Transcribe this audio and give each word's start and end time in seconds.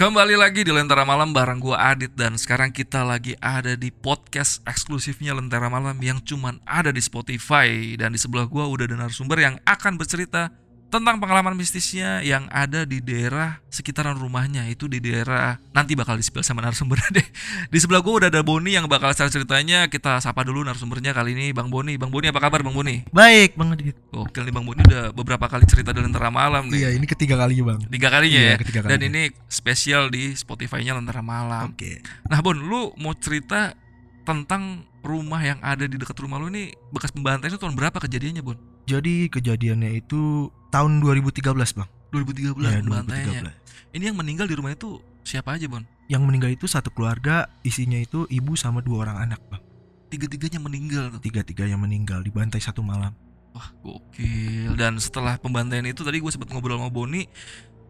Kembali 0.00 0.32
lagi 0.32 0.64
di 0.64 0.72
Lentera 0.72 1.04
Malam 1.04 1.36
bareng 1.36 1.60
gua 1.60 1.92
Adit 1.92 2.16
dan 2.16 2.32
sekarang 2.40 2.72
kita 2.72 3.04
lagi 3.04 3.36
ada 3.36 3.76
di 3.76 3.92
podcast 3.92 4.64
eksklusifnya 4.64 5.36
Lentera 5.36 5.68
Malam 5.68 5.92
yang 6.00 6.24
cuman 6.24 6.56
ada 6.64 6.88
di 6.88 7.04
Spotify. 7.04 8.00
Dan 8.00 8.16
di 8.16 8.20
sebelah 8.24 8.48
gua 8.48 8.64
udah 8.64 8.88
ada 8.88 8.96
narasumber 8.96 9.44
yang 9.44 9.60
akan 9.68 10.00
bercerita 10.00 10.56
tentang 10.90 11.16
pengalaman 11.16 11.54
mistisnya 11.54 12.18
yang 12.20 12.50
ada 12.50 12.82
di 12.82 12.98
daerah 12.98 13.62
sekitaran 13.66 14.12
rumahnya 14.12 14.66
itu 14.66 14.84
di 14.84 14.98
daerah 14.98 15.56
nanti 15.70 15.94
bakal 15.94 16.18
disebut 16.18 16.42
sama 16.42 16.60
narasumber 16.60 16.98
deh. 17.14 17.22
Di 17.70 17.78
sebelah 17.78 18.02
gua 18.02 18.20
udah 18.20 18.28
ada 18.28 18.42
Boni 18.42 18.74
yang 18.74 18.90
bakal 18.90 19.14
cerita 19.14 19.30
ceritanya. 19.32 19.86
Kita 19.86 20.18
sapa 20.18 20.42
dulu 20.42 20.60
narasumbernya 20.60 21.14
kali 21.14 21.32
ini 21.32 21.46
Bang 21.50 21.70
Boni. 21.70 21.94
Bang 21.94 22.10
Boni 22.10 22.26
apa 22.26 22.42
kabar 22.42 22.60
Bang 22.60 22.74
Boni? 22.74 23.06
Baik, 23.08 23.54
Bang 23.54 23.70
Adit. 23.70 23.94
Oke 24.10 24.42
nih 24.42 24.50
Bang 24.50 24.66
Boni 24.66 24.82
udah 24.82 25.14
beberapa 25.14 25.46
kali 25.46 25.62
cerita 25.64 25.94
di 25.94 26.02
Lentera 26.02 26.28
Malam 26.28 26.66
nih. 26.66 26.82
Iya, 26.82 26.90
ini 26.98 27.06
ketiga 27.06 27.38
kalinya, 27.38 27.70
Bang. 27.70 27.80
Tiga 27.86 28.08
kalinya 28.10 28.36
Iya, 28.36 28.50
ya. 28.50 28.56
ketiga 28.58 28.78
Dan 28.82 28.98
kalinya. 28.98 29.06
ini 29.06 29.22
spesial 29.46 30.10
di 30.10 30.34
Spotify-nya 30.34 30.98
Lentera 30.98 31.22
Malam. 31.22 31.70
Oke. 31.70 32.02
Nah 32.26 32.42
Bon, 32.42 32.58
lu 32.58 32.90
mau 32.98 33.14
cerita 33.14 33.78
tentang 34.20 34.82
rumah 35.00 35.40
yang 35.40 35.56
ada 35.60 35.86
di 35.86 35.96
dekat 35.96 36.12
rumah 36.18 36.36
lu 36.36 36.52
ini 36.52 36.68
bekas 36.90 37.08
pembantaian 37.08 37.48
itu 37.48 37.56
tahun 37.56 37.72
berapa 37.72 37.96
kejadiannya 37.96 38.44
Bon? 38.44 38.58
Jadi 38.90 39.30
kejadiannya 39.30 40.02
itu 40.02 40.50
tahun 40.74 40.98
2013, 40.98 41.78
Bang. 41.78 41.86
2013 42.10 42.58
Iya, 42.58 42.82
pembantaiannya. 42.82 43.54
2013. 43.54 43.94
Ini 43.94 44.04
yang 44.10 44.18
meninggal 44.18 44.46
di 44.50 44.54
rumah 44.58 44.74
itu 44.74 44.98
siapa 45.22 45.54
aja 45.54 45.70
Bon? 45.70 45.86
Yang 46.10 46.22
meninggal 46.26 46.50
itu 46.50 46.66
satu 46.66 46.90
keluarga, 46.90 47.46
isinya 47.62 48.02
itu 48.02 48.26
ibu 48.26 48.58
sama 48.58 48.82
dua 48.82 49.06
orang 49.06 49.30
anak, 49.30 49.38
Bang. 49.46 49.62
Tiga-tiganya 50.10 50.58
meninggal 50.58 51.14
tuh. 51.14 51.22
Tiga-tiga 51.22 51.70
yang 51.70 51.78
meninggal 51.78 52.26
dibantai 52.26 52.58
satu 52.58 52.82
malam. 52.82 53.14
Wah 53.54 53.70
gokil. 53.82 54.74
Dan 54.74 54.98
setelah 54.98 55.38
pembantaian 55.38 55.86
itu 55.86 56.02
tadi 56.02 56.18
gue 56.18 56.30
sempat 56.30 56.50
ngobrol 56.50 56.78
sama 56.78 56.90
Boni 56.90 57.26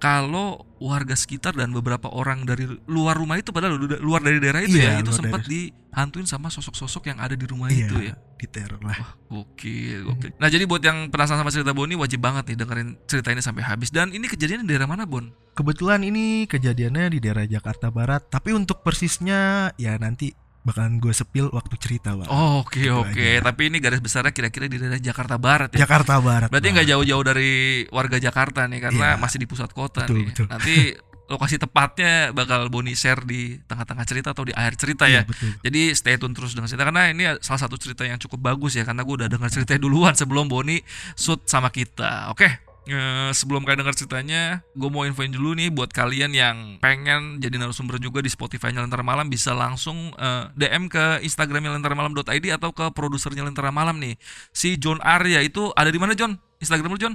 kalau 0.00 0.64
warga 0.80 1.12
sekitar 1.12 1.52
dan 1.52 1.76
beberapa 1.76 2.08
orang 2.08 2.48
dari 2.48 2.64
luar 2.88 3.12
rumah 3.20 3.36
itu 3.36 3.52
padahal 3.52 3.76
luar 4.00 4.24
dari 4.24 4.40
daerah 4.40 4.64
itu 4.64 4.80
Iya, 4.80 4.96
ya 4.96 5.04
itu 5.04 5.12
sempat 5.12 5.44
dihantuin 5.44 6.24
sama 6.24 6.48
sosok-sosok 6.48 7.12
yang 7.12 7.20
ada 7.20 7.36
di 7.36 7.44
rumah 7.44 7.68
iya, 7.68 7.84
itu 7.84 8.08
ya. 8.08 8.14
diteror 8.40 8.80
lah. 8.80 8.96
Wah, 8.96 9.12
gokil, 9.28 10.08
gokil. 10.08 10.32
Nah, 10.40 10.48
jadi 10.48 10.64
buat 10.64 10.80
yang 10.80 11.12
penasaran 11.12 11.44
sama 11.44 11.52
cerita 11.52 11.76
Boni 11.76 12.00
wajib 12.00 12.24
banget 12.24 12.48
nih 12.48 12.56
dengerin 12.64 12.88
cerita 13.04 13.28
ini 13.28 13.44
sampai 13.44 13.60
habis. 13.60 13.92
Dan 13.92 14.16
ini 14.16 14.24
kejadian 14.24 14.64
di 14.64 14.72
daerah 14.72 14.88
mana, 14.88 15.04
Bon? 15.04 15.28
Kebetulan 15.52 16.00
ini 16.00 16.48
kejadiannya 16.48 17.12
di 17.12 17.18
daerah 17.20 17.44
Jakarta 17.44 17.92
Barat, 17.92 18.32
tapi 18.32 18.56
untuk 18.56 18.80
persisnya 18.80 19.76
ya 19.76 20.00
nanti 20.00 20.32
bakalan 20.60 20.96
gue 20.96 21.10
sepil 21.10 21.48
waktu 21.48 21.74
cerita, 21.76 22.12
Bang. 22.12 22.28
Oh, 22.28 22.60
oke, 22.60 22.76
Gitu 22.76 22.92
oke. 22.92 23.16
aja. 23.16 23.40
Tapi 23.42 23.62
ini 23.68 23.78
garis 23.78 23.98
besarnya 23.98 24.30
kira-kira 24.30 24.66
di 24.66 24.76
daerah 24.76 24.96
Jakarta 24.96 25.36
Barat 25.36 25.72
ya. 25.72 25.82
Jakarta 25.82 26.20
Barat. 26.20 26.48
Berarti 26.48 26.68
nggak 26.70 26.86
jauh-jauh 26.86 27.24
dari 27.24 27.50
warga 27.88 28.16
Jakarta 28.16 28.68
nih 28.68 28.80
karena 28.82 29.16
Iya. 29.16 29.18
masih 29.18 29.38
di 29.38 29.46
pusat 29.46 29.70
kota 29.70 30.04
Betul, 30.04 30.16
nih. 30.20 30.26
betul. 30.28 30.46
Nanti 30.46 30.74
lokasi 31.30 31.56
tepatnya 31.56 32.34
bakal 32.34 32.66
Boni 32.68 32.92
share 32.92 33.22
di 33.22 33.54
tengah-tengah 33.62 34.02
cerita 34.02 34.34
atau 34.34 34.42
di 34.42 34.50
akhir 34.50 34.74
cerita 34.76 35.06
ya. 35.06 35.22
Iya, 35.22 35.30
betul. 35.30 35.50
Jadi 35.62 35.80
stay 35.94 36.18
tune 36.18 36.34
terus 36.34 36.52
dengan 36.52 36.66
cerita 36.66 36.84
karena 36.84 37.02
ini 37.08 37.22
salah 37.38 37.60
satu 37.62 37.78
cerita 37.78 38.02
yang 38.02 38.18
cukup 38.18 38.50
bagus 38.50 38.74
ya 38.74 38.82
karena 38.82 39.00
gue 39.00 39.14
udah 39.14 39.28
dengar 39.30 39.46
ceritanya 39.46 39.80
duluan 39.80 40.12
sebelum 40.12 40.50
Boni 40.50 40.82
shoot 41.14 41.46
sama 41.46 41.70
kita. 41.70 42.28
Oke. 42.30 42.69
Eh, 42.88 43.30
sebelum 43.34 43.66
kalian 43.66 43.84
dengar 43.84 43.96
ceritanya, 43.96 44.64
gue 44.72 44.88
mau 44.88 45.04
infoin 45.04 45.28
dulu 45.28 45.52
nih 45.58 45.68
buat 45.68 45.92
kalian 45.92 46.32
yang 46.32 46.56
pengen 46.80 47.42
jadi 47.42 47.60
narasumber 47.60 48.00
juga 48.00 48.24
di 48.24 48.30
Spotify-nya 48.32 48.80
Lentera 48.80 49.04
Malam 49.04 49.28
bisa 49.28 49.52
langsung 49.52 50.14
eh, 50.16 50.44
DM 50.56 50.88
ke 50.88 51.20
Instagramnya 51.20 51.76
lenteramalam.id 51.76 52.46
atau 52.56 52.70
ke 52.72 52.88
produsernya 52.94 53.44
Lentera 53.44 53.68
Malam 53.74 54.00
nih. 54.00 54.16
Si 54.54 54.80
John 54.80 55.02
Arya 55.04 55.44
itu 55.44 55.68
ada 55.76 55.92
di 55.92 55.98
mana 56.00 56.16
John? 56.16 56.38
Instagram 56.60 56.96
lu 56.96 57.00
John? 57.00 57.14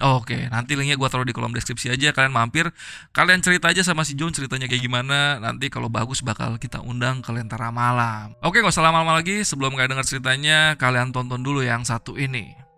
Oke, 0.00 0.48
nanti 0.48 0.72
linknya 0.80 0.96
gua 0.96 1.12
taruh 1.12 1.28
di 1.28 1.36
kolom 1.36 1.52
deskripsi 1.52 1.92
aja. 1.92 2.16
Kalian 2.16 2.32
mampir, 2.32 2.72
kalian 3.12 3.44
cerita 3.44 3.68
aja 3.68 3.84
sama 3.84 4.00
si 4.00 4.16
John 4.16 4.32
ceritanya 4.32 4.64
kayak 4.64 4.80
gimana. 4.80 5.36
Nanti 5.36 5.68
kalau 5.68 5.92
bagus 5.92 6.24
bakal 6.24 6.56
kita 6.56 6.80
undang 6.80 7.20
ke 7.20 7.28
Lentera 7.36 7.68
Malam. 7.68 8.32
Oke, 8.40 8.64
gak 8.64 8.72
usah 8.72 8.80
lama-lama 8.80 9.20
lagi. 9.20 9.44
Sebelum 9.44 9.76
kalian 9.76 9.92
dengar 9.92 10.08
ceritanya, 10.08 10.72
kalian 10.80 11.12
tonton 11.12 11.44
dulu 11.44 11.60
yang 11.60 11.84
satu 11.84 12.16
ini. 12.16 12.69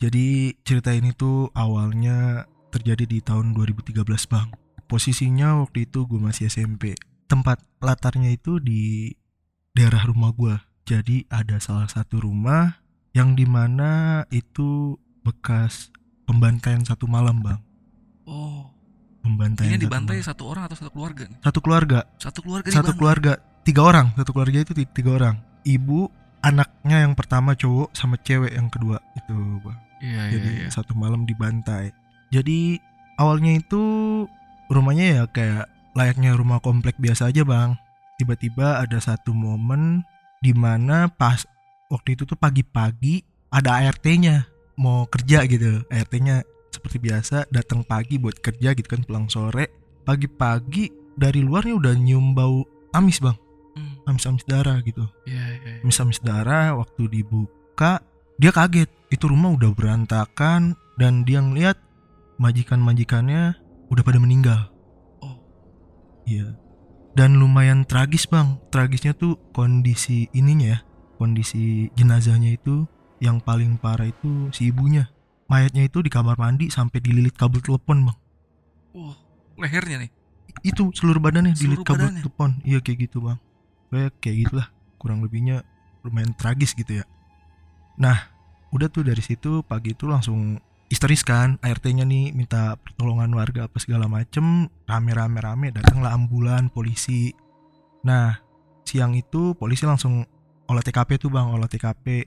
Jadi 0.00 0.26
cerita 0.62 0.90
ini 0.90 1.12
tuh 1.12 1.52
awalnya 1.52 2.42
terjadi 2.70 3.04
di 3.04 3.18
tahun 3.20 3.52
2013 3.52 4.00
bang. 4.26 4.48
Posisinya 4.86 5.60
waktu 5.60 5.84
itu 5.84 6.02
gue 6.02 6.16
masih 6.18 6.48
SMP. 6.48 6.96
Tempat 7.26 7.60
latarnya 7.78 8.32
itu 8.32 8.58
di 8.58 9.12
daerah 9.70 10.02
rumah 10.02 10.32
gue. 10.32 10.56
Jadi 10.82 11.28
ada 11.28 11.60
salah 11.60 11.86
satu 11.86 12.18
rumah 12.18 12.80
yang 13.12 13.36
di 13.36 13.44
mana 13.44 14.24
itu 14.28 14.96
bekas 15.20 15.92
pembantaian 16.24 16.80
satu 16.80 17.04
malam 17.04 17.38
bang. 17.38 17.60
Oh, 18.24 18.72
Pembantaian 19.20 19.68
ini 19.68 19.76
satu 19.76 19.84
dibantai 19.84 20.16
malam. 20.16 20.26
satu 20.26 20.42
orang 20.46 20.62
atau 20.64 20.76
satu 20.78 20.90
keluarga 20.90 21.22
nih? 21.28 21.38
satu 21.38 21.58
keluarga. 21.60 21.98
Satu 22.16 22.38
keluarga 22.40 22.66
Satu 22.66 22.80
dibantai. 22.80 22.98
keluarga 22.98 23.32
tiga 23.60 23.80
orang. 23.84 24.06
Satu 24.16 24.30
keluarga 24.32 24.58
itu 24.58 24.72
ti- 24.72 24.88
tiga 24.90 25.10
orang. 25.12 25.36
Ibu, 25.60 26.00
anaknya 26.40 27.04
yang 27.04 27.12
pertama 27.12 27.52
cowok 27.52 27.92
sama 27.92 28.16
cewek 28.16 28.56
yang 28.56 28.66
kedua 28.66 28.96
itu 29.14 29.36
bang. 29.60 29.78
Iya, 30.00 30.20
iya, 30.26 30.30
jadi 30.32 30.50
iya. 30.64 30.68
satu 30.72 30.96
malam 30.96 31.24
dibantai 31.24 31.92
jadi 32.32 32.80
awalnya 33.16 33.60
itu 33.60 33.82
rumahnya 34.68 35.06
ya 35.06 35.22
kayak 35.28 35.64
layaknya 35.92 36.34
rumah 36.34 36.62
komplek 36.62 36.96
biasa 36.96 37.28
aja 37.28 37.42
bang 37.42 37.76
tiba-tiba 38.16 38.80
ada 38.80 38.96
satu 39.00 39.32
momen 39.32 40.04
di 40.40 40.56
mana 40.56 41.08
pas 41.10 41.44
waktu 41.90 42.16
itu 42.16 42.24
tuh 42.24 42.38
pagi-pagi 42.38 43.20
ada 43.50 43.82
ART-nya 43.82 44.46
mau 44.78 45.04
kerja 45.10 45.44
gitu 45.44 45.84
ART-nya 45.90 46.46
seperti 46.70 47.02
biasa 47.02 47.50
datang 47.50 47.82
pagi 47.82 48.16
buat 48.16 48.38
kerja 48.38 48.72
gitu 48.72 48.86
kan 48.86 49.02
pulang 49.02 49.26
sore 49.26 49.68
pagi-pagi 50.06 50.88
dari 51.12 51.42
luarnya 51.42 51.74
udah 51.76 51.94
nyium 51.94 52.32
bau 52.32 52.64
amis 52.92 53.20
bang 53.20 53.36
Hmm, 53.70 54.02
amis-amis 54.02 54.42
darah 54.50 54.82
gitu 54.82 55.06
Iya, 55.30 55.44
iya. 55.46 55.70
iya. 55.78 55.80
amis-amis 55.86 56.18
darah 56.26 56.74
waktu 56.74 57.06
dibuka 57.06 58.02
dia 58.40 58.50
kaget. 58.56 58.88
Itu 59.12 59.28
rumah 59.28 59.52
udah 59.52 59.70
berantakan 59.76 60.74
dan 60.96 61.28
dia 61.28 61.44
ngeliat 61.44 61.76
majikan-majikannya 62.40 63.52
udah 63.92 64.02
pada 64.02 64.16
meninggal. 64.16 64.72
Oh. 65.20 65.36
iya. 66.24 66.56
Dan 67.12 67.36
lumayan 67.36 67.84
tragis 67.84 68.24
bang. 68.24 68.56
Tragisnya 68.72 69.12
tuh 69.12 69.36
kondisi 69.52 70.32
ininya 70.32 70.72
ya 70.72 70.80
kondisi 71.20 71.92
jenazahnya 71.92 72.56
itu 72.56 72.88
yang 73.20 73.44
paling 73.44 73.76
parah 73.76 74.08
itu 74.08 74.48
si 74.56 74.72
ibunya. 74.72 75.12
Mayatnya 75.52 75.84
itu 75.84 76.00
di 76.00 76.08
kamar 76.08 76.40
mandi 76.40 76.72
sampai 76.72 77.04
dililit 77.04 77.36
kabel 77.36 77.60
telepon 77.60 78.08
bang. 78.08 78.18
Oh, 78.96 79.14
lehernya 79.60 80.08
nih. 80.08 80.12
itu 80.60 80.92
seluruh 80.92 81.22
badannya 81.22 81.54
Seluruh 81.54 81.84
dililit 81.84 81.86
kabel 81.86 82.08
telepon. 82.24 82.50
Iya 82.64 82.80
kayak 82.80 82.98
gitu 83.04 83.20
bang. 83.20 83.38
Kayak 83.92 84.12
kayak 84.24 84.36
gitulah. 84.48 84.68
Kurang 84.96 85.20
lebihnya 85.20 85.60
lumayan 86.00 86.32
tragis 86.32 86.72
gitu 86.72 87.00
ya 87.00 87.04
nah 88.00 88.16
udah 88.72 88.88
tuh 88.88 89.04
dari 89.04 89.20
situ 89.20 89.60
pagi 89.66 89.92
itu 89.92 90.08
langsung 90.08 90.56
histeris 90.90 91.22
kan 91.22 91.60
ART-nya 91.62 92.02
nih 92.02 92.34
minta 92.34 92.74
pertolongan 92.82 93.30
warga 93.30 93.70
apa 93.70 93.78
segala 93.78 94.10
macem 94.10 94.66
rame-rame 94.90 95.38
rame 95.38 95.66
datanglah 95.70 96.10
ambulan 96.10 96.66
polisi. 96.66 97.30
Nah 98.02 98.42
siang 98.82 99.14
itu 99.14 99.54
polisi 99.54 99.86
langsung 99.86 100.26
olah 100.66 100.82
TKP 100.82 101.22
tuh 101.22 101.30
bang 101.30 101.46
olah 101.46 101.70
TKP 101.70 102.26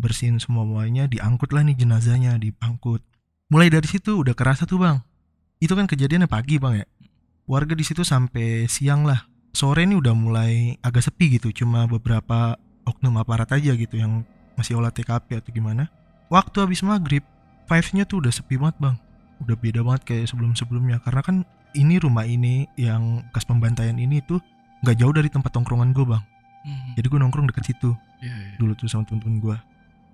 bersihin 0.00 0.40
semuanya 0.40 1.04
diangkut 1.04 1.52
lah 1.52 1.60
nih 1.68 1.76
jenazahnya 1.76 2.40
diangkut. 2.40 3.04
Mulai 3.52 3.68
dari 3.68 3.84
situ 3.84 4.24
udah 4.24 4.32
kerasa 4.32 4.64
tuh 4.64 4.80
bang. 4.80 5.04
Itu 5.60 5.76
kan 5.76 5.84
kejadiannya 5.84 6.32
pagi 6.32 6.56
bang 6.56 6.80
ya. 6.80 6.86
Warga 7.44 7.76
di 7.76 7.84
situ 7.84 8.04
sampai 8.04 8.68
siang 8.68 9.04
lah. 9.04 9.28
Sore 9.52 9.84
ini 9.84 9.96
udah 9.96 10.12
mulai 10.12 10.76
agak 10.84 11.04
sepi 11.04 11.40
gitu 11.40 11.52
cuma 11.52 11.88
beberapa 11.88 12.60
oknum 12.84 13.20
aparat 13.20 13.52
aja 13.52 13.72
gitu 13.74 13.96
yang 13.96 14.24
masih 14.58 14.74
olah 14.74 14.90
TKP 14.90 15.38
atau 15.38 15.54
gimana 15.54 15.86
waktu 16.28 16.66
habis 16.66 16.82
maghrib 16.82 17.22
vibes-nya 17.68 18.08
tuh 18.08 18.24
udah 18.24 18.32
sepi 18.32 18.56
banget 18.56 18.76
bang. 18.80 18.96
Udah 19.44 19.54
beda 19.54 19.80
banget 19.84 20.02
kayak 20.08 20.26
sebelum-sebelumnya 20.32 21.04
karena 21.04 21.22
kan 21.22 21.36
ini 21.76 22.00
rumah 22.00 22.24
ini 22.24 22.66
yang 22.74 23.22
bekas 23.30 23.44
pembantaian 23.44 23.94
ini 24.00 24.24
tuh 24.24 24.40
nggak 24.82 24.96
jauh 24.98 25.12
dari 25.12 25.28
tempat 25.28 25.52
tongkrongan 25.52 25.92
gue 25.92 26.06
bang. 26.08 26.24
Hmm. 26.58 26.90
jadi 26.98 27.06
gue 27.06 27.18
nongkrong 27.22 27.46
deket 27.54 27.70
situ. 27.70 27.94
Iya, 28.18 28.34
iya. 28.34 28.50
dulu 28.58 28.74
tuh 28.74 28.90
sama 28.90 29.06
temen-temen 29.06 29.38
gue 29.38 29.56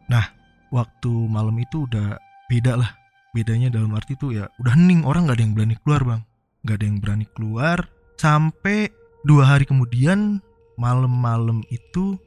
nah 0.05 0.29
waktu 0.69 1.09
malam 1.09 1.57
itu 1.57 1.89
udah 1.89 2.21
beda 2.51 2.77
lah. 2.77 2.93
Bedanya 3.33 3.73
dalam 3.73 3.91
arti 3.97 4.15
tuh 4.15 4.37
ya 4.37 4.47
udah 4.61 4.77
hening. 4.77 5.09
Orang 5.09 5.25
nggak 5.25 5.41
ada 5.41 5.45
yang 5.49 5.55
berani 5.57 5.75
keluar 5.81 6.03
bang. 6.05 6.23
Nggak 6.63 6.77
ada 6.77 6.85
yang 6.85 6.99
berani 7.01 7.27
keluar 7.33 7.79
sampai 8.21 8.93
dua 9.25 9.57
hari 9.57 9.65
kemudian 9.65 10.45
malam-malam 10.77 11.65
itu 11.73 12.19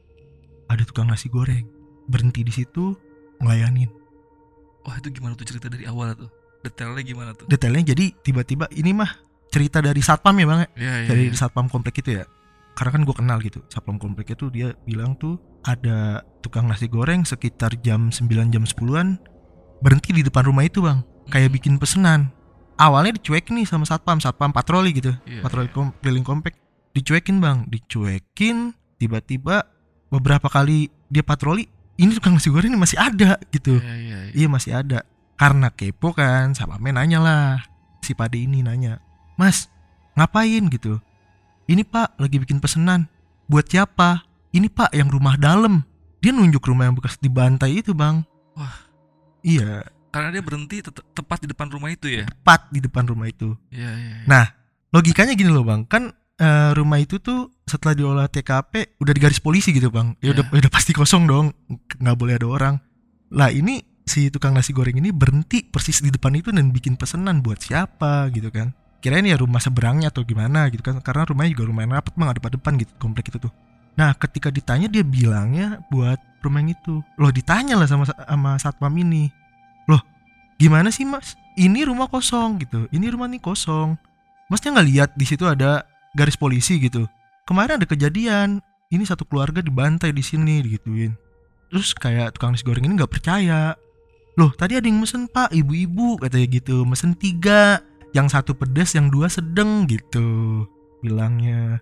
ada 0.67 0.83
tukang 0.83 1.07
nasi 1.07 1.29
goreng 1.31 1.76
berhenti 2.07 2.41
di 2.41 2.51
situ 2.51 2.95
ngelayanin 3.39 3.91
Wah 4.81 4.95
itu 4.97 5.11
gimana 5.11 5.35
tuh 5.35 5.43
cerita 5.43 5.67
dari 5.67 5.83
awal 5.83 6.15
tuh? 6.15 6.31
Detailnya 6.63 7.03
gimana 7.03 7.31
tuh? 7.35 7.45
detailnya 7.45 7.91
jadi 7.91 8.15
tiba-tiba 8.23 8.65
ini 8.73 8.95
mah 8.95 9.11
cerita 9.47 9.79
dari 9.79 9.99
satpam 9.99 10.35
ya 10.35 10.45
bang 10.47 10.59
ya? 10.63 10.67
Iya. 10.75 10.93
dari 11.07 11.23
iya. 11.29 11.35
satpam 11.35 11.67
komplek 11.67 11.99
itu 11.99 12.19
ya 12.19 12.23
karena 12.73 12.91
kan 12.93 13.01
gue 13.03 13.15
kenal 13.15 13.37
gitu 13.39 13.59
satpam 13.67 13.97
komplek 13.97 14.31
itu 14.33 14.47
dia 14.47 14.71
bilang 14.83 15.15
tuh 15.15 15.35
ada 15.63 16.21
tukang 16.39 16.67
nasi 16.67 16.87
goreng 16.87 17.23
sekitar 17.23 17.75
jam 17.79 18.07
9 18.11 18.27
jam 18.53 18.63
10-an 18.63 19.19
berhenti 19.79 20.13
di 20.13 20.21
depan 20.23 20.47
rumah 20.47 20.63
itu 20.63 20.79
bang 20.81 21.03
kayak 21.27 21.51
Hmm. 21.51 21.55
bikin 21.59 21.73
pesenan 21.77 22.31
awalnya 22.77 23.17
dicuekin 23.19 23.59
nih 23.59 23.67
sama 23.67 23.83
satpam 23.83 24.19
satpam 24.19 24.51
patroli 24.51 24.95
gitu 24.95 25.11
Iya, 25.27 25.43
patroli 25.43 25.67
kom 25.71 25.91
keliling 25.99 26.23
komplek 26.23 26.55
dicuekin 26.91 27.37
bang 27.39 27.67
dicuekin 27.67 28.71
tiba-tiba 28.97 29.67
beberapa 30.07 30.47
kali 30.47 30.87
dia 31.07 31.21
patroli 31.21 31.67
ini 31.97 32.13
tukang 32.13 32.37
nasi 32.37 32.49
goreng 32.49 32.71
ini 32.71 32.79
masih 32.79 32.97
ada 32.97 33.41
gitu 33.49 33.77
Iya 33.77 33.93
iya. 33.97 34.17
iya. 34.29 34.33
Iya 34.33 34.47
masih 34.47 34.71
ada. 34.73 34.99
Karena 35.33 35.69
kepo 35.69 36.13
kan, 36.13 36.53
sama 36.53 36.77
men 36.77 36.97
nanya 36.97 37.19
lah. 37.21 37.61
Si 38.01 38.13
Pade 38.13 38.39
ini 38.39 38.61
nanya, 38.61 38.97
Mas, 39.35 39.67
ngapain 40.13 40.65
gitu? 40.69 40.97
Ini 41.67 41.83
pak, 41.83 42.15
lagi 42.15 42.39
bikin 42.39 42.57
pesenan. 42.57 43.05
Buat 43.45 43.67
siapa? 43.67 44.23
Ini 44.49 44.65
pak, 44.65 44.95
yang 44.95 45.11
rumah 45.11 45.35
dalam. 45.35 45.83
Dia 46.17 46.31
nunjuk 46.31 46.63
rumah 46.63 46.87
yang 46.87 46.95
bekas 46.95 47.19
dibantai 47.19 47.83
itu 47.83 47.91
bang. 47.91 48.23
Wah. 48.55 48.87
Iya, 49.43 49.85
Karena 50.07 50.33
dia 50.33 50.41
berhenti 50.41 50.81
tet- 50.81 51.05
tepat 51.13 51.43
di 51.43 51.47
depan 51.51 51.67
rumah 51.67 51.91
itu 51.91 52.07
ya. 52.09 52.25
tepat 52.25 52.71
di 52.71 52.79
depan 52.81 53.05
rumah 53.05 53.27
itu. 53.27 53.53
Iya 53.69 53.91
iya. 53.91 54.15
iya. 54.17 54.25
Nah, 54.25 54.45
logikanya 54.89 55.35
gini 55.35 55.51
loh 55.51 55.61
bang, 55.61 55.83
kan 55.85 56.09
eh, 56.39 56.71
rumah 56.73 56.97
itu 56.97 57.19
tuh 57.19 57.51
setelah 57.67 57.93
diolah 57.93 58.27
TKP 58.31 58.97
udah 59.03 59.13
di 59.13 59.19
garis 59.19 59.43
polisi 59.43 59.75
gitu 59.75 59.91
bang. 59.91 60.15
Ya 60.23 60.31
udah 60.31 60.47
udah 60.47 60.71
pasti 60.71 60.95
kosong 60.95 61.27
dong, 61.27 61.51
nggak 61.99 62.15
boleh 62.15 62.39
ada 62.39 62.47
orang. 62.47 62.75
Lah 63.35 63.51
ini 63.51 63.83
si 64.07 64.31
tukang 64.31 64.55
nasi 64.55 64.71
goreng 64.71 64.95
ini 64.95 65.11
berhenti 65.11 65.67
persis 65.67 65.99
di 65.99 66.07
depan 66.07 66.31
itu 66.39 66.55
dan 66.55 66.71
bikin 66.71 66.95
pesenan 66.95 67.43
buat 67.43 67.59
siapa 67.59 68.31
gitu 68.31 68.47
kan. 68.49 68.71
Kirain 69.03 69.27
ya 69.27 69.37
rumah 69.37 69.61
seberangnya 69.61 70.09
atau 70.09 70.25
gimana 70.25 70.71
gitu 70.73 70.81
kan, 70.81 70.97
karena 71.03 71.27
rumahnya 71.27 71.53
juga 71.53 71.69
lumayan 71.69 71.93
rapat 71.93 72.17
bang, 72.17 72.33
ada 72.33 72.39
depan 72.49 72.73
gitu 72.81 72.89
komplek 72.97 73.29
itu 73.29 73.37
tuh. 73.37 73.53
Nah, 73.97 74.13
ketika 74.13 74.53
ditanya 74.53 74.87
dia 74.87 75.01
bilangnya 75.01 75.81
buat 75.89 76.17
rumah 76.45 76.61
yang 76.61 76.73
itu. 76.77 77.01
Loh 77.17 77.33
ditanya 77.33 77.75
lah 77.75 77.89
sama 77.89 78.05
sama 78.07 78.51
satpam 78.61 78.93
ini. 78.95 79.29
Loh, 79.89 80.01
gimana 80.61 80.93
sih 80.93 81.03
mas? 81.03 81.33
Ini 81.57 81.89
rumah 81.89 82.05
kosong 82.05 82.61
gitu. 82.61 82.85
Ini 82.93 83.09
rumah 83.09 83.25
nih 83.25 83.41
kosong. 83.41 83.97
Masnya 84.47 84.77
nggak 84.77 84.87
lihat 84.87 85.09
di 85.17 85.25
situ 85.25 85.43
ada 85.49 85.83
garis 86.13 86.37
polisi 86.37 86.77
gitu. 86.77 87.09
Kemarin 87.47 87.79
ada 87.79 87.87
kejadian. 87.87 88.59
Ini 88.91 89.03
satu 89.07 89.23
keluarga 89.23 89.63
dibantai 89.63 90.11
di 90.11 90.19
sini 90.19 90.59
digituin. 90.59 91.15
Terus 91.71 91.95
kayak 91.95 92.35
tukang 92.35 92.51
nasi 92.51 92.67
goreng 92.67 92.83
ini 92.83 92.99
nggak 92.99 93.11
percaya. 93.11 93.75
Loh 94.35 94.51
tadi 94.55 94.75
ada 94.75 94.83
yang 94.83 94.99
mesen 94.99 95.31
pak 95.31 95.55
ibu-ibu 95.55 96.19
katanya 96.19 96.47
gitu. 96.51 96.83
Mesen 96.83 97.15
tiga. 97.15 97.79
Yang 98.11 98.35
satu 98.35 98.51
pedas 98.55 98.95
yang 98.95 99.07
dua 99.07 99.31
sedang 99.31 99.87
gitu. 99.87 100.63
Bilangnya. 100.99 101.79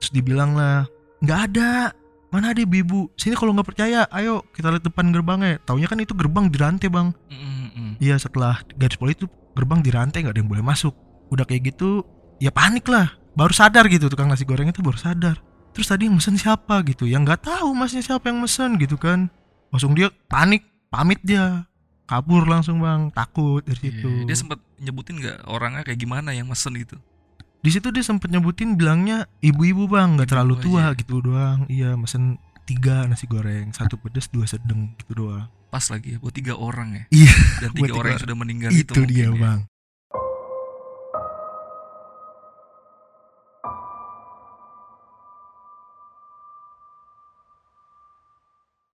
Terus 0.00 0.10
dibilang 0.16 0.56
lah 0.56 0.88
nggak 1.20 1.40
ada. 1.52 1.92
Mana 2.32 2.56
ada 2.56 2.60
ibu-ibu? 2.64 3.12
Sini 3.20 3.36
kalau 3.36 3.52
nggak 3.52 3.76
percaya, 3.76 4.08
ayo 4.08 4.40
kita 4.56 4.72
lihat 4.72 4.84
depan 4.88 5.12
gerbangnya. 5.12 5.60
Taunya 5.68 5.84
kan 5.84 6.00
itu 6.00 6.16
gerbang 6.16 6.48
dirantai 6.48 6.88
bang. 6.88 7.12
Mm, 7.28 7.36
mm, 7.36 7.68
mm. 7.76 7.92
Iya 8.00 8.16
setelah 8.16 8.64
garis 8.80 8.96
polisi 8.96 9.20
itu 9.24 9.28
gerbang 9.52 9.84
dirantai 9.84 10.24
nggak 10.24 10.32
ada 10.32 10.40
yang 10.40 10.48
boleh 10.48 10.64
masuk. 10.64 10.96
Udah 11.28 11.44
kayak 11.44 11.76
gitu 11.76 12.00
ya 12.40 12.48
panik 12.48 12.88
lah. 12.88 13.12
Baru 13.32 13.52
sadar 13.52 13.88
gitu 13.88 14.12
tukang 14.12 14.28
nasi 14.28 14.44
goreng 14.44 14.68
itu 14.68 14.84
baru 14.84 14.96
sadar. 14.96 15.40
Terus 15.72 15.88
tadi 15.88 16.04
yang 16.04 16.20
mesen 16.20 16.36
siapa 16.36 16.84
gitu? 16.84 17.08
Yang 17.08 17.22
nggak 17.32 17.40
tahu 17.48 17.72
masnya 17.72 18.04
siapa 18.04 18.28
yang 18.28 18.44
mesen 18.44 18.76
gitu 18.76 19.00
kan? 19.00 19.32
Langsung 19.72 19.96
dia 19.96 20.12
panik, 20.28 20.68
pamit 20.92 21.16
dia, 21.24 21.64
kabur 22.04 22.44
langsung 22.44 22.84
bang, 22.84 23.08
takut 23.08 23.64
dari 23.64 23.80
Iya, 23.80 23.88
situ. 23.88 24.10
Dia 24.28 24.36
sempat 24.36 24.60
nyebutin 24.76 25.16
nggak 25.16 25.48
orangnya 25.48 25.80
kayak 25.80 25.96
gimana 25.96 26.36
yang 26.36 26.44
mesen 26.44 26.76
gitu? 26.76 27.00
Di 27.62 27.70
situ 27.72 27.88
dia 27.88 28.04
sempet 28.04 28.28
nyebutin 28.28 28.76
bilangnya 28.76 29.24
ibu-ibu 29.40 29.88
bang, 29.88 30.20
nggak 30.20 30.28
terlalu 30.28 30.60
Ibu-ibu 30.60 30.68
tua 30.68 30.82
aja. 30.84 30.98
gitu 30.98 31.14
doang. 31.24 31.58
Iya 31.72 31.96
mesen 31.96 32.36
tiga 32.68 33.08
nasi 33.08 33.24
goreng, 33.24 33.72
satu 33.72 33.96
pedas, 33.96 34.28
dua 34.28 34.44
sedang 34.44 34.92
gitu 35.00 35.24
doang. 35.24 35.48
Pas 35.72 35.88
lagi 35.88 36.12
ya 36.12 36.18
buat 36.20 36.36
tiga 36.36 36.52
orang 36.52 37.00
ya. 37.00 37.04
Iya, 37.08 37.32
Dan 37.64 37.70
tiga 37.80 37.88
tiga 37.88 37.94
orang 37.96 38.10
yang 38.12 38.22
sudah 38.28 38.36
meninggal 38.36 38.70
itu, 38.76 38.92
itu, 38.92 39.00
dia 39.08 39.24
ya. 39.24 39.32
bang. 39.32 39.60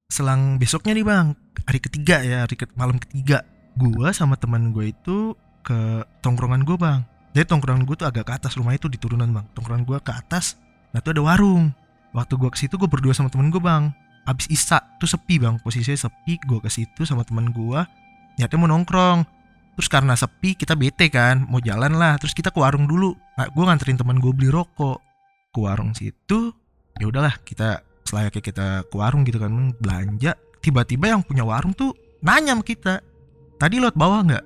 Selang 0.08 0.56
besoknya 0.56 0.96
nih 0.96 1.05
bang, 1.05 1.37
hari 1.69 1.84
ketiga 1.84 2.25
ya, 2.25 2.49
hari 2.49 2.56
ke 2.56 2.64
malam 2.81 2.96
ketiga, 2.96 3.44
gua 3.76 4.08
sama 4.16 4.40
teman 4.40 4.72
gue 4.72 4.88
itu 4.88 5.37
ke 5.60 6.00
tongkrongan 6.25 6.64
gue 6.64 6.81
bang. 6.81 7.05
Jadi 7.37 7.44
tongkrongan 7.44 7.84
gue 7.84 7.93
tuh 7.93 8.08
agak 8.08 8.25
ke 8.25 8.32
atas 8.32 8.56
rumah 8.56 8.72
itu 8.72 8.88
di 8.88 8.96
turunan 8.96 9.28
bang. 9.28 9.44
Tongkrongan 9.52 9.84
gue 9.84 10.00
ke 10.00 10.08
atas, 10.08 10.56
nah 10.96 11.05
tuh 11.05 11.12
ada 11.12 11.20
warung. 11.20 11.76
Waktu 12.16 12.40
gua 12.40 12.49
ke 12.49 12.56
situ 12.56 12.81
gue 12.81 12.88
berdua 12.88 13.12
sama 13.12 13.28
temen 13.28 13.52
gue 13.52 13.60
bang. 13.60 13.93
Abis 14.25 14.49
isa 14.49 14.81
tuh 14.96 15.05
sepi 15.05 15.37
bang, 15.37 15.60
posisinya 15.60 16.08
sepi. 16.08 16.40
Gue 16.40 16.64
ke 16.64 16.72
situ 16.72 17.04
sama 17.04 17.20
temen 17.28 17.52
gue, 17.52 17.81
niatnya 18.40 18.56
mau 18.56 18.69
nongkrong. 18.72 19.28
Terus 19.76 19.93
karena 19.93 20.16
sepi 20.16 20.56
kita 20.56 20.72
bete 20.72 21.12
kan, 21.12 21.44
mau 21.52 21.61
jalan 21.61 22.00
lah. 22.00 22.16
Terus 22.16 22.32
kita 22.32 22.49
ke 22.49 22.56
warung 22.56 22.88
dulu. 22.88 23.12
Nah, 23.37 23.52
gue 23.52 23.61
nganterin 23.61 24.00
teman 24.00 24.25
gue 24.25 24.32
beli 24.32 24.49
rokok 24.49 25.04
ke 25.52 25.58
warung 25.61 25.93
situ. 25.93 26.49
Ya 26.97 27.06
udahlah 27.06 27.37
kita 27.44 27.85
selayaknya 28.08 28.42
kita 28.42 28.66
ke 28.88 28.94
warung 28.96 29.28
gitu 29.28 29.36
kan 29.36 29.76
belanja. 29.76 30.32
Tiba-tiba 30.64 31.12
yang 31.12 31.20
punya 31.20 31.44
warung 31.44 31.76
tuh 31.76 31.92
nanya 32.24 32.56
sama 32.56 32.64
kita. 32.64 32.94
Tadi 33.60 33.76
lewat 33.76 33.96
bawah 34.00 34.24
nggak? 34.24 34.44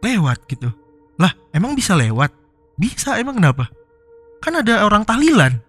Lewat 0.00 0.38
gitu. 0.48 0.72
Lah 1.20 1.32
emang 1.52 1.76
bisa 1.76 1.92
lewat? 1.92 2.32
Bisa 2.80 3.20
emang 3.20 3.36
kenapa? 3.36 3.68
Kan 4.40 4.56
ada 4.56 4.88
orang 4.88 5.04
tahlilan. 5.04 5.60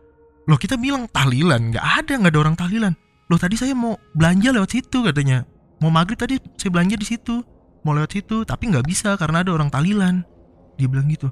Loh 0.47 0.55
kita 0.55 0.79
bilang 0.79 1.11
tahlilan 1.11 1.75
nggak 1.75 1.85
ada 1.85 2.13
nggak 2.15 2.31
ada 2.31 2.41
orang 2.41 2.55
tahlilan. 2.55 2.93
Loh 3.27 3.35
tadi 3.35 3.59
saya 3.59 3.75
mau 3.75 3.99
belanja 4.15 4.55
lewat 4.55 4.69
situ 4.71 5.03
katanya. 5.03 5.43
Mau 5.83 5.91
maghrib 5.91 6.15
tadi 6.15 6.39
saya 6.55 6.71
belanja 6.71 6.95
di 6.95 7.05
situ 7.05 7.43
mau 7.87 7.95
lewat 7.95 8.11
situ 8.19 8.43
tapi 8.43 8.67
nggak 8.67 8.83
bisa 8.83 9.15
karena 9.15 9.47
ada 9.47 9.55
orang 9.55 9.71
tahlilan 9.71 10.27
dia 10.75 10.91
bilang 10.91 11.07
gitu 11.07 11.31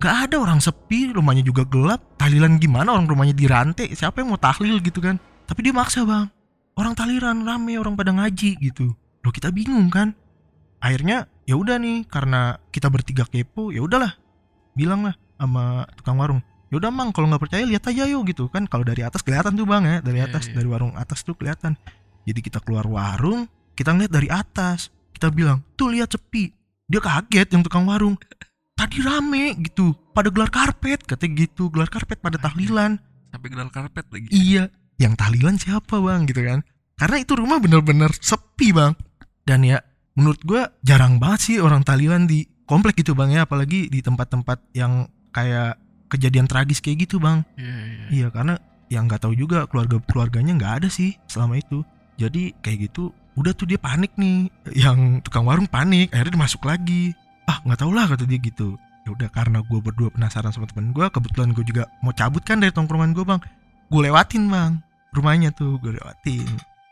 Gak 0.00 0.32
ada 0.32 0.40
orang 0.40 0.64
sepi 0.64 1.12
rumahnya 1.12 1.44
juga 1.44 1.60
gelap 1.68 2.00
tahlilan 2.16 2.56
gimana 2.56 2.96
orang 2.96 3.04
rumahnya 3.04 3.36
dirantai 3.36 3.92
siapa 3.92 4.24
yang 4.24 4.32
mau 4.32 4.40
tahlil 4.40 4.80
gitu 4.80 4.96
kan 5.04 5.20
tapi 5.50 5.66
dia 5.66 5.74
maksa 5.74 6.06
bang. 6.06 6.30
Orang 6.78 6.94
tahlilan 6.94 7.42
rame 7.42 7.74
orang 7.74 7.98
pada 7.98 8.14
ngaji 8.14 8.54
gitu. 8.62 8.94
Loh 8.94 9.32
kita 9.34 9.50
bingung 9.50 9.90
kan? 9.90 10.14
Akhirnya 10.78 11.26
ya 11.42 11.58
udah 11.58 11.82
nih 11.82 12.06
karena 12.06 12.62
kita 12.70 12.86
bertiga 12.86 13.26
kepo 13.26 13.74
ya 13.74 13.82
udahlah. 13.82 14.14
Bilang 14.78 15.10
lah 15.10 15.18
sama 15.34 15.90
tukang 15.98 16.22
warung 16.22 16.38
ya 16.70 16.78
udah 16.78 16.94
mang 16.94 17.10
kalau 17.10 17.26
nggak 17.26 17.42
percaya 17.42 17.66
lihat 17.66 17.82
aja 17.90 18.06
yuk 18.06 18.30
gitu. 18.30 18.46
Kan 18.46 18.70
kalau 18.70 18.86
dari 18.86 19.02
atas 19.02 19.26
kelihatan 19.26 19.58
tuh 19.58 19.66
bang 19.66 19.82
ya. 19.82 19.96
Dari 19.98 20.22
Iya, 20.22 20.30
atas 20.30 20.46
iya. 20.46 20.54
dari 20.54 20.68
warung 20.70 20.94
atas 20.94 21.26
tuh 21.26 21.34
kelihatan. 21.34 21.74
Jadi 22.22 22.40
kita 22.46 22.62
keluar 22.62 22.86
warung 22.86 23.50
kita 23.74 23.90
ngeliat 23.90 24.12
dari 24.14 24.30
atas. 24.30 24.94
Kita 25.10 25.34
bilang 25.34 25.66
tuh 25.74 25.90
lihat 25.90 26.14
sepi. 26.14 26.54
Dia 26.86 27.02
kaget 27.02 27.58
yang 27.58 27.66
tukang 27.66 27.90
warung. 27.90 28.14
Tadi 28.78 29.02
rame 29.02 29.58
gitu. 29.60 29.92
Pada 30.14 30.30
gelar 30.30 30.48
karpet 30.48 31.02
katanya 31.04 31.44
gitu. 31.44 31.68
Gelar 31.68 31.90
karpet 31.90 32.22
pada 32.22 32.38
tahlilan. 32.38 32.96
Sampai 33.34 33.48
gedal 33.50 33.68
karpet 33.68 34.06
lagi. 34.08 34.26
iya 34.30 34.70
yang 35.00 35.16
tahlilan 35.16 35.56
siapa 35.56 35.96
bang 35.96 36.28
gitu 36.28 36.44
kan 36.44 36.60
karena 37.00 37.16
itu 37.16 37.32
rumah 37.32 37.56
bener-bener 37.56 38.12
sepi 38.20 38.76
bang 38.76 38.92
dan 39.48 39.64
ya 39.64 39.80
menurut 40.12 40.44
gua 40.44 40.68
jarang 40.84 41.16
banget 41.16 41.40
sih 41.40 41.56
orang 41.56 41.80
tahlilan 41.80 42.28
di 42.28 42.44
komplek 42.68 43.00
gitu 43.00 43.16
bang 43.16 43.32
ya 43.32 43.48
apalagi 43.48 43.88
di 43.88 44.04
tempat-tempat 44.04 44.76
yang 44.76 45.08
kayak 45.32 45.80
kejadian 46.12 46.44
tragis 46.44 46.84
kayak 46.84 47.08
gitu 47.08 47.16
bang 47.16 47.40
Iya 47.56 47.74
iya. 47.74 48.06
Iya 48.10 48.26
karena 48.28 48.54
yang 48.90 49.06
nggak 49.06 49.22
tahu 49.22 49.34
juga 49.38 49.64
keluarga 49.70 50.02
keluarganya 50.04 50.52
nggak 50.58 50.74
ada 50.82 50.88
sih 50.90 51.14
selama 51.30 51.62
itu. 51.62 51.86
Jadi 52.18 52.52
kayak 52.58 52.90
gitu 52.90 53.14
udah 53.38 53.54
tuh 53.54 53.70
dia 53.70 53.78
panik 53.78 54.10
nih. 54.18 54.50
Yang 54.74 55.22
tukang 55.22 55.46
warung 55.46 55.70
panik 55.70 56.10
akhirnya 56.10 56.34
dia 56.34 56.42
masuk 56.42 56.62
lagi. 56.66 57.14
Ah 57.46 57.62
nggak 57.62 57.78
tahu 57.80 57.94
lah 57.94 58.10
kata 58.10 58.26
dia 58.26 58.42
gitu. 58.42 58.76
ya 59.00 59.16
udah 59.16 59.32
karena 59.32 59.64
gue 59.64 59.80
berdua 59.80 60.12
penasaran 60.12 60.52
sama 60.52 60.68
temen 60.68 60.92
gue 60.92 61.06
kebetulan 61.08 61.56
gue 61.56 61.64
juga 61.64 61.88
mau 62.04 62.12
cabut 62.12 62.44
kan 62.44 62.60
dari 62.60 62.68
tongkrongan 62.68 63.16
gue 63.16 63.24
bang 63.24 63.40
gue 63.88 64.00
lewatin 64.04 64.44
bang 64.52 64.76
rumahnya 65.12 65.50
tuh 65.50 65.76
gue 65.76 65.92
lewatin 65.92 66.46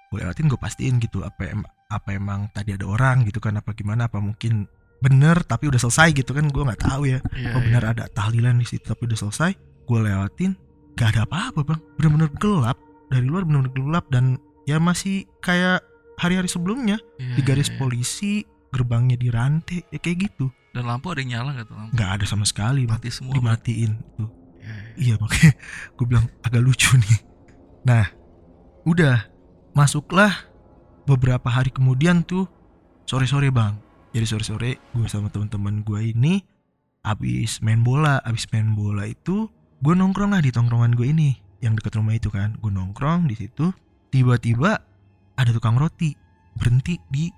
gue 0.09 0.19
lewatin 0.19 0.47
gue 0.47 0.57
pastiin 0.57 0.99
gitu 0.99 1.21
apa 1.21 1.43
em 1.47 1.61
apa 1.89 2.09
emang 2.11 2.51
tadi 2.51 2.73
ada 2.73 2.85
orang 2.85 3.23
gitu 3.23 3.39
kan 3.39 3.55
apa 3.55 3.73
gimana 3.73 4.07
apa 4.07 4.19
mungkin 4.19 4.69
bener 4.99 5.41
tapi 5.43 5.67
udah 5.67 5.79
selesai 5.79 6.11
gitu 6.13 6.33
kan 6.33 6.45
gue 6.45 6.63
nggak 6.63 6.83
tahu 6.83 7.07
ya 7.07 7.23
Iya, 7.31 7.55
oh 7.55 7.61
iya. 7.61 7.65
benar 7.65 7.83
ada 7.89 8.05
tahlilan 8.09 8.57
di 8.57 8.67
situ 8.67 8.85
tapi 8.85 9.05
udah 9.05 9.19
selesai 9.19 9.53
gue 9.85 9.99
lewatin 10.01 10.53
gak 10.93 11.15
ada 11.15 11.23
apa-apa 11.25 11.61
bang 11.65 11.81
bener-bener 11.95 12.31
gelap 12.35 12.77
dari 13.07 13.23
luar 13.23 13.43
bener-bener 13.43 13.73
gelap 13.73 14.05
dan 14.09 14.37
ya 14.65 14.77
masih 14.77 15.23
kayak 15.39 15.81
hari-hari 16.17 16.47
sebelumnya 16.47 16.99
Iya, 17.17 17.35
di 17.35 17.43
garis 17.43 17.69
iya, 17.69 17.73
iya. 17.73 17.79
polisi 17.79 18.33
gerbangnya 18.69 19.17
dirantai 19.17 19.87
ya 19.87 19.99
kayak 19.99 20.29
gitu 20.29 20.51
Dan 20.69 20.85
lampu 20.85 21.09
ada 21.09 21.23
yang 21.23 21.31
nyala 21.33 21.51
nggak 21.55 21.67
tuh 21.67 21.77
lampu? 21.79 21.91
nggak 21.95 22.11
ada 22.11 22.25
sama 22.27 22.45
sekali 22.45 22.83
Mati 22.85 23.09
semua. 23.09 23.33
dimatiin 23.33 23.93
tuh 24.15 24.29
Iya, 24.59 24.67
iya. 24.67 24.83
iya 24.99 25.15
makanya 25.17 25.53
gue 25.95 26.05
bilang 26.05 26.27
agak 26.43 26.61
lucu 26.61 26.91
nih 26.99 27.17
nah 27.89 28.05
udah 28.85 29.25
masuklah 29.73 30.49
beberapa 31.09 31.49
hari 31.49 31.73
kemudian 31.73 32.21
tuh. 32.21 32.45
Sore-sore 33.09 33.49
bang. 33.49 33.81
Jadi 34.13 34.27
sore-sore 34.29 34.71
gue 34.93 35.09
sama 35.09 35.33
teman-teman 35.33 35.81
gue 35.81 36.13
ini 36.13 36.45
abis 37.01 37.65
main 37.65 37.81
bola 37.81 38.21
abis 38.21 38.45
main 38.53 38.77
bola 38.77 39.09
itu 39.09 39.49
gue 39.81 39.95
nongkrong 39.97 40.37
lah 40.37 40.45
di 40.45 40.53
tongkrongan 40.53 40.93
gue 40.93 41.09
ini 41.09 41.41
yang 41.65 41.73
dekat 41.73 41.97
rumah 41.97 42.13
itu 42.13 42.29
kan. 42.29 42.61
Gue 42.61 42.69
nongkrong 42.69 43.25
di 43.25 43.41
situ 43.41 43.73
tiba-tiba 44.13 44.77
ada 45.41 45.51
tukang 45.57 45.81
roti 45.81 46.13
berhenti 46.61 47.01
di 47.09 47.33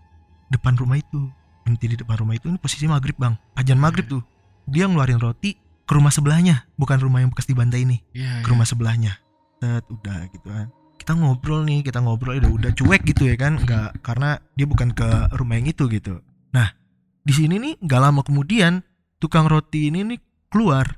depan 0.50 0.74
rumah 0.74 0.98
itu. 0.98 1.30
Berhenti 1.62 1.86
di 1.86 1.96
depan 2.02 2.18
rumah 2.18 2.34
itu 2.34 2.50
ini 2.50 2.58
posisi 2.58 2.90
maghrib 2.90 3.14
bang. 3.14 3.38
Ajan 3.54 3.78
maghrib 3.78 4.10
tuh. 4.10 4.26
Dia 4.66 4.90
ngeluarin 4.90 5.22
roti 5.22 5.54
ke 5.86 5.92
rumah 5.94 6.10
sebelahnya 6.10 6.66
bukan 6.74 6.98
rumah 6.98 7.22
yang 7.22 7.30
bekas 7.30 7.46
dibantai 7.46 7.86
ini. 7.86 8.02
Iya, 8.10 8.42
ke 8.42 8.50
iya. 8.50 8.50
rumah 8.50 8.66
sebelahnya 8.66 9.22
Set, 9.60 9.84
udah 9.86 10.18
gitu 10.32 10.48
kan. 10.48 10.66
Kita 10.96 11.12
ngobrol 11.12 11.64
nih 11.64 11.80
kita 11.80 12.00
ngobrol 12.00 12.36
udah 12.36 12.50
udah 12.50 12.70
cuek 12.72 13.04
gitu 13.04 13.28
ya 13.28 13.36
kan. 13.36 13.56
Nggak 13.56 14.00
karena 14.00 14.40
dia 14.52 14.64
bukan 14.64 14.88
ke 14.90 15.04
rumah 15.36 15.56
yang 15.56 15.68
itu 15.68 15.84
gitu. 15.86 16.20
Nah 16.50 16.72
di 17.20 17.32
sini 17.32 17.56
nih 17.56 17.76
nggak 17.78 18.00
lama 18.00 18.20
kemudian 18.20 18.80
tukang 19.16 19.44
roti 19.44 19.88
ini 19.88 20.04
nih 20.06 20.18
keluar. 20.48 20.96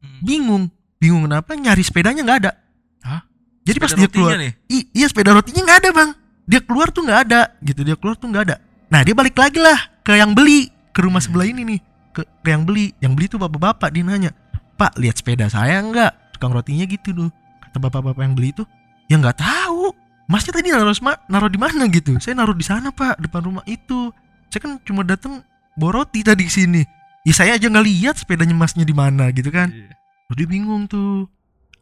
Hmm. 0.00 0.20
bingung. 0.24 0.64
Bingung 0.96 1.24
kenapa 1.24 1.52
nyari 1.54 1.80
sepedanya 1.80 2.20
nggak 2.20 2.38
ada. 2.40 2.52
Hah? 3.00 3.20
jadi 3.60 3.76
pas 3.76 3.92
Sepeda 3.92 4.00
dia 4.00 4.08
rotinya 4.08 4.16
keluar 4.16 4.40
nih. 4.40 4.52
i- 4.68 4.88
iya 4.92 5.06
sepeda 5.06 5.30
rotinya 5.30 5.62
nggak 5.62 5.78
ada 5.80 5.90
bang. 5.92 6.10
Dia 6.44 6.60
keluar 6.60 6.88
tuh 6.90 7.02
nggak 7.04 7.20
ada 7.28 7.40
gitu. 7.60 7.80
Dia 7.84 7.94
keluar 7.94 8.16
tuh 8.16 8.26
nggak 8.26 8.44
ada. 8.48 8.56
Nah 8.88 9.00
dia 9.04 9.14
balik 9.14 9.36
lagi 9.36 9.60
lah 9.60 9.76
ke 10.00 10.16
yang 10.16 10.32
beli 10.32 10.66
ke 10.90 11.00
rumah 11.00 11.20
Hmm. 11.20 11.30
sebelah 11.30 11.46
ini 11.46 11.62
nih. 11.64 11.80
Ke, 12.10 12.22
ke 12.26 12.48
yang 12.48 12.64
beli. 12.64 12.90
Yang 12.98 13.12
beli 13.14 13.26
tuh 13.28 13.38
bapak-bapak 13.38 13.88
dia 13.92 14.02
nanya 14.02 14.30
pak 14.74 14.96
lihat 14.96 15.14
sepeda 15.14 15.46
saya 15.46 15.78
nggak? 15.78 16.34
Tukang 16.34 16.50
rotinya 16.50 16.82
gitu 16.84 17.12
tuh 17.12 17.28
kata 17.70 17.78
bapak-bapak 17.78 18.22
yang 18.26 18.34
beli 18.34 18.50
itu 18.50 18.66
ya 19.06 19.16
nggak 19.16 19.38
tahu. 19.38 19.94
Masnya 20.30 20.54
tadi 20.54 20.70
naruh 20.70 20.94
naruh 21.26 21.50
di 21.50 21.58
mana 21.58 21.90
gitu? 21.90 22.14
Saya 22.22 22.38
naruh 22.38 22.54
di 22.54 22.62
sana 22.66 22.90
pak 22.94 23.18
depan 23.18 23.46
rumah 23.46 23.64
itu. 23.66 24.14
Saya 24.50 24.62
kan 24.62 24.72
cuma 24.82 25.06
datang 25.06 25.42
bawa 25.78 26.02
roti 26.02 26.22
tadi 26.22 26.46
ke 26.46 26.52
sini. 26.54 26.82
Ya 27.26 27.34
saya 27.34 27.58
aja 27.58 27.66
nggak 27.66 27.86
lihat 27.86 28.14
sepedanya 28.18 28.54
masnya 28.54 28.86
di 28.86 28.94
mana 28.94 29.30
gitu 29.34 29.50
kan. 29.50 29.70
Iya. 29.70 29.94
Loh, 30.30 30.34
dia 30.38 30.46
bingung 30.46 30.86
tuh. 30.86 31.26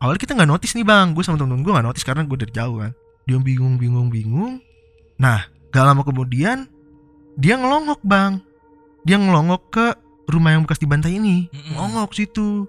Awalnya 0.00 0.20
kita 0.24 0.32
nggak 0.32 0.48
notice 0.48 0.72
nih 0.76 0.86
bang. 0.86 1.12
Gue 1.12 1.24
sama 1.24 1.36
temen-temen 1.36 1.64
gue 1.64 1.72
nggak 1.76 1.86
notice 1.92 2.04
karena 2.08 2.24
gue 2.24 2.38
dari 2.40 2.52
jauh 2.56 2.76
kan. 2.80 2.92
Dia 3.28 3.36
bingung 3.36 3.76
bingung 3.76 4.08
bingung. 4.08 4.64
Nah 5.20 5.44
gak 5.68 5.84
lama 5.84 6.00
kemudian 6.00 6.64
dia 7.36 7.60
ngelongok 7.60 8.00
bang. 8.00 8.40
Dia 9.04 9.20
ngelongok 9.20 9.62
ke 9.68 9.86
rumah 10.32 10.56
yang 10.56 10.64
bekas 10.64 10.80
dibantai 10.80 11.20
ini. 11.20 11.52
Mm-mm. 11.52 11.76
ngelongok 11.76 12.16
situ. 12.16 12.64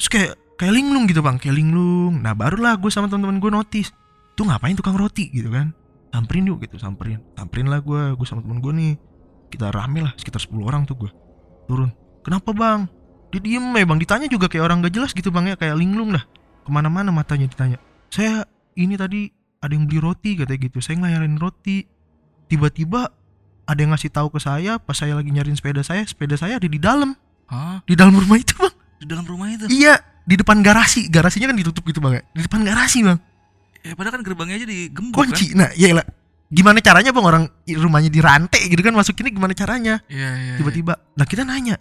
Terus 0.00 0.08
kayak 0.10 0.32
kayak 0.60 0.76
linglung 0.76 1.08
gitu 1.08 1.24
bang 1.24 1.40
kayak 1.40 1.56
linglung 1.56 2.20
nah 2.20 2.36
barulah 2.36 2.76
gue 2.76 2.92
sama 2.92 3.08
temen-temen 3.08 3.40
gue 3.40 3.48
notice 3.48 3.96
tuh 4.40 4.48
ngapain 4.48 4.72
tukang 4.72 4.96
roti? 4.96 5.28
gitu 5.28 5.52
kan. 5.52 5.76
Samperin 6.08 6.48
yuk 6.48 6.64
gitu 6.64 6.80
samperin. 6.80 7.20
Samperin 7.36 7.68
lah 7.68 7.84
gue 7.84 8.16
gue 8.16 8.26
sama 8.26 8.40
temen 8.40 8.64
gue 8.64 8.72
nih. 8.72 8.92
Kita 9.52 9.68
rame 9.68 10.00
lah 10.00 10.16
sekitar 10.16 10.40
10 10.40 10.64
orang 10.64 10.88
tuh 10.88 10.96
gue 10.96 11.10
turun. 11.68 11.92
Kenapa 12.24 12.56
bang? 12.56 12.88
Dia 13.30 13.40
diem 13.44 13.62
ya 13.76 13.84
bang. 13.84 13.98
Ditanya 14.00 14.26
juga 14.32 14.48
kayak 14.48 14.64
orang 14.64 14.80
gak 14.80 14.96
jelas 14.96 15.12
gitu 15.12 15.28
bang 15.28 15.52
ya. 15.52 15.56
Kayak 15.60 15.76
linglung 15.76 16.16
lah. 16.16 16.24
Ke 16.64 16.70
mana-mana 16.72 17.12
matanya 17.12 17.52
ditanya. 17.52 17.76
Saya 18.08 18.48
ini 18.80 18.96
tadi 18.96 19.28
ada 19.60 19.76
yang 19.76 19.84
beli 19.84 20.00
roti 20.00 20.40
katanya 20.40 20.60
gitu. 20.66 20.78
Saya 20.80 21.04
ngelayarin 21.04 21.36
roti. 21.36 21.84
Tiba-tiba 22.48 23.12
ada 23.68 23.78
yang 23.78 23.92
ngasih 23.94 24.10
tahu 24.10 24.34
ke 24.34 24.40
saya 24.42 24.80
pas 24.82 24.98
saya 24.98 25.14
lagi 25.14 25.30
nyariin 25.30 25.54
sepeda 25.54 25.86
saya 25.86 26.02
sepeda 26.02 26.34
saya 26.34 26.56
ada 26.56 26.66
di 26.66 26.80
dalam. 26.80 27.14
Hah? 27.50 27.82
di 27.86 27.94
dalam 27.94 28.16
rumah 28.16 28.40
itu 28.40 28.56
bang. 28.56 28.74
Di 28.98 29.06
dalam 29.06 29.24
rumah 29.28 29.46
itu? 29.52 29.68
iya 29.68 30.00
di 30.24 30.34
depan 30.38 30.60
garasi. 30.60 31.08
Garasinya 31.08 31.50
kan 31.50 31.56
ditutup 31.58 31.84
gitu 31.86 31.98
bang 31.98 32.20
ya? 32.20 32.22
Di 32.36 32.42
depan 32.46 32.60
garasi 32.62 33.02
bang. 33.04 33.18
Ya, 33.80 33.96
padahal 33.96 34.20
kan 34.20 34.22
gerbangnya 34.24 34.60
aja 34.60 34.66
digembok 34.68 35.24
kunci. 35.24 35.56
nah 35.56 35.72
ya 35.72 35.96
lah 35.96 36.04
gimana 36.52 36.84
caranya 36.84 37.16
bang 37.16 37.24
orang 37.24 37.44
rumahnya 37.64 38.10
dirantai 38.12 38.68
gitu 38.68 38.80
kan? 38.84 38.92
Masuk 38.92 39.16
ini 39.24 39.32
gimana 39.32 39.56
caranya? 39.56 40.04
Kan? 40.04 40.12
Iya, 40.12 40.28
iya. 40.28 40.36
iya. 40.36 40.54
tiba-tiba 40.60 40.92
nah 41.16 41.24
kita 41.24 41.42
nanya. 41.48 41.80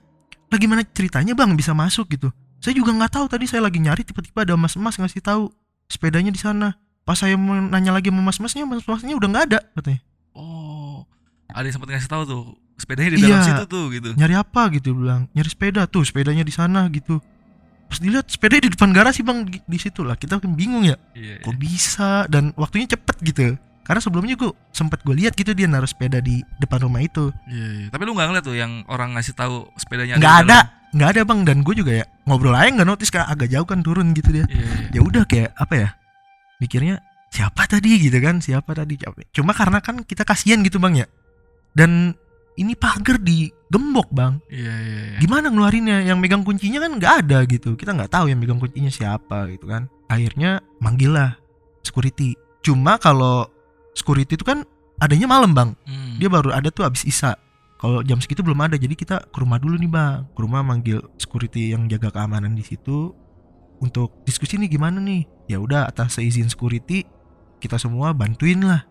Lah 0.50 0.58
gimana 0.58 0.82
ceritanya 0.82 1.36
bang 1.36 1.54
bisa 1.60 1.76
masuk 1.76 2.08
gitu? 2.10 2.32
Saya 2.60 2.76
juga 2.76 2.92
nggak 2.96 3.12
tahu. 3.20 3.26
Tadi 3.28 3.46
saya 3.48 3.64
lagi 3.64 3.80
nyari 3.84 4.04
tiba-tiba 4.08 4.44
ada 4.48 4.56
mas-mas 4.56 4.96
ngasih 4.96 5.22
tahu 5.24 5.52
sepedanya 5.92 6.32
di 6.32 6.40
sana. 6.40 6.76
Pas 7.04 7.20
saya 7.20 7.36
mau 7.36 7.58
nanya 7.58 7.92
lagi 7.92 8.14
sama 8.14 8.22
mas-masnya 8.22 8.64
mas-masnya 8.64 9.14
udah 9.18 9.28
nggak 9.28 9.46
ada 9.52 9.60
katanya. 9.76 10.00
Oh. 10.38 11.04
Ada 11.50 11.66
yang 11.66 11.76
sempat 11.82 11.90
ngasih 11.98 12.10
tahu 12.10 12.24
tuh 12.30 12.42
sepedanya 12.80 13.10
di 13.12 13.18
dalam 13.20 13.42
Iya. 13.42 13.44
situ 13.44 13.64
tuh 13.68 13.86
gitu. 13.92 14.10
nyari 14.16 14.36
apa 14.38 14.62
gitu 14.72 14.96
bilang. 14.96 15.28
Nyari 15.36 15.50
sepeda. 15.50 15.84
Tuh 15.90 16.06
sepedanya 16.06 16.46
di 16.46 16.54
sana 16.54 16.88
gitu 16.94 17.20
pas 17.90 17.98
dilihat 17.98 18.30
sepeda 18.30 18.62
di 18.62 18.70
depan 18.70 18.94
garasi 18.94 19.26
bang 19.26 19.50
di, 19.50 19.58
di 19.66 19.78
situ 19.82 20.06
lah. 20.06 20.14
Kita 20.14 20.38
kan 20.38 20.54
bingung 20.54 20.86
ya. 20.86 20.96
Iya. 21.18 21.42
kok 21.42 21.58
bisa? 21.58 22.30
Dan 22.30 22.54
waktunya 22.54 22.86
cepet 22.86 23.18
gitu. 23.26 23.58
Karena 23.82 24.06
sebelumnya 24.06 24.38
gue 24.38 24.54
sempet 24.70 25.02
gue 25.02 25.18
lihat 25.18 25.34
gitu 25.34 25.50
dia 25.58 25.66
naruh 25.66 25.90
sepeda 25.90 26.22
di 26.22 26.46
depan 26.62 26.86
rumah 26.86 27.02
itu. 27.02 27.34
Iya, 27.50 27.68
iya. 27.74 27.88
Tapi 27.90 28.02
lu 28.06 28.14
nggak 28.14 28.28
ngeliat 28.30 28.46
tuh 28.46 28.54
yang 28.54 28.86
orang 28.86 29.18
ngasih 29.18 29.34
tahu 29.34 29.66
sepedanya 29.82 30.22
nggak 30.22 30.36
ada 30.46 30.60
nggak 30.94 31.10
ada 31.18 31.22
bang. 31.26 31.40
Dan 31.42 31.58
gue 31.66 31.74
juga 31.74 31.92
ya 31.98 32.06
ngobrol 32.30 32.54
aja 32.54 32.70
nggak 32.70 32.86
notice 32.86 33.10
kan 33.10 33.26
agak 33.26 33.50
jauh 33.50 33.66
kan 33.66 33.82
turun 33.82 34.14
gitu 34.14 34.30
dia. 34.30 34.46
Iya, 34.46 34.94
iya. 34.94 34.94
ya 34.94 35.02
udah 35.02 35.24
kayak 35.26 35.58
apa 35.58 35.74
ya 35.74 35.90
mikirnya 36.62 37.02
siapa 37.34 37.66
tadi? 37.66 37.98
gitu 37.98 38.18
kan. 38.22 38.38
Siapa 38.38 38.72
tadi? 38.78 39.02
Cuma 39.34 39.58
karena 39.58 39.82
kan 39.82 40.06
kita 40.06 40.22
kasihan 40.22 40.62
gitu 40.62 40.78
bang 40.78 41.02
ya. 41.02 41.08
Dan 41.74 42.14
ini 42.60 42.76
pagar 42.76 43.16
digembok 43.24 44.12
bang. 44.12 44.44
Iya, 44.52 44.76
iya, 44.76 45.02
iya. 45.16 45.20
gimana 45.24 45.48
ngeluarinnya? 45.48 46.04
Yang 46.04 46.18
megang 46.20 46.44
kuncinya 46.44 46.84
kan 46.84 46.92
nggak 47.00 47.14
ada 47.26 47.38
gitu. 47.48 47.80
Kita 47.80 47.96
nggak 47.96 48.12
tahu 48.12 48.28
yang 48.28 48.40
megang 48.44 48.60
kuncinya 48.60 48.92
siapa 48.92 49.48
gitu 49.56 49.72
kan. 49.72 49.88
Akhirnya 50.12 50.60
manggil 50.84 51.16
lah 51.16 51.40
security. 51.88 52.36
Cuma 52.60 53.00
kalau 53.00 53.48
security 53.96 54.36
itu 54.36 54.44
kan 54.44 54.68
adanya 55.00 55.26
malam 55.32 55.56
bang. 55.56 55.72
Hmm. 55.88 56.20
dia 56.20 56.28
baru 56.28 56.52
ada 56.52 56.68
tuh 56.68 56.84
abis 56.84 57.08
isa 57.08 57.40
kalau 57.80 58.04
jam 58.04 58.20
segitu 58.20 58.44
belum 58.44 58.60
ada. 58.60 58.76
Jadi 58.76 59.00
kita 59.00 59.32
ke 59.32 59.38
rumah 59.40 59.56
dulu 59.56 59.80
nih 59.80 59.88
bang. 59.88 60.28
Ke 60.36 60.40
rumah 60.44 60.60
manggil 60.60 61.00
security 61.16 61.72
yang 61.72 61.88
jaga 61.88 62.12
keamanan 62.12 62.60
di 62.60 62.68
situ 62.68 63.16
untuk 63.80 64.20
diskusi 64.28 64.60
nih 64.60 64.68
gimana 64.68 65.00
nih. 65.00 65.24
Ya 65.48 65.64
udah 65.64 65.88
atas 65.88 66.20
seizin 66.20 66.52
security 66.52 67.08
kita 67.60 67.80
semua 67.80 68.16
bantuin 68.16 68.60
lah 68.64 68.88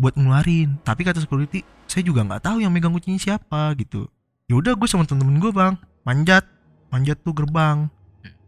buat 0.00 0.16
ngeluarin 0.16 0.80
tapi 0.80 1.04
kata 1.04 1.20
security 1.20 1.60
saya 1.84 2.00
juga 2.00 2.24
nggak 2.24 2.40
tahu 2.40 2.64
yang 2.64 2.72
megang 2.72 2.90
kuncinya 2.90 3.20
siapa 3.20 3.76
gitu 3.76 4.08
ya 4.48 4.56
udah 4.56 4.72
gue 4.72 4.88
sama 4.88 5.04
temen-temen 5.04 5.36
gue 5.36 5.52
bang 5.52 5.76
manjat 6.02 6.48
manjat 6.88 7.20
tuh 7.20 7.36
gerbang 7.36 7.92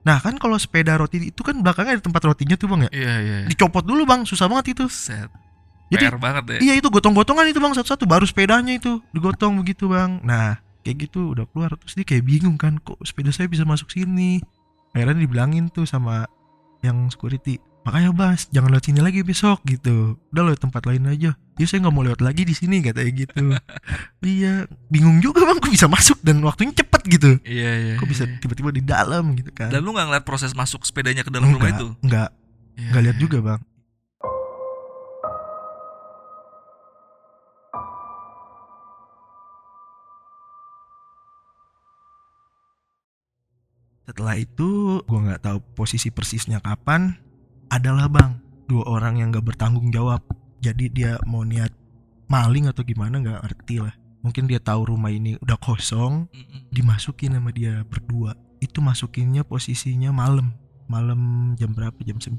nah 0.03 0.19
kan 0.19 0.35
kalau 0.35 0.57
sepeda 0.57 0.97
roti 0.97 1.31
itu 1.31 1.45
kan 1.45 1.61
belakangnya 1.61 2.01
ada 2.01 2.03
tempat 2.03 2.23
rotinya 2.25 2.57
tuh 2.57 2.67
bang 2.67 2.89
ya 2.89 2.91
Iya, 2.91 3.15
iya. 3.21 3.37
iya. 3.45 3.49
dicopot 3.53 3.85
dulu 3.85 4.03
bang 4.03 4.25
susah 4.25 4.49
banget 4.49 4.75
itu 4.75 4.89
Set. 4.89 5.29
Jadi- 5.93 6.09
PR 6.09 6.17
banget 6.17 6.45
ya. 6.49 6.59
Iya 6.65 6.75
itu 6.81 6.89
gotong-gotongan 6.89 7.53
itu 7.53 7.61
bang 7.61 7.77
satu-satu 7.77 8.09
baru 8.09 8.25
sepedanya 8.25 8.73
itu 8.73 9.05
digotong 9.13 9.61
begitu 9.61 9.93
bang. 9.93 10.25
Nah 10.25 10.57
kayak 10.81 11.05
gitu 11.05 11.37
udah 11.37 11.45
keluar 11.53 11.77
terus 11.77 11.93
dia 11.93 12.03
kayak 12.03 12.25
bingung 12.25 12.57
kan 12.57 12.81
kok 12.81 12.97
sepeda 13.05 13.29
saya 13.29 13.45
bisa 13.45 13.69
masuk 13.69 13.93
sini. 13.93 14.41
Akhirnya 14.97 15.21
dibilangin 15.21 15.69
tuh 15.69 15.85
sama 15.85 16.25
yang 16.81 17.13
security 17.13 17.61
makanya 17.83 18.15
bas 18.15 18.47
jangan 18.55 18.71
lewat 18.71 18.85
sini 18.87 19.01
lagi 19.03 19.27
besok 19.27 19.59
gitu. 19.67 20.15
Udah 20.31 20.43
lewat 20.47 20.63
tempat 20.63 20.83
lain 20.87 21.03
aja. 21.11 21.35
Ya 21.59 21.67
saya 21.67 21.83
nggak 21.83 21.95
mau 21.95 22.07
lewat 22.07 22.23
lagi 22.23 22.47
di 22.47 22.55
sini 22.55 22.79
katanya 22.79 23.11
gitu. 23.11 23.45
iya 24.23 24.71
bingung 24.87 25.19
juga 25.19 25.43
bang 25.43 25.59
kok 25.59 25.73
bisa 25.73 25.91
masuk 25.91 26.19
dan 26.23 26.39
waktunya 26.47 26.73
cepet 26.73 27.03
gitu. 27.11 27.31
Iya, 27.43 27.71
iya. 27.75 27.95
Kok 27.99 28.07
bisa 28.07 28.25
iya. 28.25 28.39
tiba-tiba 28.39 28.71
di 28.71 28.83
dalam 28.87 29.35
gitu 29.35 29.51
kan? 29.51 29.69
Dan 29.69 29.83
lu 29.83 29.91
nggak 29.91 30.07
ngeliat 30.09 30.25
proses 30.27 30.55
masuk 30.55 30.87
sepedanya 30.87 31.27
ke 31.27 31.31
dalam 31.35 31.51
rumah 31.51 31.75
Enggak, 31.75 31.79
itu? 31.83 31.89
Enggak, 32.07 32.31
Iya, 32.79 32.87
enggak 32.89 33.03
lihat 33.03 33.17
iya. 33.19 33.23
juga 33.27 33.39
bang. 33.43 33.61
Setelah 44.03 44.35
itu 44.39 45.01
gua 45.07 45.21
nggak 45.31 45.43
tahu 45.47 45.59
posisi 45.79 46.11
persisnya 46.11 46.59
kapan 46.59 47.15
adalah 47.73 48.05
bang 48.13 48.37
dua 48.69 48.85
orang 48.85 49.25
yang 49.25 49.33
nggak 49.33 49.49
bertanggung 49.49 49.89
jawab. 49.89 50.21
Jadi 50.61 50.93
dia 50.93 51.17
mau 51.25 51.43
niat 51.43 51.73
maling 52.29 52.69
atau 52.69 52.85
gimana 52.85 53.19
nggak 53.19 53.41
ngerti 53.49 53.81
lah. 53.81 53.97
mungkin 54.23 54.47
dia 54.47 54.63
tahu 54.63 54.87
rumah 54.87 55.11
ini 55.11 55.35
udah 55.43 55.59
kosong 55.59 56.31
dimasukin 56.71 57.35
sama 57.35 57.51
dia 57.51 57.83
berdua. 57.83 58.39
Itu 58.63 58.79
masukinnya 58.79 59.43
posisinya 59.43 60.15
malam. 60.15 60.55
Malam 60.87 61.53
jam 61.59 61.75
berapa? 61.75 61.99
Jam 62.07 62.23
9 62.23 62.39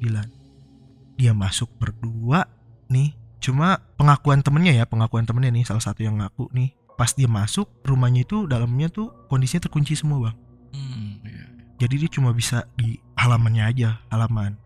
dia 1.20 1.36
masuk 1.36 1.68
berdua 1.76 2.48
nih. 2.88 3.12
Cuma 3.44 3.84
pengakuan 4.00 4.40
temennya 4.40 4.72
ya 4.72 4.88
pengakuan 4.88 5.28
temennya 5.28 5.52
nih 5.52 5.68
salah 5.68 5.84
satu 5.84 6.08
yang 6.08 6.24
ngaku 6.24 6.48
nih. 6.56 6.72
Pas 6.96 7.12
dia 7.12 7.28
masuk 7.28 7.68
rumahnya 7.84 8.24
itu 8.24 8.48
dalamnya 8.48 8.88
tuh 8.88 9.12
kondisinya 9.28 9.68
terkunci 9.68 10.00
semua 10.00 10.32
bang. 10.32 10.38
Hmm, 10.74 11.20
iya. 11.28 11.46
jadi 11.84 12.08
dia 12.08 12.10
cuma 12.10 12.32
bisa 12.32 12.64
di 12.74 12.98
halamannya 13.14 13.62
aja 13.62 14.02
halaman 14.10 14.63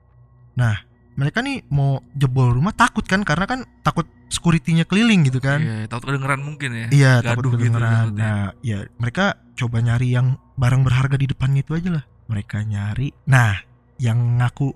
nah 0.58 0.82
mereka 1.14 1.42
nih 1.42 1.66
mau 1.70 2.02
jebol 2.14 2.54
rumah 2.54 2.74
takut 2.74 3.02
kan 3.02 3.22
karena 3.22 3.46
kan 3.46 3.60
takut 3.82 4.06
security-nya 4.28 4.84
keliling 4.84 5.24
gitu 5.24 5.38
kan 5.38 5.58
Iya, 5.58 5.86
takut 5.88 6.12
kedengeran 6.12 6.42
mungkin 6.42 6.70
ya. 6.74 6.88
Iya 6.92 7.14
Gaduh 7.22 7.28
takut 7.32 7.44
gitu 7.48 7.58
kedengeran. 7.58 7.94
takutnya. 7.96 8.22
nah 8.22 8.44
ya 8.62 8.78
mereka 8.98 9.26
coba 9.56 9.78
nyari 9.80 10.08
yang 10.12 10.28
barang 10.54 10.82
berharga 10.84 11.16
di 11.16 11.26
depannya 11.26 11.62
itu 11.62 11.74
aja 11.74 11.90
lah. 11.98 12.04
Mereka 12.28 12.58
nyari. 12.62 13.10
Nah 13.26 13.56
yang 13.98 14.38
ngaku 14.38 14.70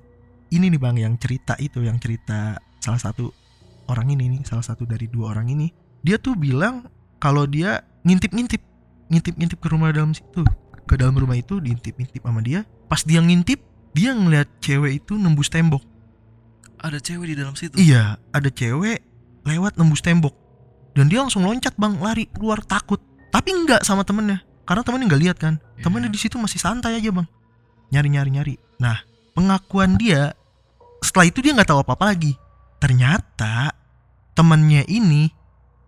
ini 0.49 0.65
nih 0.67 0.81
bang 0.81 0.97
yang 0.97 1.13
cerita 1.17 1.53
itu 1.57 1.81
yang 1.81 2.01
cerita 2.01 2.57
salah 2.77 2.97
satu 2.97 3.29
orang 3.85 4.09
ini 4.09 4.33
nih 4.33 4.41
salah 4.41 4.65
satu 4.65 4.83
dari 4.83 5.05
dua 5.05 5.37
orang 5.37 5.47
ini 5.47 5.69
dia 6.01 6.17
tuh 6.17 6.33
bilang 6.33 6.89
kalau 7.21 7.45
dia 7.45 7.85
ngintip-ngintip 8.01 8.59
ngintip-ngintip 9.07 9.61
ke 9.61 9.67
rumah 9.69 9.93
dalam 9.93 10.11
situ 10.11 10.41
ke 10.89 10.97
dalam 10.97 11.13
rumah 11.13 11.37
itu 11.37 11.61
diintip-intip 11.61 12.19
sama 12.19 12.41
dia 12.41 12.65
pas 12.89 12.99
dia 13.05 13.21
ngintip 13.21 13.61
dia 13.91 14.15
ngeliat 14.15 14.47
cewek 14.63 15.03
itu 15.03 15.19
nembus 15.19 15.51
tembok 15.51 15.83
Ada 16.81 16.97
cewek 16.97 17.29
di 17.29 17.35
dalam 17.37 17.53
situ. 17.53 17.77
Iya, 17.77 18.17
ada 18.33 18.49
cewek 18.49 19.05
lewat 19.45 19.77
nembus 19.77 20.01
tembok. 20.01 20.33
Dan 20.97 21.13
dia 21.13 21.21
langsung 21.21 21.45
loncat 21.45 21.77
bang, 21.77 21.93
lari 22.01 22.25
keluar 22.33 22.57
takut. 22.65 22.97
Tapi 23.29 23.53
enggak 23.53 23.85
sama 23.85 24.01
temennya, 24.01 24.41
karena 24.65 24.81
temennya 24.81 25.05
nggak 25.13 25.21
lihat 25.21 25.37
kan. 25.37 25.61
Iya. 25.77 25.85
Temennya 25.85 26.09
di 26.09 26.17
situ 26.17 26.41
masih 26.41 26.57
santai 26.57 26.97
aja 26.97 27.13
bang, 27.13 27.27
nyari 27.93 28.09
nyari 28.11 28.29
nyari. 28.33 28.55
Nah, 28.81 28.97
pengakuan 29.37 29.95
dia 29.95 30.33
setelah 31.05 31.29
itu 31.29 31.39
dia 31.45 31.53
nggak 31.53 31.69
tahu 31.69 31.85
apa 31.85 31.93
apa 31.93 32.05
lagi. 32.11 32.33
Ternyata 32.81 33.71
temennya 34.33 34.83
ini 34.89 35.29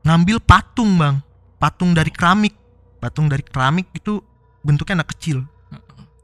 ngambil 0.05 0.37
patung 0.45 0.95
bang, 0.95 1.19
patung 1.57 1.97
dari 1.97 2.13
keramik, 2.13 2.53
patung 3.01 3.27
dari 3.27 3.41
keramik 3.41 3.89
itu 3.97 4.21
bentuknya 4.61 5.01
anak 5.01 5.11
kecil. 5.17 5.43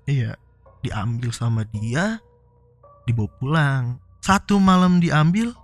Iya, 0.07 0.37
diambil 0.85 1.29
sama 1.35 1.67
dia, 1.69 2.19
dibawa 3.03 3.29
pulang. 3.39 3.83
Satu 4.19 4.59
malam 4.59 4.99
diambil, 4.99 5.55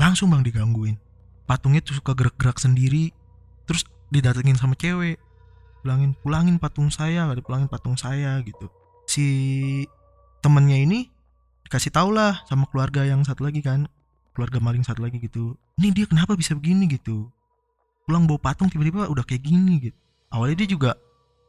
langsung 0.00 0.32
bang 0.32 0.42
digangguin. 0.42 0.96
Patungnya 1.44 1.84
tuh 1.84 1.98
suka 1.98 2.16
gerak-gerak 2.16 2.56
sendiri, 2.58 3.12
terus 3.68 3.84
didatengin 4.08 4.56
sama 4.56 4.76
cewek. 4.76 5.20
Pulangin, 5.82 6.14
pulangin 6.22 6.56
patung 6.62 6.88
saya, 6.94 7.26
nggak 7.26 7.42
dipulangin 7.42 7.68
patung 7.68 7.98
saya 7.98 8.38
gitu. 8.46 8.70
Si 9.10 9.26
temennya 10.40 10.78
ini 10.78 11.10
dikasih 11.66 11.90
tau 11.90 12.14
lah 12.14 12.46
sama 12.46 12.70
keluarga 12.70 13.02
yang 13.02 13.26
satu 13.26 13.46
lagi 13.46 13.60
kan, 13.60 13.90
keluarga 14.32 14.62
maling 14.62 14.86
satu 14.86 15.02
lagi 15.02 15.18
gitu. 15.18 15.58
Ini 15.80 15.90
dia 15.90 16.06
kenapa 16.06 16.38
bisa 16.38 16.54
begini 16.54 16.86
gitu? 16.86 17.28
Pulang 18.06 18.30
bawa 18.30 18.38
patung 18.38 18.70
tiba-tiba 18.70 19.10
udah 19.10 19.24
kayak 19.26 19.42
gini 19.42 19.90
gitu. 19.90 19.98
Awalnya 20.32 20.64
dia 20.64 20.68
juga 20.74 20.90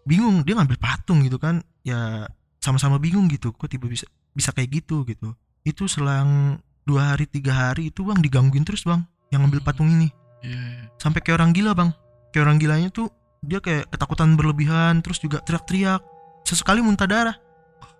bingung, 0.03 0.43
dia 0.43 0.57
ngambil 0.59 0.77
patung 0.81 1.23
gitu 1.23 1.39
kan, 1.39 1.63
ya 1.87 2.27
sama-sama 2.63 2.95
bingung 2.95 3.27
gitu, 3.27 3.51
kok 3.51 3.67
tiba 3.67 3.91
bisa 3.91 4.07
bisa 4.31 4.55
kayak 4.55 4.79
gitu 4.79 5.03
gitu. 5.03 5.35
Itu 5.67 5.91
selang 5.91 6.63
dua 6.87 7.11
hari 7.11 7.27
tiga 7.27 7.51
hari 7.51 7.91
itu 7.91 8.07
bang 8.07 8.23
digangguin 8.23 8.63
terus 8.63 8.87
bang 8.87 9.03
yang 9.35 9.43
ngambil 9.43 9.59
Hmm. 9.59 9.67
patung 9.67 9.91
ini. 9.91 10.07
Iya, 10.43 10.55
iya. 10.55 10.83
sampai 10.95 11.19
kayak 11.19 11.43
orang 11.43 11.51
gila 11.51 11.71
bang. 11.75 11.91
Kayak 12.31 12.43
orang 12.47 12.57
gilanya 12.59 12.89
tuh 12.91 13.11
dia 13.43 13.59
kayak 13.59 13.91
ketakutan 13.91 14.39
berlebihan 14.39 15.03
terus 15.03 15.19
juga 15.19 15.43
teriak-teriak 15.43 15.99
sesekali 16.47 16.79
muntah 16.79 17.07
darah. 17.07 17.35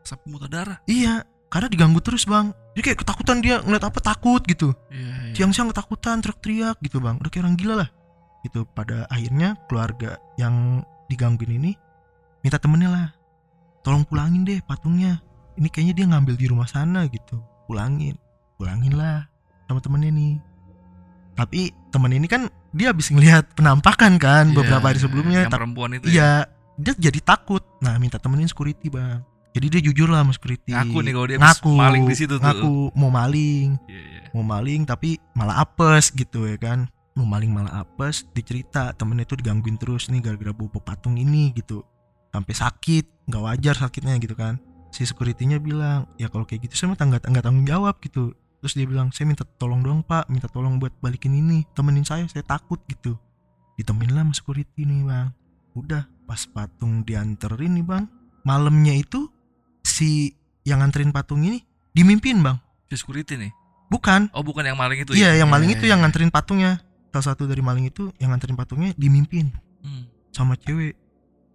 Sampai 0.08 0.32
muntah 0.32 0.48
darah. 0.48 0.78
iya 0.88 1.28
karena 1.52 1.68
diganggu 1.68 2.00
terus 2.00 2.24
bang. 2.24 2.56
Dia 2.74 2.82
kayak 2.82 3.00
ketakutan 3.04 3.38
dia 3.44 3.60
ngeliat 3.62 3.84
apa 3.84 4.00
takut 4.00 4.42
gitu. 4.48 4.72
Iya, 4.90 5.32
iya. 5.32 5.34
siang-siang 5.36 5.72
ketakutan 5.72 6.24
teriak-teriak 6.24 6.80
gitu 6.80 7.04
bang. 7.04 7.20
Udah 7.20 7.30
kayak 7.32 7.44
orang 7.48 7.56
gila 7.60 7.76
lah. 7.84 7.90
Gitu 8.44 8.68
pada 8.76 9.08
akhirnya 9.08 9.56
keluarga 9.72 10.20
yang 10.36 10.84
digangguin 11.08 11.60
ini 11.64 11.72
minta 12.44 12.60
temennya 12.60 12.90
lah 12.92 13.08
tolong 13.84 14.08
pulangin 14.08 14.48
deh 14.48 14.60
patungnya. 14.64 15.22
Ini 15.54 15.70
kayaknya 15.70 15.94
dia 15.94 16.06
ngambil 16.10 16.36
di 16.40 16.46
rumah 16.50 16.66
sana 16.66 17.06
gitu. 17.12 17.38
Pulangin 17.70 18.18
pulangin 18.64 18.96
lah 18.96 19.28
sama 19.68 19.84
temennya 19.84 20.12
nih. 20.16 20.36
Tapi 21.36 21.76
temen 21.92 22.16
ini 22.16 22.28
kan 22.32 22.48
dia 22.72 22.96
habis 22.96 23.10
ngelihat 23.10 23.58
penampakan 23.58 24.16
kan 24.22 24.54
Iya, 24.54 24.56
beberapa 24.56 24.86
hari 24.88 25.00
sebelumnya. 25.04 25.40
Yang 25.44 25.52
perempuan 25.52 25.92
itu. 26.00 26.06
ya. 26.08 26.14
iya 26.14 26.32
dia 26.80 26.94
jadi 26.96 27.20
takut. 27.20 27.62
Nah 27.84 28.00
minta 28.00 28.16
temenin 28.22 28.48
security 28.48 28.88
bang. 28.88 29.20
Jadi 29.54 29.66
dia 29.70 29.82
jujur 29.86 30.10
lah 30.10 30.26
sama 30.26 30.34
security. 30.34 30.72
Ngaku 30.74 30.98
nih 31.04 31.12
kalau 31.14 31.28
dia 31.30 31.38
ngaku 31.38 31.72
maling 31.76 32.04
di 32.10 32.16
situ 32.18 32.40
tuh. 32.40 32.46
ngaku 32.46 32.74
mau 32.98 33.12
maling. 33.12 33.78
Iya, 33.86 34.02
iya. 34.02 34.22
mau 34.34 34.46
maling 34.46 34.82
tapi 34.88 35.20
malah 35.36 35.62
apes 35.62 36.14
gitu 36.16 36.48
ya 36.48 36.58
kan. 36.58 36.88
Mau 37.14 37.30
maling 37.30 37.54
malah 37.54 37.86
apes 37.86 38.26
dicerita 38.34 38.96
temennya 38.98 39.30
itu 39.30 39.38
digangguin 39.38 39.78
terus 39.78 40.10
nih 40.10 40.22
gara-gara 40.22 40.50
bawa 40.50 40.82
patung 40.82 41.14
ini 41.20 41.54
gitu 41.54 41.86
sampai 42.34 42.52
sakit 42.52 43.06
nggak 43.24 43.42
wajar 43.42 43.76
sakitnya 43.78 44.18
gitu 44.18 44.34
kan 44.34 44.58
si 44.90 45.06
securitynya 45.06 45.58
bilang 45.58 46.10
ya 46.18 46.28
kalau 46.28 46.44
kayak 46.44 46.66
gitu 46.66 46.76
saya 46.76 46.88
mah 46.90 46.98
nggak 46.98 47.24
nggak 47.24 47.44
tanggung 47.44 47.64
jawab 47.64 47.96
gitu 48.00 48.34
terus 48.60 48.74
dia 48.74 48.84
bilang 48.84 49.10
saya 49.10 49.26
minta 49.26 49.46
tolong 49.58 49.80
doang 49.80 50.02
pak 50.02 50.26
minta 50.28 50.48
tolong 50.48 50.76
buat 50.76 50.92
balikin 51.00 51.32
ini 51.32 51.64
temenin 51.72 52.02
saya 52.02 52.26
saya 52.26 52.42
takut 52.42 52.82
gitu 52.86 53.16
ditemenin 53.74 54.14
lah 54.14 54.24
sama 54.24 54.34
security 54.34 54.82
nih 54.84 55.02
bang 55.04 55.28
udah 55.74 56.04
pas 56.24 56.42
patung 56.46 57.02
dianterin 57.02 57.74
nih 57.74 57.86
bang 57.86 58.06
malamnya 58.42 58.94
itu 58.94 59.30
si 59.82 60.34
yang 60.64 60.80
nganterin 60.80 61.12
patung 61.12 61.42
ini 61.42 61.62
dimimpin 61.92 62.40
bang 62.40 62.58
Si 62.88 62.96
security 62.96 63.36
nih. 63.36 63.52
bukan 63.90 64.30
Oh, 64.32 64.42
bukan 64.42 64.62
yang 64.64 64.78
maling 64.78 65.02
itu 65.02 65.14
Iya, 65.14 65.34
ya? 65.34 65.44
yang 65.44 65.50
maling 65.50 65.70
Iya, 65.70 65.76
itu 65.76 65.86
iya, 65.86 65.92
yang 65.94 66.00
iya. 66.00 66.06
nganterin 66.06 66.30
patungnya. 66.30 66.72
Salah 67.10 67.26
satu 67.30 67.46
dari 67.46 67.62
maling 67.62 67.86
itu 67.86 68.10
yang 68.18 68.30
nganterin 68.30 68.54
patungnya 68.54 68.94
dimimpin 68.94 69.50
Hmm. 69.82 70.06
sama 70.30 70.54
cewek 70.56 70.94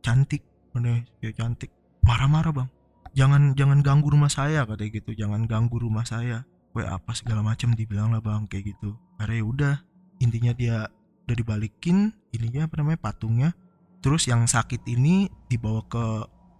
cantik, 0.00 0.42
bener 0.72 1.04
cewek 1.20 1.36
cantik. 1.36 1.70
Marah-marah 2.04 2.52
bang. 2.52 2.68
Jangan 3.16 3.56
jangan 3.58 3.80
ganggu 3.82 4.08
rumah 4.12 4.30
saya 4.30 4.64
katanya 4.68 4.90
gitu. 5.00 5.10
Jangan 5.16 5.48
ganggu 5.48 5.76
rumah 5.80 6.04
saya. 6.04 6.44
Gue 6.72 6.84
apa 6.84 7.12
segala 7.16 7.40
macam 7.40 7.72
dibilang 7.74 8.12
lah 8.12 8.22
bang 8.22 8.46
kayak 8.46 8.76
gitu. 8.76 8.94
Akhirnya 9.18 9.44
udah 9.44 9.74
intinya 10.22 10.52
dia 10.54 10.86
udah 11.28 11.36
dibalikin 11.36 12.12
ininya 12.32 12.68
apa 12.68 12.74
namanya 12.80 13.00
patungnya. 13.00 13.50
Terus 13.98 14.30
yang 14.30 14.46
sakit 14.46 14.86
ini 14.86 15.26
dibawa 15.50 15.82
ke 15.88 16.04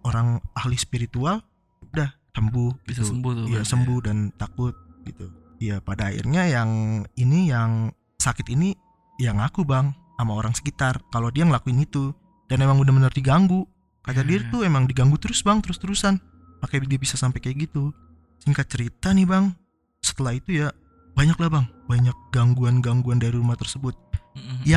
orang 0.03 0.43
ahli 0.57 0.75
spiritual. 0.75 1.41
Udah 1.89 2.11
sembuh. 2.35 2.83
Bisa 2.83 3.01
gitu. 3.05 3.15
sembuh 3.15 3.31
tuh. 3.31 3.45
Iya 3.47 3.61
berarti 3.61 3.71
sembuh 3.71 3.99
dan 4.03 4.17
takut 4.35 4.75
gitu. 5.07 5.25
Iya 5.59 5.83
pada 5.83 6.11
akhirnya 6.11 6.47
yang 6.47 7.03
ini 7.19 7.51
yang 7.51 7.91
sakit 8.19 8.47
ini 8.51 8.75
yang 9.19 9.39
aku 9.43 9.63
bang 9.63 9.91
sama 10.19 10.35
orang 10.35 10.51
sekitar 10.51 10.99
kalau 11.11 11.31
dia 11.31 11.47
ngelakuin 11.47 11.79
itu 11.83 12.11
dan 12.51 12.63
emang 12.63 12.79
benar-benar 12.83 13.11
diganggu 13.11 13.63
kata 14.01 14.21
dia 14.23 14.41
tuh 14.49 14.63
emang 14.65 14.87
diganggu 14.87 15.19
terus 15.19 15.43
bang 15.43 15.59
terus-terusan 15.59 16.17
makanya 16.59 16.95
dia 16.95 16.99
bisa 16.99 17.15
sampai 17.15 17.39
kayak 17.39 17.69
gitu 17.69 17.91
singkat 18.39 18.67
cerita 18.71 19.11
nih 19.11 19.27
bang 19.27 19.51
setelah 19.99 20.35
itu 20.35 20.63
ya 20.63 20.71
banyak 21.13 21.35
lah 21.35 21.49
bang 21.51 21.65
banyak 21.87 22.17
gangguan-gangguan 22.31 23.19
dari 23.19 23.35
rumah 23.35 23.59
tersebut 23.59 23.95
ya. 23.99 24.19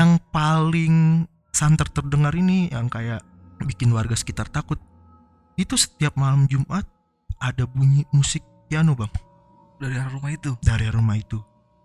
Yang 0.02 0.18
paling 0.34 1.26
santer 1.54 1.86
terdengar 1.92 2.34
ini 2.34 2.72
yang 2.72 2.90
kayak 2.90 3.22
bikin 3.62 3.94
warga 3.94 4.18
sekitar 4.18 4.50
takut 4.50 4.80
itu 5.54 5.78
setiap 5.78 6.18
malam 6.18 6.48
Jumat 6.50 6.82
ada 7.38 7.62
bunyi 7.68 8.02
musik 8.10 8.42
piano 8.66 8.96
bang 8.98 9.12
Dari 9.78 9.94
arah 9.98 10.10
rumah 10.10 10.30
itu. 10.30 10.50
dari 10.62 10.86
rumah 10.90 11.18
itu. 11.18 11.38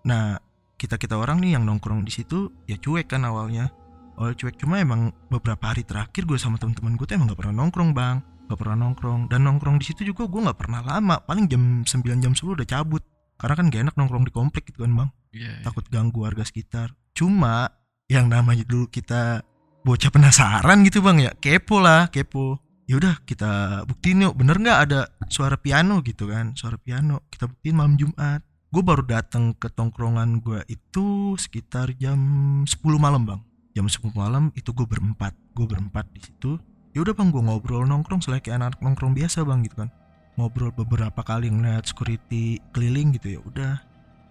Nah, 0.06 0.38
kita 0.78 1.02
kita 1.02 1.18
orang 1.18 1.42
nih 1.42 1.58
yang 1.58 1.66
nongkrong 1.66 2.06
di 2.06 2.14
situ 2.14 2.54
ya 2.70 2.78
cuek 2.78 3.10
kan 3.10 3.26
awalnya. 3.26 3.74
Awalnya 4.18 4.36
cuek 4.42 4.58
cuma 4.58 4.82
emang 4.82 5.14
beberapa 5.30 5.62
hari 5.70 5.86
terakhir 5.86 6.26
gue 6.26 6.42
sama 6.42 6.58
teman-teman 6.58 6.98
gue 6.98 7.06
tuh 7.06 7.14
emang 7.22 7.30
gak 7.30 7.38
pernah 7.38 7.56
nongkrong 7.62 7.92
bang, 7.94 8.18
gak 8.50 8.58
pernah 8.58 8.78
nongkrong 8.82 9.30
dan 9.30 9.46
nongkrong 9.46 9.78
di 9.78 9.86
situ 9.86 10.10
juga 10.10 10.26
gue 10.26 10.42
nggak 10.42 10.58
pernah 10.58 10.82
lama, 10.82 11.22
paling 11.22 11.46
jam 11.46 11.86
9 11.86 12.24
jam 12.26 12.34
10 12.34 12.58
udah 12.58 12.68
cabut. 12.68 13.06
Karena 13.38 13.54
kan 13.54 13.66
gak 13.70 13.82
enak 13.86 13.96
nongkrong 13.96 14.26
di 14.26 14.34
komplek 14.34 14.74
gitu 14.74 14.82
kan 14.82 14.92
bang, 14.98 15.10
Iya. 15.38 15.62
iya. 15.62 15.62
takut 15.62 15.86
ganggu 15.94 16.26
warga 16.26 16.42
sekitar. 16.42 16.98
Cuma 17.14 17.70
yang 18.10 18.26
namanya 18.26 18.66
dulu 18.66 18.90
kita 18.90 19.46
bocah 19.86 20.10
penasaran 20.10 20.82
gitu 20.82 21.06
bang 21.06 21.18
ya, 21.22 21.32
kepo 21.38 21.78
lah, 21.78 22.10
kepo. 22.10 22.58
Ya 22.90 22.98
udah 22.98 23.22
kita 23.28 23.84
buktiin 23.86 24.26
yuk, 24.26 24.34
bener 24.34 24.58
nggak 24.58 24.80
ada 24.90 25.12
suara 25.30 25.60
piano 25.60 26.02
gitu 26.02 26.32
kan, 26.32 26.58
suara 26.58 26.80
piano. 26.82 27.28
Kita 27.30 27.46
buktiin 27.46 27.76
malam 27.78 28.00
Jumat. 28.00 28.42
Gue 28.72 28.84
baru 28.84 29.04
datang 29.06 29.54
ke 29.56 29.70
tongkrongan 29.72 30.40
gue 30.42 30.64
itu 30.68 31.36
sekitar 31.38 31.94
jam 32.00 32.18
10 32.66 32.74
malam 32.98 33.28
bang. 33.28 33.42
Jam 33.78 33.86
10 33.86 34.10
malam 34.18 34.50
itu 34.58 34.74
gue 34.74 34.90
berempat, 34.90 35.38
gue 35.54 35.70
berempat 35.70 36.10
di 36.10 36.26
situ. 36.26 36.58
Ya 36.98 37.06
udah 37.06 37.14
bang, 37.14 37.30
gue 37.30 37.46
ngobrol 37.46 37.86
nongkrong 37.86 38.26
selain 38.26 38.42
kayak 38.42 38.58
anak 38.58 38.82
nongkrong 38.82 39.14
biasa 39.14 39.46
bang 39.46 39.62
gitu 39.62 39.86
kan. 39.86 39.94
Ngobrol 40.34 40.74
beberapa 40.74 41.22
kali 41.22 41.54
ngeliat 41.54 41.86
security 41.86 42.58
keliling 42.74 43.14
gitu 43.14 43.38
ya 43.38 43.40
udah. 43.46 43.78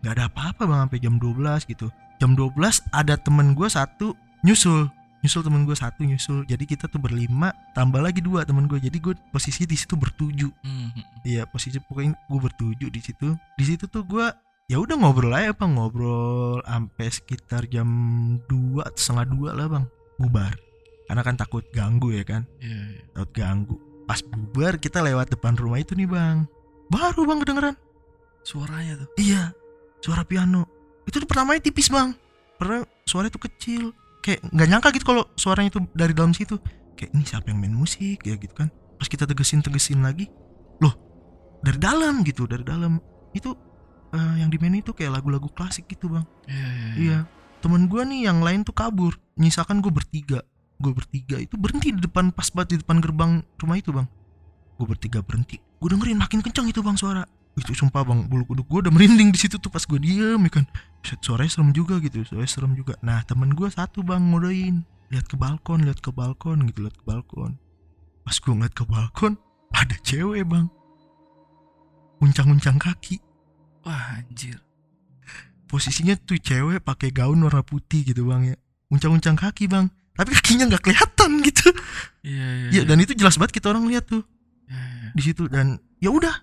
Nggak 0.02 0.12
ada 0.18 0.24
apa-apa 0.26 0.62
bang 0.66 0.78
sampai 0.90 0.98
jam 0.98 1.14
12 1.22 1.62
gitu. 1.70 1.87
Jam 2.18 2.35
12 2.35 2.59
ada 2.90 3.14
temen 3.14 3.54
gue 3.54 3.70
satu 3.70 4.18
nyusul 4.42 4.90
nyusul 5.26 5.42
temen 5.42 5.66
gue 5.66 5.74
satu 5.74 6.06
nyusul 6.06 6.46
jadi 6.46 6.62
kita 6.62 6.87
tuh 6.87 7.02
berlima 7.02 7.50
tambah 7.74 7.98
lagi 7.98 8.22
dua 8.22 8.46
temen 8.46 8.70
gue 8.70 8.78
jadi 8.78 8.94
gue 8.94 9.18
posisi 9.35 9.66
di 9.66 9.74
situ 9.74 9.98
bertujuh 9.98 10.54
Hmm, 10.62 10.94
hmm. 10.94 11.04
Iya 11.26 11.42
posisi 11.50 11.82
pokoknya 11.82 12.14
gue 12.30 12.40
bertujuh 12.46 12.87
di 12.87 13.00
situ. 13.02 13.35
Di 13.59 13.64
situ 13.66 13.90
tuh 13.90 14.06
gue 14.06 14.26
ya 14.66 14.83
udah 14.83 14.98
ngobrol 14.98 15.31
aja 15.31 15.55
bang 15.55 15.79
ngobrol 15.79 16.59
sampai 16.66 17.07
sekitar 17.07 17.70
jam 17.70 17.88
2 18.50 18.83
atau 18.83 18.98
setengah 18.98 19.26
dua 19.31 19.50
lah 19.55 19.66
bang 19.70 19.85
bubar. 20.18 20.55
Karena 21.07 21.22
kan 21.22 21.38
takut 21.38 21.62
ganggu 21.70 22.11
ya 22.11 22.26
kan, 22.26 22.42
Iya, 22.59 22.98
iya. 22.98 23.02
takut 23.14 23.31
ganggu. 23.31 23.76
Pas 24.11 24.18
bubar 24.26 24.74
kita 24.83 24.98
lewat 25.07 25.31
depan 25.31 25.55
rumah 25.55 25.79
itu 25.79 25.94
nih 25.94 26.11
bang. 26.11 26.50
Baru 26.90 27.22
bang 27.31 27.38
kedengeran. 27.46 27.74
Suaranya 28.42 29.07
tuh. 29.07 29.09
Iya 29.18 29.55
suara 30.02 30.22
piano. 30.22 30.66
Itu 31.07 31.22
tuh 31.22 31.29
pertamanya 31.29 31.62
tipis 31.62 31.90
bang. 31.90 32.14
Pernah 32.59 32.87
suara 33.07 33.26
itu 33.31 33.38
kecil. 33.38 33.90
Kayak 34.22 34.42
nggak 34.50 34.68
nyangka 34.70 34.88
gitu 34.98 35.05
kalau 35.07 35.22
suaranya 35.38 35.70
itu 35.74 35.81
dari 35.94 36.14
dalam 36.14 36.35
situ. 36.35 36.59
Kayak 36.98 37.11
ini 37.14 37.22
siapa 37.22 37.46
yang 37.50 37.59
main 37.62 37.74
musik 37.74 38.22
ya 38.26 38.35
gitu 38.35 38.55
kan. 38.55 38.70
Pas 38.98 39.07
kita 39.07 39.29
tegesin 39.29 39.61
tegesin 39.61 40.00
lagi, 40.00 40.26
loh 40.81 40.94
dari 41.61 41.76
dalam 41.76 42.24
gitu 42.24 42.48
dari 42.48 42.64
dalam 42.64 42.96
itu 43.37 43.52
eh, 44.12 44.35
yang 44.42 44.51
dimainin 44.53 44.85
itu 44.85 44.92
kayak 44.95 45.19
lagu-lagu 45.19 45.49
klasik 45.51 45.90
gitu 45.90 46.12
bang. 46.12 46.27
Iya, 46.47 46.69
iya. 46.69 46.88
Iya. 46.95 47.19
Temen 47.64 47.90
gue 47.90 48.03
nih 48.05 48.21
yang 48.31 48.45
lain 48.45 48.62
tuh 48.62 48.77
kabur. 48.77 49.19
Nyisakan 49.35 49.83
gue 49.83 49.90
bertiga. 49.90 50.45
Gue 50.77 50.92
bertiga 50.92 51.40
itu 51.40 51.57
berhenti 51.57 51.90
di 51.90 52.01
depan 52.05 52.31
pas 52.31 52.53
banget 52.53 52.77
di 52.77 52.79
depan 52.85 53.01
gerbang 53.01 53.40
rumah 53.57 53.77
itu 53.81 53.90
bang. 53.90 54.07
Gue 54.77 54.87
bertiga 54.87 55.25
berhenti. 55.25 55.57
Gue 55.81 55.88
dengerin 55.88 56.21
makin 56.21 56.45
kencang 56.45 56.69
itu 56.69 56.85
bang 56.85 56.95
suara. 57.01 57.25
Itu 57.57 57.73
sumpah 57.73 58.05
bang 58.05 58.29
bulu 58.29 58.45
kuduk 58.45 58.69
gue 58.69 58.79
udah 58.85 58.92
merinding 58.92 59.33
di 59.33 59.38
situ 59.40 59.57
tuh 59.57 59.73
pas 59.73 59.81
gue 59.81 59.97
diem 59.97 60.37
ya 60.37 60.51
kan. 60.53 60.64
Suaranya 61.25 61.49
serem 61.49 61.73
juga 61.73 61.97
gitu. 62.05 62.23
Suaranya 62.29 62.53
serem 62.53 62.73
juga. 62.77 62.95
Nah 63.01 63.25
temen 63.25 63.57
gue 63.57 63.69
satu 63.73 64.05
bang 64.05 64.21
ngodain. 64.21 64.85
Lihat 65.09 65.27
ke 65.31 65.38
balkon, 65.38 65.87
lihat 65.87 66.03
ke 66.03 66.11
balkon 66.11 66.66
gitu, 66.69 66.85
lihat 66.85 66.99
ke 66.99 67.05
balkon. 67.07 67.57
Pas 68.27 68.37
gue 68.37 68.53
ngeliat 68.53 68.75
ke 68.75 68.85
balkon, 68.85 69.38
ada 69.71 69.95
cewek 70.03 70.42
bang. 70.45 70.66
Uncang-uncang 72.19 72.77
kaki 72.81 73.23
Wah, 73.87 74.18
anjir. 74.18 74.59
posisinya 75.66 76.14
tuh 76.16 76.37
cewek 76.37 76.79
pakai 76.81 77.11
gaun 77.11 77.38
warna 77.40 77.59
putih 77.61 78.03
gitu 78.03 78.22
bang 78.25 78.42
ya 78.44 78.57
uncang-uncang 78.87 79.35
kaki 79.35 79.66
bang 79.66 79.87
tapi 80.12 80.31
kakinya 80.33 80.66
nggak 80.68 80.79
kelihatan 80.81 81.31
gitu 81.46 81.68
Iya, 82.22 82.46
iya. 82.64 82.68
ya 82.72 82.83
dan 82.85 82.99
itu 82.99 83.12
jelas 83.12 83.35
banget 83.35 83.55
kita 83.55 83.70
orang 83.70 83.87
lihat 83.87 84.05
tuh 84.05 84.22
Iya, 84.64 84.79
iya. 84.79 85.09
di 85.11 85.22
situ 85.22 85.46
dan 85.46 85.66
ya 85.96 86.11
udah 86.11 86.35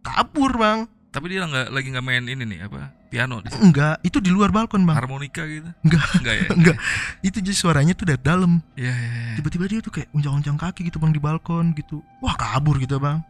kabur 0.00 0.54
bang 0.54 0.86
Tapi 1.08 1.30
dia 1.30 1.46
nggak 1.46 1.70
lagi 1.70 1.86
nggak 1.88 2.02
main 2.02 2.26
ini 2.26 2.42
nih 2.44 2.66
apa? 2.66 2.90
Piano 3.06 3.38
di 3.38 3.46
situ. 3.46 3.62
enggak 3.62 4.02
itu 4.02 4.18
di 4.18 4.26
luar 4.28 4.50
balkon 4.50 4.82
bang 4.82 4.98
Harmonika 4.98 5.42
gitu. 5.44 5.70
enggak 5.82 6.02
Enggak 6.18 6.34
ya? 6.36 6.46
enggak 6.58 6.76
itu 7.22 7.38
jadi 7.40 7.54
suaranya 7.56 7.94
tuh 7.94 8.04
dari 8.04 8.18
dalam 8.20 8.58
Iya, 8.74 8.90
iya, 8.90 9.10
iya. 9.24 9.34
tiba-tiba 9.38 9.64
dia 9.66 9.78
tuh 9.80 9.92
kayak 9.92 10.10
uncang-uncang 10.10 10.54
kaki 10.56 10.82
gitu 10.84 10.98
bang 10.98 11.10
di 11.10 11.18
balkon 11.18 11.70
gitu 11.72 12.02
wah 12.18 12.34
kabur 12.34 12.74
gitu 12.76 12.98
bang 12.98 13.22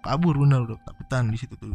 kabur 0.00 0.38
bener 0.38 0.62
udah 0.64 0.78
takutan 0.84 1.26
di 1.26 1.34
situ 1.34 1.54
tuh 1.54 1.74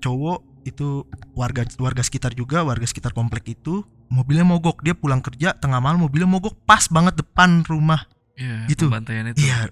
cowok 0.00 0.42
itu 0.64 1.04
warga 1.32 1.64
warga 1.76 2.00
sekitar 2.00 2.32
juga 2.32 2.60
warga 2.60 2.84
sekitar 2.84 3.12
komplek 3.12 3.54
itu 3.54 3.80
mobilnya 4.08 4.44
mogok. 4.44 4.80
Dia 4.80 4.92
pulang 4.92 5.20
kerja 5.20 5.54
tengah 5.54 5.80
malam 5.80 6.00
mobilnya 6.00 6.28
mogok 6.28 6.56
pas 6.64 6.84
banget 6.88 7.20
depan 7.20 7.62
rumah. 7.64 8.04
Iya, 8.36 8.64
Gitu. 8.66 8.88
pembantaian 8.88 9.28
itu. 9.28 9.38
iya 9.40 9.68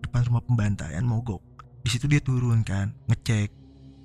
depan 0.00 0.22
rumah 0.28 0.42
pembantaian 0.44 1.02
mogok. 1.02 1.40
Di 1.80 1.88
situ 1.88 2.04
dia 2.04 2.20
turun 2.20 2.60
kan 2.60 2.92
ngecek 3.08 3.52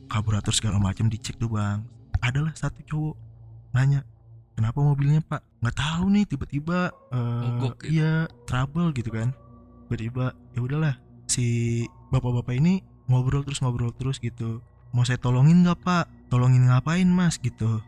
karburator 0.08 0.52
segala 0.52 0.80
macam 0.80 1.08
dicek 1.08 1.36
tuh 1.36 1.52
bang. 1.52 1.84
Adalah 2.20 2.52
satu 2.52 2.80
cowok 2.84 3.16
nanya 3.72 4.04
kenapa 4.56 4.80
mobilnya 4.80 5.20
pak? 5.22 5.40
Nggak 5.60 5.76
tahu 5.76 6.06
nih 6.10 6.24
tiba-tiba 6.26 6.80
eh, 7.12 7.44
Mogok 7.48 7.76
gitu. 7.84 7.96
iya 7.96 8.28
trouble 8.44 8.92
gitu 8.92 9.12
kan. 9.12 9.32
Tiba-tiba 9.88 10.26
ya 10.52 10.60
udahlah 10.60 10.96
si 11.26 11.46
bapak-bapak 12.10 12.58
ini 12.58 12.82
ngobrol 13.08 13.44
terus 13.44 13.60
ngobrol 13.60 13.92
terus 13.92 14.18
gitu 14.18 14.60
mau 14.94 15.06
saya 15.06 15.22
tolongin 15.22 15.62
nggak 15.66 15.80
pak? 15.82 16.06
Tolongin 16.30 16.70
ngapain 16.70 17.10
mas? 17.10 17.38
gitu. 17.42 17.82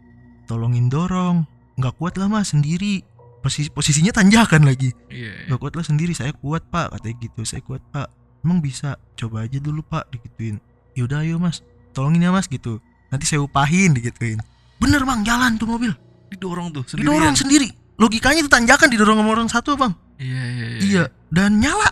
Tolongin 0.50 0.90
dorong. 0.90 1.46
Nggak 1.78 1.94
kuat 1.98 2.14
lah 2.18 2.30
mas 2.30 2.54
sendiri. 2.54 3.06
Posisi 3.42 3.74
posisinya 3.74 4.14
tanjakan 4.14 4.70
lagi. 4.70 4.94
Iya, 5.10 5.34
iya. 5.34 5.50
Gak 5.50 5.66
kuat 5.66 5.74
lah 5.74 5.82
sendiri. 5.82 6.14
Saya 6.14 6.30
kuat 6.30 6.62
pak 6.70 6.94
katanya 6.94 7.16
gitu. 7.26 7.42
Saya 7.42 7.66
kuat 7.66 7.82
pak. 7.90 8.06
Emang 8.46 8.62
bisa? 8.62 9.02
Coba 9.18 9.50
aja 9.50 9.58
dulu 9.58 9.82
pak 9.82 10.14
digituin. 10.14 10.62
Yaudah 10.94 11.26
ayo 11.26 11.42
mas. 11.42 11.66
Tolongin 11.90 12.22
ya 12.22 12.30
mas 12.30 12.46
gitu. 12.46 12.78
Nanti 13.10 13.26
saya 13.26 13.42
upahin 13.42 13.98
digituin. 13.98 14.38
Bener 14.78 15.02
bang. 15.02 15.26
Jalan 15.26 15.58
tuh 15.58 15.66
mobil. 15.66 15.90
Didorong 16.30 16.70
tuh 16.70 16.86
sendirian. 16.86 17.18
didorong 17.18 17.38
sendiri. 17.38 17.70
Logikanya 17.98 18.46
itu 18.46 18.52
tanjakan 18.54 18.88
didorong 18.94 19.18
sama 19.18 19.30
orang 19.34 19.50
satu 19.50 19.74
bang. 19.74 19.94
Iya, 20.22 20.42
iya, 20.46 20.66
iya. 20.70 20.80
iya. 20.86 21.04
dan 21.34 21.58
nyala. 21.58 21.90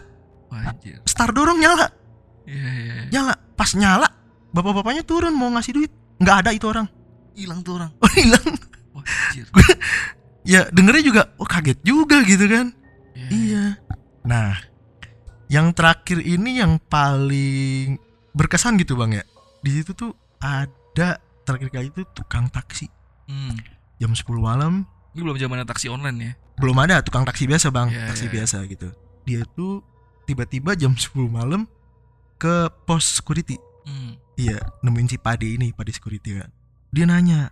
Wah, 0.53 0.69
anjir. 0.69 1.01
start 1.09 1.33
dorong 1.33 1.57
nyala. 1.57 1.89
Iya, 2.45 2.69
iya, 2.77 2.93
iya. 2.93 3.03
nyala. 3.09 3.33
Pas 3.57 3.73
nyala 3.73 4.18
bapak-bapaknya 4.51 5.01
turun 5.01 5.31
mau 5.31 5.49
ngasih 5.49 5.73
duit 5.73 5.91
nggak 6.17 6.37
ada 6.41 6.51
itu 6.51 6.65
orang 6.65 6.87
Hilang 7.31 7.61
tuh 7.61 7.77
orang. 7.77 7.91
oh 7.95 8.11
hilang 8.11 8.47
Wah, 8.91 9.03
anjir. 9.05 9.47
ya 10.51 10.67
dengernya 10.67 11.03
juga 11.03 11.21
oh 11.35 11.45
kaget 11.45 11.79
juga 11.81 12.19
gitu 12.21 12.45
kan 12.45 12.67
Iya. 13.11 13.27
Iya. 13.29 13.63
Nah, 14.21 14.55
yang 15.47 15.71
terakhir 15.71 16.19
ini 16.19 16.59
yang 16.59 16.79
paling 16.81 17.95
berkesan 18.31 18.75
gitu 18.75 18.95
bang 18.95 19.11
ya. 19.13 19.23
Di 19.59 19.71
situ 19.71 19.91
tuh 19.91 20.11
ada 20.37 21.15
terakhir 21.41 21.69
kali 21.69 21.87
itu 21.89 22.03
tukang 22.09 22.47
taksi 22.47 22.87
Hmm. 23.23 23.53
jam 23.95 24.11
10 24.11 24.25
malam 24.35 24.83
Ini 25.11 25.21
belum 25.21 25.37
zamannya 25.37 25.63
taksi 25.63 25.87
online 25.87 26.17
ya. 26.19 26.31
belum 26.57 26.75
ada 26.77 26.99
tukang 26.99 27.23
taksi 27.23 27.45
biasa 27.45 27.69
bang, 27.69 27.87
Iya, 27.87 28.07
taksi 28.09 28.25
iya. 28.25 28.33
biasa 28.35 28.57
gitu. 28.65 28.87
Dia 29.23 29.41
tuh 29.49 29.79
tiba-tiba 30.25 30.73
jam 30.73 30.91
10 30.91 31.07
malam 31.25 31.63
ke 32.35 32.55
pos 32.83 33.15
security. 33.15 33.55
Hmm. 33.83 34.18
Iya, 34.39 34.55
nemuin 34.87 35.11
si 35.11 35.19
Pade 35.19 35.43
ini, 35.51 35.75
Pade 35.75 35.91
security 35.91 36.39
kan. 36.39 36.47
Dia 36.95 37.03
nanya, 37.03 37.51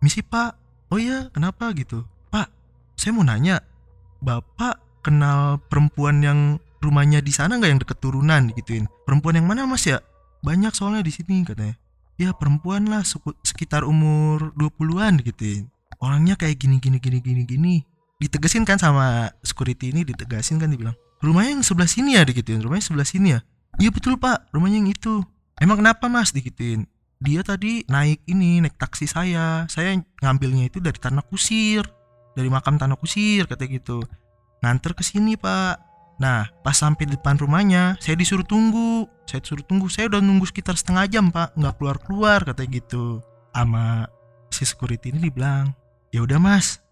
"Misi, 0.00 0.24
Pak." 0.24 0.56
"Oh 0.88 0.96
iya, 0.96 1.28
kenapa 1.28 1.68
gitu?" 1.76 2.08
"Pak, 2.32 2.48
saya 2.96 3.12
mau 3.12 3.20
nanya, 3.20 3.60
Bapak 4.24 4.80
kenal 5.04 5.60
perempuan 5.68 6.24
yang 6.24 6.56
rumahnya 6.80 7.20
di 7.20 7.36
sana 7.36 7.60
nggak 7.60 7.70
yang 7.76 7.80
deket 7.84 8.00
turunan 8.00 8.48
gituin?" 8.56 8.88
"Perempuan 9.04 9.36
yang 9.36 9.44
mana, 9.44 9.68
Mas 9.68 9.84
ya?" 9.84 10.00
"Banyak 10.40 10.72
soalnya 10.72 11.04
di 11.04 11.12
sini," 11.12 11.44
katanya. 11.44 11.76
"Ya, 12.16 12.32
perempuan 12.32 12.88
lah 12.88 13.04
sekitar 13.44 13.84
umur 13.84 14.56
20-an 14.56 15.20
gituin. 15.20 15.68
Orangnya 16.00 16.40
kayak 16.40 16.56
gini 16.56 16.80
gini 16.80 16.96
gini 16.96 17.20
gini 17.20 17.42
gini." 17.44 17.74
Ditegasin 18.24 18.64
kan 18.64 18.80
sama 18.80 19.28
security 19.44 19.92
ini 19.92 20.08
ditegasin 20.08 20.56
kan 20.56 20.72
dibilang, 20.72 20.96
"Rumahnya 21.20 21.60
yang 21.60 21.64
sebelah 21.66 21.90
sini 21.92 22.16
ya," 22.16 22.24
digituin. 22.24 22.64
"Rumahnya 22.64 22.88
sebelah 22.88 23.04
sini 23.04 23.36
ya?" 23.36 23.44
Iya 23.76 23.92
betul 23.92 24.16
pak, 24.16 24.48
rumahnya 24.52 24.80
yang 24.80 24.92
itu. 24.92 25.24
Emang 25.62 25.78
kenapa 25.78 26.10
mas 26.10 26.34
digituin? 26.34 26.90
Dia 27.22 27.46
tadi 27.46 27.86
naik 27.86 28.26
ini, 28.26 28.58
naik 28.58 28.74
taksi 28.74 29.06
saya. 29.06 29.62
Saya 29.70 29.94
ngambilnya 30.18 30.66
itu 30.66 30.82
dari 30.82 30.98
Tanah 30.98 31.22
Kusir, 31.22 31.86
dari 32.34 32.50
makam 32.50 32.74
Tanah 32.74 32.98
Kusir 32.98 33.46
katanya 33.46 33.78
gitu. 33.78 34.02
Nganter 34.58 34.98
ke 34.98 35.06
sini 35.06 35.38
pak. 35.38 35.78
Nah 36.18 36.50
pas 36.66 36.74
sampai 36.74 37.06
depan 37.06 37.38
rumahnya, 37.38 37.94
saya 38.02 38.18
disuruh 38.18 38.42
tunggu. 38.42 39.06
Saya 39.22 39.38
disuruh 39.38 39.62
tunggu. 39.62 39.86
Saya 39.86 40.10
udah 40.10 40.18
nunggu 40.18 40.50
sekitar 40.50 40.74
setengah 40.74 41.06
jam 41.06 41.30
pak, 41.30 41.54
nggak 41.54 41.78
keluar 41.78 41.96
keluar 42.02 42.38
katanya 42.42 42.82
gitu. 42.82 43.22
Ama 43.54 44.10
si 44.50 44.66
security 44.66 45.14
ini 45.14 45.30
dibilang, 45.30 45.70
ya 46.10 46.26
udah 46.26 46.42
mas, 46.42 46.82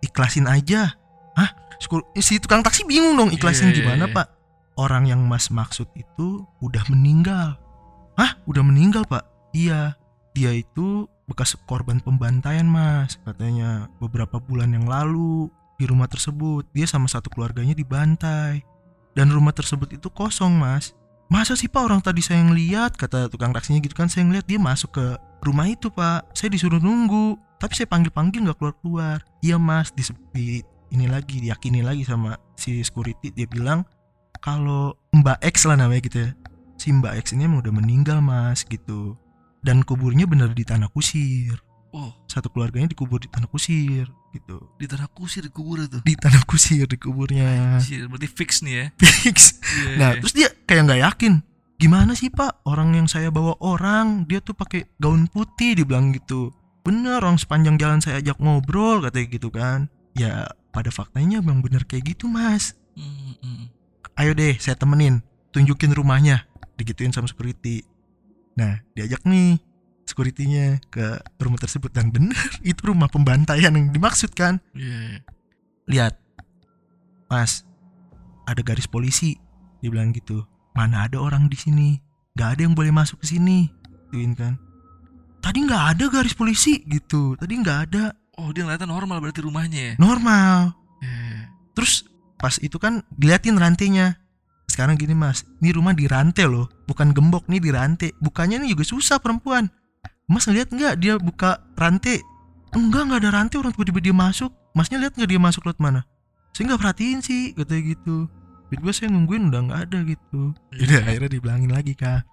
ikhlasin 0.00 0.48
aja. 0.48 0.96
Hah? 1.36 1.52
Sekur- 1.76 2.08
Si 2.16 2.40
tukang 2.40 2.64
taksi 2.64 2.88
bingung 2.88 3.12
dong 3.12 3.28
ikhlasin 3.28 3.68
Iya, 3.68 3.72
iya, 3.76 3.78
gimana 3.84 4.04
iya. 4.08 4.16
pak? 4.16 4.26
orang 4.76 5.08
yang 5.08 5.24
Mas 5.24 5.48
maksud 5.48 5.88
itu 5.96 6.44
udah 6.60 6.84
meninggal. 6.92 7.56
Hah? 8.16 8.36
Udah 8.48 8.64
meninggal, 8.64 9.04
Pak? 9.04 9.24
Iya. 9.52 9.94
Dia 10.36 10.52
itu 10.52 11.08
bekas 11.28 11.56
korban 11.64 12.00
pembantaian, 12.00 12.64
Mas, 12.64 13.16
katanya. 13.24 13.88
Beberapa 14.00 14.40
bulan 14.40 14.72
yang 14.72 14.84
lalu 14.84 15.48
di 15.76 15.84
rumah 15.88 16.08
tersebut, 16.08 16.68
dia 16.72 16.88
sama 16.88 17.08
satu 17.08 17.28
keluarganya 17.32 17.76
dibantai. 17.76 18.64
Dan 19.16 19.32
rumah 19.32 19.52
tersebut 19.52 19.96
itu 19.96 20.08
kosong, 20.12 20.56
Mas. 20.56 20.92
Masa 21.32 21.56
sih, 21.56 21.68
Pak, 21.68 21.82
orang 21.82 22.00
tadi 22.04 22.20
saya 22.20 22.44
ngeliat, 22.44 22.94
kata 22.96 23.32
tukang 23.32 23.50
taksinya 23.50 23.80
gitu 23.80 23.96
kan, 23.96 24.06
saya 24.06 24.28
ngeliat 24.28 24.46
dia 24.46 24.60
masuk 24.60 24.96
ke 24.96 25.06
rumah 25.44 25.66
itu, 25.68 25.88
Pak. 25.88 26.36
Saya 26.36 26.52
disuruh 26.52 26.78
nunggu, 26.78 27.36
tapi 27.56 27.72
saya 27.74 27.88
panggil-panggil 27.88 28.46
nggak 28.46 28.58
keluar-keluar. 28.60 29.24
Iya, 29.40 29.56
Mas, 29.58 29.90
di, 29.96 30.04
di 30.32 30.46
ini 30.94 31.06
lagi 31.10 31.42
diyakini 31.42 31.82
lagi 31.82 32.06
sama 32.06 32.38
si 32.54 32.78
security 32.82 33.34
dia 33.34 33.48
bilang 33.48 33.82
kalau 34.38 34.94
Mbak 35.16 35.38
X 35.42 35.66
lah 35.66 35.76
namanya 35.80 36.02
gitu 36.06 36.18
ya 36.28 36.30
si 36.76 36.92
Mbak 36.92 37.26
X 37.26 37.36
ini 37.36 37.48
emang 37.48 37.64
udah 37.64 37.74
meninggal 37.74 38.18
mas 38.20 38.64
gitu. 38.64 39.16
Dan 39.64 39.82
kuburnya 39.82 40.28
bener 40.30 40.54
di 40.54 40.62
tanah 40.62 40.92
kusir. 40.92 41.58
Oh, 41.96 42.12
satu 42.28 42.52
keluarganya 42.52 42.92
dikubur 42.92 43.18
di 43.18 43.28
tanah 43.32 43.48
kusir 43.48 44.04
gitu. 44.36 44.56
Di 44.76 44.84
tanah 44.84 45.08
kusir 45.10 45.48
di 45.48 45.52
kubur 45.52 45.80
itu. 45.80 45.98
di 46.04 46.12
tanah 46.12 46.44
kusir 46.44 46.84
di 46.84 47.00
kuburnya 47.00 47.80
Anjir, 47.80 48.04
berarti 48.06 48.28
fix 48.28 48.60
nih 48.60 48.74
ya. 48.76 48.86
fix. 49.24 49.56
Iya, 49.64 49.90
nah 49.96 50.10
iya. 50.12 50.20
terus 50.20 50.34
dia 50.36 50.48
kayak 50.68 50.82
nggak 50.92 51.00
yakin 51.08 51.32
gimana 51.80 52.12
sih 52.12 52.28
pak? 52.28 52.64
Orang 52.68 52.96
yang 52.96 53.08
saya 53.08 53.32
bawa 53.32 53.56
orang 53.64 54.28
dia 54.28 54.44
tuh 54.44 54.52
pakai 54.52 54.88
gaun 55.00 55.28
putih 55.28 55.76
dibilang 55.76 56.12
gitu. 56.12 56.52
Bener 56.84 57.24
orang 57.24 57.40
sepanjang 57.40 57.80
jalan 57.80 58.00
saya 58.04 58.20
ajak 58.20 58.36
ngobrol 58.40 59.00
katanya 59.00 59.26
gitu 59.32 59.48
kan. 59.48 59.88
Ya 60.16 60.52
pada 60.72 60.92
faktanya 60.92 61.40
bang 61.40 61.64
bener 61.64 61.88
kayak 61.88 62.16
gitu 62.16 62.28
mas. 62.28 62.76
Mm, 62.96 63.36
mm. 63.40 63.64
ayo 64.16 64.32
deh 64.32 64.56
saya 64.56 64.72
temenin 64.72 65.20
tunjukin 65.52 65.92
rumahnya 65.92 66.48
digituin 66.76 67.12
sama 67.12 67.26
security. 67.26 67.82
Nah 68.56 68.80
diajak 68.92 69.24
nih 69.24 69.60
securitynya 70.06 70.80
ke 70.86 71.18
rumah 71.42 71.58
tersebut 71.58 71.90
dan 71.90 72.14
bener 72.14 72.38
itu 72.70 72.78
rumah 72.86 73.10
pembantaian 73.10 73.74
yang 73.74 73.90
dimaksud 73.90 74.32
kan? 74.32 74.62
Iya, 74.72 74.96
iya. 74.96 75.18
lihat 75.86 76.14
mas 77.26 77.66
ada 78.46 78.62
garis 78.62 78.86
polisi 78.86 79.34
dia 79.82 79.90
bilang 79.90 80.14
gitu. 80.14 80.46
Mana 80.76 81.08
ada 81.08 81.18
orang 81.18 81.48
di 81.50 81.58
sini? 81.58 81.88
Nggak 82.36 82.48
ada 82.52 82.60
yang 82.68 82.74
boleh 82.76 82.92
masuk 82.92 83.24
ke 83.24 83.26
sini 83.32 83.72
gituin 84.06 84.36
kan. 84.36 84.54
Tadi 85.40 85.58
nggak 85.62 85.84
ada 85.96 86.04
garis 86.10 86.34
polisi 86.36 86.84
gitu. 86.86 87.34
Tadi 87.36 87.54
nggak 87.58 87.78
ada. 87.90 88.14
Oh, 88.36 88.52
dia 88.52 88.68
ngeliatnya 88.68 88.88
normal 88.88 89.24
berarti 89.24 89.40
rumahnya 89.40 89.80
ya. 89.80 89.94
normal. 89.96 90.76
Iya, 91.00 91.08
iya. 91.12 91.42
terus 91.72 92.04
pas 92.36 92.56
itu 92.60 92.76
kan 92.76 93.00
diliatin 93.16 93.56
rantainya 93.56 94.20
sekarang 94.76 95.00
gini 95.00 95.16
mas 95.16 95.48
ini 95.64 95.72
rumah 95.72 95.96
dirantai 95.96 96.44
loh 96.44 96.68
bukan 96.84 97.16
gembok 97.16 97.48
nih 97.48 97.64
dirantai 97.64 98.12
bukanya 98.20 98.60
ini 98.60 98.76
juga 98.76 98.84
susah 98.84 99.16
perempuan. 99.16 99.72
Mas 100.28 100.44
ngeliat 100.44 100.68
nggak 100.68 100.94
dia 101.00 101.16
buka 101.16 101.64
rantai 101.80 102.20
enggak 102.76 103.08
nggak 103.08 103.20
ada 103.24 103.30
rantai 103.32 103.56
orang 103.56 103.72
tiba-tiba 103.72 104.04
dia 104.04 104.12
masuk. 104.12 104.52
Masnya 104.76 105.00
lihat 105.00 105.16
nggak 105.16 105.32
dia 105.32 105.40
masuk 105.40 105.64
lewat 105.64 105.80
mana? 105.80 106.04
Saya 106.52 106.68
nggak 106.68 106.80
perhatiin 106.84 107.24
sih 107.24 107.56
katanya 107.56 107.96
gitu. 107.96 108.28
Tiba-tiba 108.68 108.92
saya 108.92 109.08
nungguin 109.16 109.48
udah 109.48 109.60
nggak 109.64 109.80
ada 109.88 109.98
gitu. 110.04 110.52
Yaudah 110.76 111.00
akhirnya 111.08 111.30
dibilangin 111.32 111.72
lagi 111.72 111.92
kak. 111.96 112.28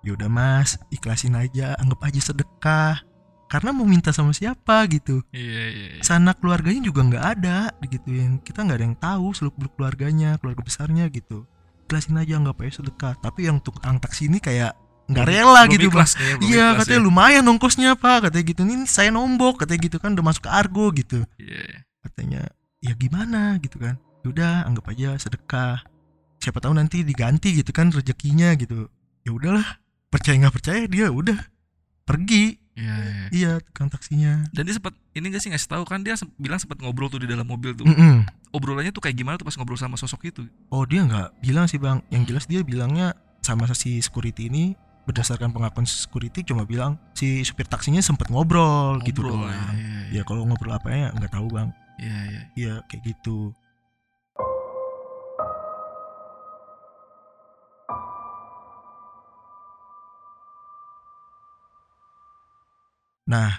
Yaudah 0.00 0.32
mas 0.32 0.80
ikhlasin 0.88 1.36
aja 1.36 1.76
anggap 1.76 2.08
aja 2.08 2.32
sedekah. 2.32 3.04
Karena 3.52 3.68
mau 3.76 3.84
minta 3.84 4.16
sama 4.16 4.32
siapa 4.32 4.88
gitu. 4.88 5.20
Iya, 5.28 5.64
iya, 5.76 5.88
iya. 5.92 6.00
sana 6.00 6.32
keluarganya 6.32 6.88
juga 6.88 7.04
nggak 7.04 7.24
ada 7.36 7.68
digituin. 7.84 8.40
Kita 8.40 8.64
nggak 8.64 8.80
ada 8.80 8.86
yang 8.88 8.96
tahu 8.96 9.36
seluk 9.36 9.60
beluk 9.60 9.76
keluarganya 9.76 10.40
keluarga 10.40 10.64
besarnya 10.64 11.12
gitu 11.12 11.44
ikhlasin 11.84 12.16
aja 12.16 12.38
nggak 12.38 12.56
pakai 12.56 12.72
sedekah. 12.72 13.14
Tapi 13.20 13.50
yang 13.50 13.58
tukang 13.60 13.98
taksi 13.98 14.30
ini 14.30 14.38
kayak 14.38 14.72
nggak 15.10 15.26
rela 15.28 15.66
belum 15.66 15.72
gitu 15.76 15.86
ikhlas 15.90 16.14
belum 16.14 16.46
iya 16.46 16.78
katanya 16.78 17.00
ya. 17.02 17.06
lumayan 17.06 17.44
ongkosnya 17.50 17.90
pak. 17.98 18.30
Katanya 18.30 18.44
gitu. 18.46 18.60
Ini 18.64 18.86
saya 18.86 19.10
nombok 19.10 19.66
katanya 19.66 19.80
gitu 19.90 19.96
kan 19.98 20.14
udah 20.14 20.24
masuk 20.24 20.42
ke 20.46 20.50
argo 20.50 20.86
gitu. 20.94 21.18
Iya, 21.36 21.60
iya. 21.60 21.78
katanya 22.06 22.42
ya 22.78 22.92
gimana? 22.94 23.58
Gitu 23.58 23.76
kan. 23.82 23.98
Udah 24.22 24.64
anggap 24.64 24.88
aja 24.94 25.18
sedekah. 25.18 25.82
Siapa 26.38 26.58
tahu 26.62 26.74
nanti 26.78 27.02
diganti 27.02 27.58
gitu 27.58 27.74
kan 27.74 27.90
rezekinya 27.90 28.54
gitu. 28.54 28.86
Ya 29.26 29.34
udahlah 29.34 29.82
percaya 30.08 30.38
nggak 30.38 30.54
percaya 30.54 30.86
dia 30.86 31.10
udah. 31.10 31.38
Pergi 32.06 32.61
Iya, 32.72 32.96
iya. 32.96 33.24
iya 33.30 33.52
tukang 33.60 33.92
taksinya 33.92 34.48
Dan 34.48 34.64
dia 34.64 34.72
sempat 34.72 34.96
ini 35.12 35.28
gak 35.28 35.44
sih 35.44 35.52
ngasih 35.52 35.68
tahu 35.68 35.84
kan 35.84 36.00
dia 36.00 36.16
sem- 36.16 36.32
bilang 36.40 36.56
sempat 36.56 36.80
ngobrol 36.80 37.12
tuh 37.12 37.20
di 37.20 37.28
dalam 37.28 37.44
mobil 37.44 37.76
tuh. 37.76 37.84
Mm-mm. 37.84 38.24
Obrolannya 38.48 38.90
tuh 38.90 39.04
kayak 39.04 39.16
gimana 39.16 39.36
tuh 39.36 39.44
pas 39.44 39.52
ngobrol 39.56 39.76
sama 39.76 39.96
sosok 39.96 40.28
itu? 40.28 40.42
Oh 40.68 40.84
dia 40.84 41.04
nggak 41.04 41.40
bilang 41.40 41.68
sih 41.68 41.76
bang. 41.76 42.00
Yang 42.08 42.22
jelas 42.32 42.44
dia 42.48 42.60
bilangnya 42.64 43.12
sama 43.44 43.68
si 43.72 44.00
security 44.00 44.48
ini 44.48 44.72
berdasarkan 45.02 45.50
pengakuan 45.50 45.84
security 45.84 46.46
cuma 46.46 46.62
bilang 46.62 46.94
si 47.12 47.42
supir 47.42 47.66
taksinya 47.66 47.98
sempet 47.98 48.30
ngobrol, 48.30 49.02
gitu 49.02 49.20
Ngobrol, 49.20 49.44
doang. 49.44 49.50
ya, 49.50 49.64
iya, 49.74 49.98
iya. 50.08 50.20
Ya 50.20 50.22
kalau 50.22 50.46
ngobrol 50.46 50.72
apa 50.72 50.88
ya 50.88 51.10
nggak 51.12 51.32
tahu 51.32 51.48
bang. 51.50 51.68
Iya, 52.00 52.18
iya. 52.24 52.40
Iya 52.54 52.74
kayak 52.88 53.02
gitu. 53.04 53.52
Nah 63.28 63.50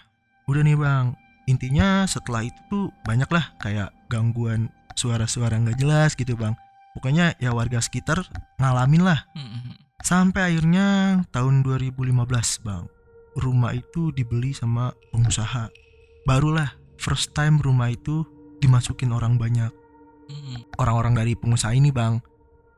udah 0.50 0.62
nih 0.64 0.76
bang. 0.76 1.16
Intinya 1.44 2.08
setelah 2.08 2.48
itu 2.48 2.60
tuh 2.72 2.88
banyak 3.04 3.28
lah 3.28 3.52
kayak 3.60 3.92
gangguan 4.08 4.72
suara-suara 4.96 5.60
nggak 5.60 5.80
jelas 5.80 6.16
gitu 6.16 6.36
bang. 6.40 6.56
Pokoknya 6.94 7.34
ya 7.42 7.52
warga 7.58 7.82
sekitar 7.82 8.22
ngalamin 8.62 9.02
lah 9.02 9.26
Mm, 9.34 9.42
mm, 9.42 9.62
mm. 9.66 9.76
Sampai 10.06 10.54
akhirnya 10.54 10.88
tahun 11.34 11.66
2015 11.66 12.14
bang 12.62 12.86
Rumah 13.34 13.74
itu 13.74 14.14
dibeli 14.14 14.54
sama 14.54 14.94
pengusaha 15.10 15.74
Barulah 16.30 16.70
first 17.02 17.34
time 17.34 17.58
rumah 17.58 17.90
itu 17.90 18.22
dimasukin 18.62 19.10
orang 19.12 19.42
banyak. 19.42 19.74
Orang-orang 20.78 21.18
dari 21.18 21.34
pengusaha 21.34 21.74
ini 21.74 21.90
bang 21.90 22.22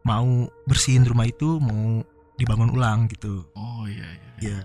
Mau 0.08 0.48
bersihin 0.64 1.04
rumah 1.04 1.28
itu 1.28 1.60
mau 1.60 2.00
dibangun 2.40 2.72
ulang 2.72 3.12
gitu 3.12 3.44
Oh 3.52 3.84
iya, 3.84 4.08
iya. 4.16 4.32
Ya 4.40 4.58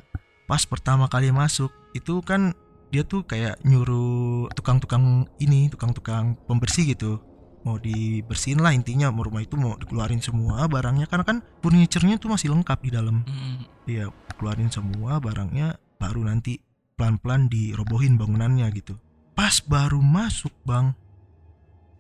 pas 0.51 0.67
pertama 0.67 1.07
kali 1.07 1.31
masuk 1.31 1.71
itu 1.93 2.23
kan 2.23 2.55
dia 2.91 3.07
tuh 3.07 3.23
kayak 3.23 3.63
nyuruh 3.63 4.51
tukang-tukang 4.55 5.31
ini 5.39 5.71
tukang-tukang 5.71 6.35
pembersih 6.47 6.91
gitu 6.91 7.23
mau 7.61 7.77
dibersihin 7.77 8.59
lah 8.65 8.73
intinya 8.73 9.13
mau 9.13 9.21
rumah 9.23 9.45
itu 9.45 9.55
mau 9.55 9.77
dikeluarin 9.77 10.25
semua 10.25 10.65
barangnya 10.65 11.05
karena 11.05 11.25
kan 11.29 11.39
furniturnya 11.61 12.17
tuh 12.17 12.33
masih 12.33 12.51
lengkap 12.51 12.79
di 12.81 12.91
dalam 12.91 13.23
Mm, 13.23 13.37
mm. 13.37 13.59
Iya, 13.91 14.07
keluarin 14.39 14.71
semua 14.71 15.19
barangnya 15.19 15.77
baru 15.99 16.25
nanti 16.25 16.57
pelan-pelan 16.95 17.51
dirobohin 17.51 18.15
bangunannya 18.17 18.71
gitu. 18.71 18.95
Pas 19.35 19.59
baru 19.65 19.99
masuk, 19.99 20.53
Bang. 20.63 20.95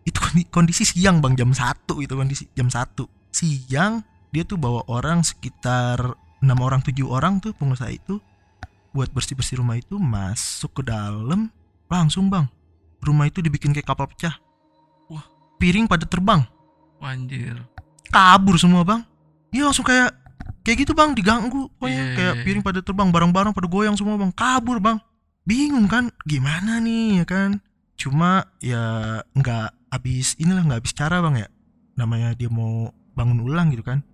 Itu 0.07 0.20
kondi- 0.22 0.46
kondisi 0.48 0.87
siang, 0.87 1.18
Bang, 1.18 1.35
jam 1.35 1.50
1 1.50 1.98
itu 1.98 2.14
kondisi 2.14 2.46
jam 2.55 2.70
1. 2.70 3.11
Siang 3.35 4.07
dia 4.31 4.46
tuh 4.46 4.57
bawa 4.57 4.87
orang 4.87 5.26
sekitar 5.26 6.14
6 6.40 6.57
orang 6.62 6.81
7 6.81 7.05
orang 7.11 7.42
tuh 7.42 7.50
pengusaha 7.53 7.90
itu 7.90 8.22
buat 8.90 9.11
bersih-bersih 9.14 9.62
rumah 9.62 9.79
itu 9.79 9.96
masuk 9.96 10.83
ke 10.83 10.83
dalam 10.90 11.50
langsung, 11.87 12.31
Bang. 12.31 12.50
Rumah 13.00 13.33
itu 13.33 13.40
dibikin 13.40 13.72
kayak 13.72 13.88
kapal 13.88 14.07
pecah. 14.11 14.37
Wah. 15.09 15.24
piring 15.57 15.88
pada 15.88 16.05
terbang. 16.05 16.44
Anjir. 17.00 17.57
kabur 18.12 18.61
semua 18.61 18.85
bang. 18.85 19.00
Iya 19.55 19.70
langsung 19.70 19.87
kayak 19.87 20.12
kayak 20.61 20.85
gitu 20.85 20.92
bang 20.92 21.16
diganggu. 21.16 21.72
Pokoknya 21.81 22.03
Iya, 22.05 22.16
kayak 22.18 22.35
iya, 22.37 22.42
piring 22.44 22.62
pada 22.66 22.81
terbang 22.85 23.09
barang-barang 23.09 23.57
pada 23.57 23.68
goyang 23.70 23.96
semua 23.96 24.20
bang. 24.20 24.35
Kabur 24.37 24.83
bang. 24.83 25.00
Bingung 25.48 25.88
kan 25.88 26.12
gimana 26.29 26.76
nih 26.83 27.22
ya 27.22 27.24
kan? 27.24 27.50
Cuma 27.96 28.44
ya 28.61 29.24
nggak 29.33 29.72
habis 29.88 30.37
inilah 30.37 30.61
nggak 30.66 30.81
habis 30.85 30.92
cara 30.92 31.24
bang 31.24 31.46
ya. 31.46 31.48
Namanya 31.96 32.37
dia 32.37 32.53
mau 32.53 32.92
bangun 33.16 33.40
ulang 33.42 33.72
gitu 33.72 33.85
kan 33.85 34.05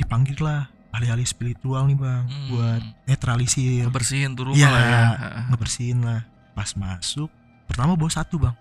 dipanggil 0.00 0.36
lah 0.40 0.68
ahli-ahli 0.90 1.22
spiritual 1.22 1.86
nih 1.86 1.94
bang 1.94 2.24
Mm. 2.26 2.46
buat 2.50 2.82
netralisir. 3.06 3.86
Bersihin 3.88 4.34
tuh 4.34 4.50
rumah 4.50 4.58
Iya. 4.58 4.68
lah 4.70 4.82
ya. 4.82 5.02
Ngebersihin 5.48 5.98
lah. 6.02 6.20
Pas 6.52 6.70
masuk 6.74 7.30
pertama 7.64 7.94
bawa 7.94 8.10
satu 8.10 8.36
bang. 8.36 8.54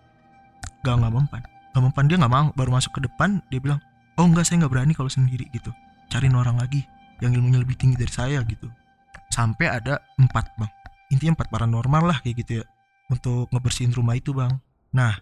Gak 0.81 0.95
nggak 0.95 1.11
mempan. 1.11 1.41
Nggak 1.73 1.83
mempan 1.83 2.05
dia 2.05 2.17
nggak 2.17 2.33
mau. 2.33 2.47
Baru 2.53 2.69
masuk 2.71 2.91
ke 2.93 3.01
depan 3.03 3.41
dia 3.49 3.59
bilang 3.59 3.81
oh 4.15 4.25
enggak 4.25 4.45
saya 4.45 4.61
nggak 4.61 4.71
berani 4.71 4.93
kalau 4.93 5.09
sendiri 5.09 5.49
gitu. 5.49 5.73
Cariin 6.07 6.33
orang 6.33 6.57
lagi 6.57 6.85
yang 7.19 7.33
ilmunya 7.33 7.59
lebih 7.59 7.75
tinggi 7.75 7.97
dari 7.97 8.09
saya 8.09 8.39
gitu. 8.45 8.69
Sampai 9.29 9.67
ada 9.67 9.97
empat 10.15 10.53
bang. 10.55 10.71
Intinya 11.09 11.33
empat 11.35 11.49
paranormal 11.49 12.03
lah 12.05 12.17
kayak 12.21 12.45
gitu 12.45 12.61
ya 12.61 12.65
untuk 13.09 13.49
ngebersihin 13.49 13.89
rumah 13.91 14.13
itu 14.13 14.31
bang. 14.31 14.53
Nah 14.93 15.17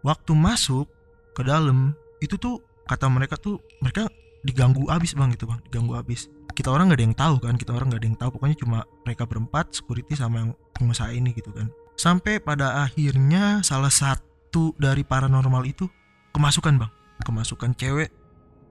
waktu 0.00 0.32
masuk 0.32 0.88
ke 1.32 1.40
dalam 1.40 1.96
itu 2.20 2.36
tuh 2.36 2.60
kata 2.84 3.08
mereka 3.08 3.36
tuh 3.36 3.56
mereka 3.80 4.08
diganggu 4.44 4.88
abis 4.88 5.16
bang 5.16 5.32
gitu 5.34 5.44
bang. 5.48 5.60
Diganggu 5.68 5.96
abis. 5.96 6.28
Kita 6.50 6.72
orang 6.72 6.90
nggak 6.90 6.98
ada 6.98 7.06
yang 7.06 7.16
tahu 7.16 7.34
kan 7.40 7.54
kita 7.56 7.70
orang 7.72 7.86
nggak 7.92 8.00
ada 8.00 8.08
yang 8.08 8.18
tahu. 8.18 8.30
Pokoknya 8.36 8.56
cuma 8.58 8.78
mereka 9.06 9.22
berempat 9.24 9.72
security 9.72 10.14
sama 10.16 10.44
yang 10.44 10.50
pengusaha 10.76 11.10
ini 11.12 11.32
gitu 11.36 11.52
kan. 11.52 11.68
Sampai 11.96 12.40
pada 12.40 12.84
akhirnya 12.84 13.60
salah 13.60 13.92
satu 13.92 14.72
dari 14.80 15.04
paranormal 15.04 15.62
itu 15.68 15.86
kemasukan 16.32 16.80
bang. 16.80 16.92
Kemasukan 17.20 17.76
cewek. 17.76 18.08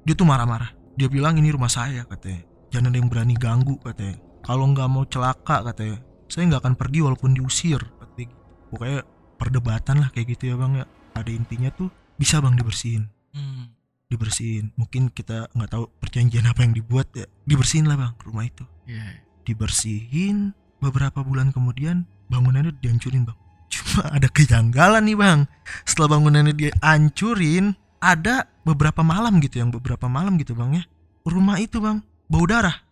Dia 0.06 0.14
tuh 0.18 0.26
marah-marah. 0.26 0.74
Dia 0.98 1.08
bilang 1.08 1.38
ini 1.38 1.54
rumah 1.54 1.70
saya 1.70 2.04
katanya. 2.10 2.44
Jangan 2.74 2.90
ada 2.90 2.98
yang 2.98 3.10
berani 3.10 3.36
ganggu 3.38 3.78
katanya. 3.82 4.18
Kalau 4.42 4.66
nggak 4.70 4.90
mau 4.90 5.06
celaka 5.06 5.62
katanya. 5.62 6.02
Saya 6.30 6.50
nggak 6.50 6.62
akan 6.66 6.76
pergi 6.78 7.00
walaupun 7.02 7.34
diusir 7.34 7.82
katanya 7.82 8.30
gitu. 8.30 8.38
pokoknya 8.70 9.00
perdebatan 9.42 9.96
lah 10.06 10.10
kayak 10.14 10.38
gitu 10.38 10.54
ya 10.54 10.56
bang 10.58 10.84
ya. 10.84 10.86
Pada 11.14 11.32
intinya 11.34 11.70
tuh 11.74 11.90
bisa 12.18 12.42
bang 12.42 12.54
dibersihin. 12.58 13.10
Hmm. 13.34 13.79
Dibersihin. 14.10 14.74
Mungkin 14.76 15.14
kita 15.14 15.54
nggak 15.54 15.70
tahu 15.70 15.86
perjanjian 16.02 16.50
apa 16.50 16.66
yang 16.66 16.74
dibuat 16.74 17.14
ya. 17.14 17.30
Dibersihin 17.46 17.86
lah 17.86 17.96
bang 17.96 18.14
rumah 18.26 18.44
itu. 18.44 18.66
Iya. 18.90 19.30
dibersihin 19.46 20.54
beberapa 20.78 21.26
bulan 21.26 21.50
kemudian 21.50 22.06
bangunannya 22.30 22.74
dihancurin 22.82 23.26
bang. 23.26 23.38
Cuk. 23.70 24.02
ada 24.18 24.28
kejanggalan 24.30 25.06
nih 25.06 25.18
bang. 25.18 25.40
Setelah 25.86 26.18
bangunannya 26.18 26.54
dia 26.58 26.74
hancurin 26.82 27.74
ada 28.02 28.50
beberapa 28.66 29.02
malam 29.02 29.38
gitu 29.42 29.62
yang 29.62 29.70
beberapa 29.70 30.10
malam 30.10 30.38
gitu 30.42 30.58
bang 30.58 30.82
ya. 30.82 30.84
Rumah 31.26 31.58
itu 31.62 31.78
bang 31.78 32.02
bau 32.30 32.46
darah. 32.50 32.86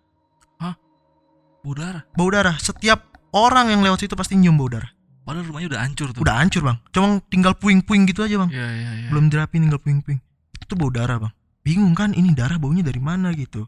Udara. 1.68 2.00
bau 2.16 2.32
darah? 2.32 2.56
Setiap 2.56 3.12
orang 3.36 3.68
yang 3.68 3.84
lewat 3.84 4.00
situ 4.00 4.16
pasti 4.16 4.40
nyium 4.40 4.56
bau 4.56 4.72
darah. 4.72 4.88
Padahal 5.28 5.52
rumahnya 5.52 5.76
udah 5.76 5.82
hancur 5.84 6.16
tuh. 6.16 6.24
udah 6.24 6.40
hancur 6.40 6.64
bang. 6.64 6.78
Cuma 6.96 7.20
tinggal 7.28 7.54
puing-puing 7.60 8.08
gitu 8.08 8.24
aja 8.24 8.40
bang. 8.40 8.50
Iya 8.56 8.68
iya 8.72 8.92
iya. 9.04 9.08
belum 9.12 9.28
dirapin 9.28 9.68
tinggal 9.68 9.82
puing-puing 9.84 10.24
itu 10.68 10.76
bau 10.76 10.92
darah 10.92 11.18
bang. 11.18 11.34
Bingung 11.64 11.96
kan 11.96 12.12
ini 12.12 12.36
darah 12.36 12.60
baunya 12.60 12.84
dari 12.84 13.00
mana 13.00 13.32
gitu. 13.32 13.64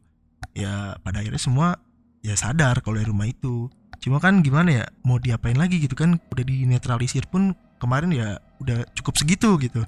Ya 0.51 0.99
pada 0.99 1.23
akhirnya 1.23 1.39
semua 1.39 1.79
ya 2.19 2.35
sadar 2.35 2.83
kalau 2.83 2.99
dari 2.99 3.07
rumah 3.07 3.31
itu. 3.31 3.71
Cuma 3.99 4.19
kan 4.19 4.39
gimana 4.43 4.83
ya 4.83 4.85
mau 5.03 5.19
diapain 5.19 5.55
lagi 5.55 5.79
gitu 5.79 5.95
kan 5.95 6.19
udah 6.19 6.43
dinetralisir 6.43 7.27
pun 7.27 7.55
kemarin 7.79 8.11
ya 8.11 8.39
udah 8.59 8.83
cukup 8.95 9.15
segitu 9.15 9.55
gitu. 9.59 9.83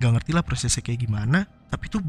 Nggak 0.00 0.12
ngerti 0.20 0.30
lah 0.36 0.44
prosesnya 0.44 0.84
kayak 0.84 1.08
gimana 1.08 1.48
tapi 1.72 1.88
itu 1.88 2.00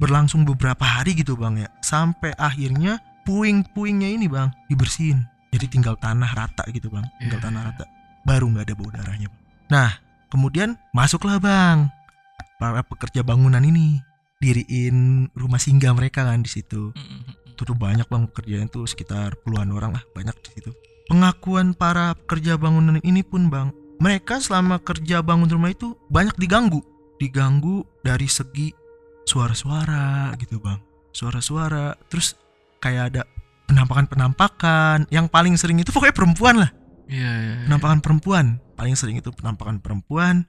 berlangsung 0.00 0.44
beberapa 0.48 0.84
hari 0.84 1.12
gitu 1.16 1.36
bang 1.36 1.64
ya. 1.64 1.68
Sampai 1.84 2.32
akhirnya 2.36 3.00
puing-puingnya 3.28 4.08
ini 4.12 4.28
bang 4.28 4.52
dibersihin. 4.68 5.24
Jadi 5.52 5.68
tinggal 5.68 5.96
tanah 6.00 6.32
rata 6.32 6.64
gitu 6.72 6.88
bang. 6.88 7.04
Tinggal 7.20 7.40
Iya. 7.40 7.46
tanah 7.48 7.60
rata. 7.72 7.84
Baru 8.24 8.48
nggak 8.52 8.64
ada 8.68 8.74
bau 8.76 8.88
darahnya 8.92 9.28
bang. 9.32 9.42
Nah 9.72 9.90
kemudian 10.28 10.76
masuklah 10.92 11.40
bang 11.40 11.88
para 12.62 12.86
pekerja 12.86 13.26
bangunan 13.26 13.58
ini 13.58 13.98
diriin 14.38 15.26
rumah 15.34 15.58
singgah 15.58 15.90
mereka 15.98 16.22
kan 16.22 16.46
di 16.46 16.50
situ. 16.50 16.94
Itu 17.50 17.66
tuh 17.66 17.74
banyak 17.74 18.06
bang 18.06 18.30
pekerjaan 18.30 18.70
tuh 18.70 18.86
sekitar 18.86 19.34
puluhan 19.42 19.74
orang 19.74 19.98
lah 19.98 20.02
banyak 20.14 20.30
di 20.46 20.48
situ. 20.54 20.70
Pengakuan 21.10 21.74
para 21.74 22.14
pekerja 22.14 22.54
bangunan 22.54 23.02
ini 23.02 23.26
pun 23.26 23.50
bang 23.50 23.74
mereka 23.98 24.38
selama 24.38 24.78
kerja 24.78 25.26
bangun 25.26 25.50
rumah 25.50 25.74
itu 25.74 25.98
banyak 26.06 26.38
diganggu. 26.38 26.78
Diganggu 27.18 27.82
dari 28.06 28.30
segi 28.30 28.70
suara-suara 29.26 30.30
gitu 30.38 30.62
bang. 30.62 30.78
Suara-suara 31.10 31.98
terus 32.06 32.38
kayak 32.78 33.04
ada 33.10 33.22
penampakan-penampakan. 33.66 35.10
Yang 35.10 35.26
paling 35.34 35.58
sering 35.58 35.82
itu 35.82 35.90
pokoknya 35.90 36.14
perempuan 36.14 36.62
lah. 36.62 36.70
Iya 37.10 37.26
iya. 37.26 37.52
iya. 37.58 37.66
penampakan 37.66 37.98
perempuan. 37.98 38.62
Paling 38.78 38.94
sering 38.94 39.18
itu 39.18 39.34
penampakan 39.34 39.82
perempuan 39.82 40.46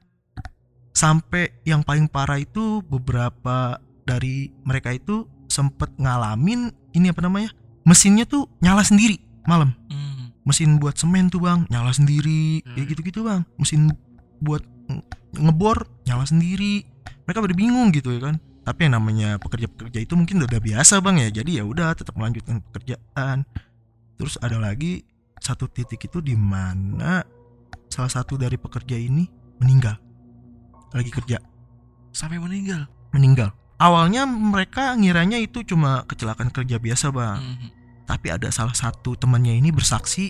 sampai 1.03 1.51
yang 1.67 1.83
paling 1.83 2.07
parah 2.07 2.39
itu 2.39 2.79
beberapa 2.87 3.75
dari 4.07 4.55
mereka 4.63 4.95
itu 4.95 5.27
sempet 5.51 5.91
ngalamin 5.99 6.71
ini 6.95 7.11
apa 7.11 7.19
namanya 7.19 7.51
mesinnya 7.83 8.23
tuh 8.23 8.47
nyala 8.63 8.87
sendiri 8.87 9.19
malam. 9.43 9.75
Mm. 9.91 10.31
mesin 10.47 10.75
buat 10.79 10.95
semen 10.95 11.27
tuh 11.27 11.43
bang 11.43 11.67
nyala 11.67 11.91
sendiri 11.91 12.63
Hmm. 12.63 12.75
kayak 12.75 12.87
gitu 12.95 13.01
gitu 13.03 13.19
bang. 13.23 13.43
Mesin 13.59 13.91
buat 14.39 14.63
nge- 14.87 15.03
ngebor 15.39 15.87
nyala 16.03 16.23
sendiri. 16.27 16.83
Mereka 17.27 17.39
pada 17.39 17.55
bingung 17.55 17.91
gitu 17.95 18.11
ya 18.11 18.31
kan. 18.31 18.35
Tapi 18.63 18.87
yang 18.87 18.99
namanya 18.99 19.39
pekerja-pekerja 19.39 20.03
itu 20.03 20.15
mungkin 20.19 20.43
udah 20.43 20.59
biasa 20.59 20.99
bang 20.99 21.15
ya. 21.23 21.43
Jadi 21.43 21.59
ya 21.59 21.63
udah 21.63 21.95
tetap 21.95 22.15
melanjutkan 22.19 22.59
pekerjaan. 22.59 23.47
Terus 24.19 24.35
ada 24.43 24.59
lagi 24.59 25.03
satu 25.39 25.67
titik 25.67 26.11
itu 26.11 26.19
di 26.19 26.35
mana 26.35 27.23
salah 27.87 28.11
satu 28.11 28.35
dari 28.35 28.59
pekerja 28.59 28.99
ini 28.99 29.23
meninggal 29.63 29.95
lagi 30.93 31.09
kerja 31.09 31.37
Sampai 32.13 32.37
meninggal. 32.37 32.85
meninggal 33.09 33.49
awalnya 33.75 34.23
mereka 34.23 34.93
ngiranya 34.93 35.37
itu 35.37 35.65
cuma 35.65 36.05
kecelakaan 36.05 36.49
kerja 36.49 36.77
biasa 36.77 37.09
bang 37.09 37.37
Mm, 37.37 37.55
mm. 37.57 37.69
tapi 38.05 38.27
ada 38.29 38.47
salah 38.49 38.73
satu 38.73 39.13
temannya 39.13 39.57
ini 39.57 39.69
bersaksi 39.69 40.29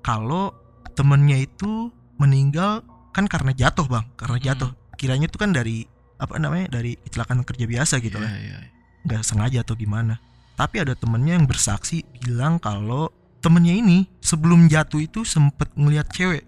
kalau 0.00 0.50
temannya 0.92 1.46
itu 1.46 1.88
meninggal 2.16 2.82
kan 3.10 3.24
karena 3.24 3.52
jatuh 3.52 3.86
bang 3.86 4.04
karena 4.14 4.36
Hmm. 4.36 4.46
jatuh 4.46 4.70
kiranya 4.94 5.26
itu 5.26 5.36
kan 5.36 5.50
dari 5.50 5.86
apa 6.16 6.38
namanya 6.38 6.70
dari 6.70 6.94
kecelakaan 6.96 7.42
kerja 7.42 7.66
biasa 7.66 7.94
gitu 7.98 8.16
Iya 8.16 8.24
lah 8.24 8.32
iya. 8.34 8.56
iya. 8.60 8.70
nggak 9.02 9.22
sengaja 9.22 9.58
atau 9.62 9.74
gimana 9.74 10.18
tapi 10.54 10.78
ada 10.78 10.94
temennya 10.94 11.34
yang 11.34 11.46
bersaksi 11.46 12.02
bilang 12.18 12.58
kalau 12.58 13.10
temennya 13.38 13.74
ini 13.74 14.06
sebelum 14.18 14.66
jatuh 14.66 15.02
itu 15.02 15.22
sempet 15.22 15.66
ngelihat 15.74 16.06
cewek 16.08 16.46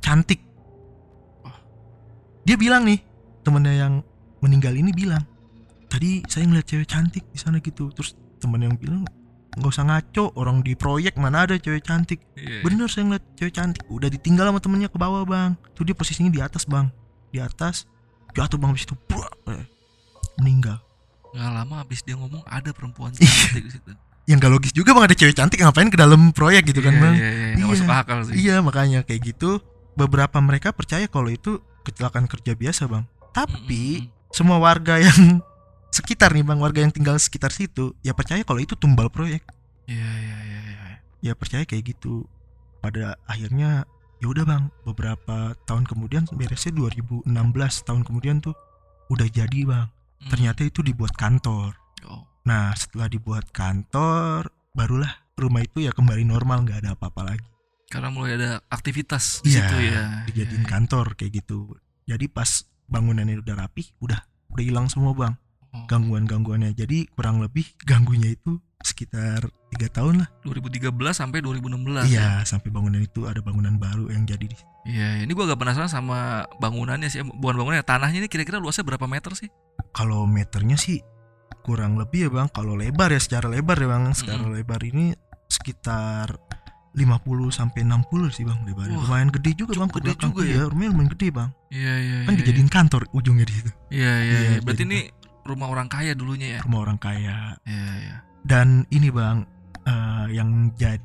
cantik. 0.00 0.40
Dia 2.42 2.56
bilang 2.56 2.82
nih 2.82 3.00
temennya 3.40 3.74
yang 3.78 3.94
meninggal 4.38 4.72
ini 4.72 4.90
bilang 4.90 5.22
tadi 5.86 6.22
saya 6.26 6.44
ngeliat 6.44 6.64
cewek 6.64 6.86
cantik 6.86 7.24
di 7.26 7.36
sana 7.36 7.58
gitu 7.58 7.90
terus 7.90 8.12
temen 8.36 8.60
yang 8.60 8.74
bilang 8.74 9.04
nggak 9.50 9.66
usah 9.68 9.82
ngaco 9.82 10.30
orang 10.34 10.62
di 10.62 10.72
proyek 10.72 11.16
mana 11.16 11.42
ada 11.42 11.58
cewek 11.58 11.82
cantik 11.82 12.22
Iya, 12.32 12.40
iya. 12.40 12.60
bener 12.62 12.86
saya 12.86 13.04
ngeliat 13.04 13.24
cewek 13.34 13.50
cantik 13.52 13.82
udah 13.86 14.06
ditinggal 14.06 14.46
sama 14.46 14.60
temennya 14.60 14.86
ke 14.86 14.96
bawah 14.96 15.24
bang 15.24 15.58
tuh 15.72 15.82
dia 15.82 15.92
posisinya 15.92 16.30
di 16.30 16.38
atas 16.38 16.64
bang 16.64 16.86
di 17.28 17.38
atas 17.38 17.84
jatuh 18.30 18.56
bang 18.56 18.70
habis 18.70 18.86
itu 18.86 18.94
buak, 19.04 19.30
eh, 19.48 19.66
meninggal 20.36 20.78
Nggak 21.30 21.50
lama 21.52 21.74
habis 21.78 22.00
dia 22.00 22.14
ngomong 22.14 22.42
ada 22.44 22.70
perempuan 22.70 23.10
Iya. 23.12 23.26
cantik 23.26 23.62
di 23.62 23.72
situ. 23.72 23.90
yang 24.24 24.38
gak 24.38 24.52
logis 24.52 24.70
juga 24.70 24.94
bang 24.94 25.04
ada 25.04 25.16
cewek 25.16 25.34
cantik 25.34 25.58
ngapain 25.58 25.90
ke 25.90 25.98
dalam 25.98 26.30
proyek 26.30 26.70
gitu 26.70 26.80
kan 26.80 26.94
Iya, 26.94 27.00
bang 27.00 27.14
iya. 27.14 27.30
Nggak 27.50 27.66
Iya. 27.66 27.74
masuk 27.74 27.88
akal 27.90 28.18
sih. 28.24 28.34
iya 28.38 28.56
makanya 28.60 29.00
kayak 29.02 29.20
gitu 29.26 29.58
beberapa 29.92 30.38
mereka 30.38 30.70
percaya 30.70 31.04
kalau 31.04 31.26
itu 31.28 31.58
kecelakaan 31.90 32.30
kerja 32.30 32.54
biasa 32.54 32.86
bang 32.86 33.04
tapi 33.34 34.06
mm. 34.06 34.30
semua 34.30 34.62
warga 34.62 34.96
yang 35.02 35.42
sekitar 35.96 36.30
nih 36.30 36.46
bang 36.46 36.58
warga 36.62 36.80
yang 36.86 36.94
tinggal 36.94 37.18
sekitar 37.18 37.50
situ 37.50 37.98
ya 38.00 38.14
percaya 38.14 38.40
kalau 38.46 38.62
itu 38.62 38.78
tumbal 38.78 39.10
proyek 39.10 39.42
Iya 39.90 40.06
iya 40.06 40.38
iya. 40.46 40.60
iya. 40.70 40.90
ya 41.18 41.32
percaya 41.34 41.66
kayak 41.66 41.98
gitu 41.98 42.22
pada 42.78 43.18
akhirnya 43.26 43.82
ya 44.22 44.26
udah 44.30 44.44
bang 44.46 44.64
beberapa 44.86 45.58
tahun 45.66 45.82
kemudian 45.84 46.30
beresnya 46.30 46.70
2016 46.78 47.26
tahun 47.82 48.02
kemudian 48.06 48.38
tuh 48.38 48.54
udah 49.10 49.26
jadi 49.26 49.66
bang 49.66 49.88
Mm. 50.20 50.28
ternyata 50.28 50.60
itu 50.68 50.84
dibuat 50.84 51.16
kantor 51.16 51.72
Oh. 52.04 52.28
nah 52.44 52.76
setelah 52.76 53.08
dibuat 53.08 53.48
kantor 53.56 54.52
barulah 54.76 55.08
rumah 55.32 55.64
itu 55.64 55.80
ya 55.80 55.96
kembali 55.96 56.28
normal 56.28 56.68
nggak 56.68 56.84
ada 56.84 56.92
apa-apa 56.92 57.32
lagi 57.32 57.48
Karena 57.90 58.08
mulai 58.08 58.38
ada 58.38 58.62
aktivitas 58.66 59.42
di 59.42 59.50
Iya, 59.50 59.66
situ 59.66 59.76
ya. 59.82 60.02
dijadiin 60.24 60.62
iya. 60.62 60.68
kantor 60.68 61.06
kayak 61.12 61.32
gitu 61.36 61.74
jadi 62.02 62.26
pas 62.26 62.46
bangunannya 62.86 63.38
udah 63.38 63.54
rapi 63.56 63.90
udah 63.98 64.18
udah 64.48 64.64
hilang 64.64 64.86
semua 64.86 65.10
bang 65.12 65.34
Oh. 65.70 65.86
gangguan-gangguannya 65.86 66.74
jadi 66.74 67.06
kurang 67.10 67.38
lebih 67.38 67.62
ganggunya 67.82 68.34
itu 68.34 68.58
sekitar 68.82 69.46
tiga 69.70 69.86
tahun 69.86 70.18
lah 70.18 70.28
2013 70.42 70.90
sampai 71.14 71.38
2016. 71.38 72.02
ya? 72.02 72.02
iya 72.10 72.28
sampai 72.42 72.74
bangunan 72.74 72.98
itu 72.98 73.30
ada 73.30 73.38
bangunan 73.38 73.78
baru 73.78 74.10
yang 74.10 74.26
jadi 74.26 74.50
di 74.50 74.58
Iya, 74.82 75.22
ini 75.22 75.30
gua 75.30 75.46
agak 75.46 75.62
penasaran 75.62 75.86
sama 75.86 76.18
bangunannya 76.56 77.06
sih. 77.06 77.22
Bukan 77.22 77.54
bangunannya, 77.54 77.84
tanahnya 77.84 78.18
ini 78.18 78.26
kira-kira 78.26 78.58
luasnya 78.58 78.82
berapa 78.82 79.06
meter 79.06 79.30
sih? 79.36 79.46
kalau 79.92 80.26
meternya 80.26 80.74
sih 80.74 80.98
kurang 81.62 81.94
lebih 81.94 82.26
ya 82.26 82.30
bang 82.32 82.48
kalau 82.50 82.74
lebar 82.74 83.08
ya 83.08 83.22
secara 83.22 83.46
lebar 83.46 83.78
ya 83.78 83.86
bang 83.86 84.10
secara 84.10 84.42
Mm-mm. 84.42 84.58
lebar 84.58 84.80
ini 84.82 85.14
sekitar 85.46 86.34
50 86.92 87.22
sampai 87.50 87.80
60 87.82 88.02
sih 88.30 88.42
bang 88.42 88.58
lebarnya 88.64 88.94
Wah, 88.94 89.04
lumayan 89.04 89.30
gede 89.30 89.50
juga 89.54 89.72
bang 89.74 89.90
gede 89.90 90.10
belakang. 90.10 90.28
juga 90.28 90.42
ya. 90.42 90.50
Iya, 90.50 90.62
lumayan 90.66 90.90
lumayan 90.90 91.10
gede 91.10 91.28
bang 91.30 91.50
Iya, 91.70 91.94
iya, 91.96 92.16
kan 92.20 92.32
iya, 92.32 92.38
dijadiin 92.40 92.68
kantor 92.68 93.02
ujungnya 93.10 93.44
di 93.44 93.54
situ 93.54 93.70
Iya, 93.88 94.12
iya, 94.16 94.18
Iya, 94.20 94.38
iya. 94.50 94.60
Berarti 94.60 94.82
ini 94.84 95.00
rumah 95.42 95.68
orang 95.68 95.86
kaya 95.86 96.12
dulunya 96.12 96.48
ya? 96.54 96.60
rumah 96.62 96.80
orang 96.82 96.96
kaya 96.96 97.54
Iya, 97.62 97.90
iya. 97.96 98.16
dan 98.42 98.68
ini 98.88 99.08
bang 99.08 99.46
eh, 99.82 100.26
yang 100.32 100.50
jadi 100.74 101.02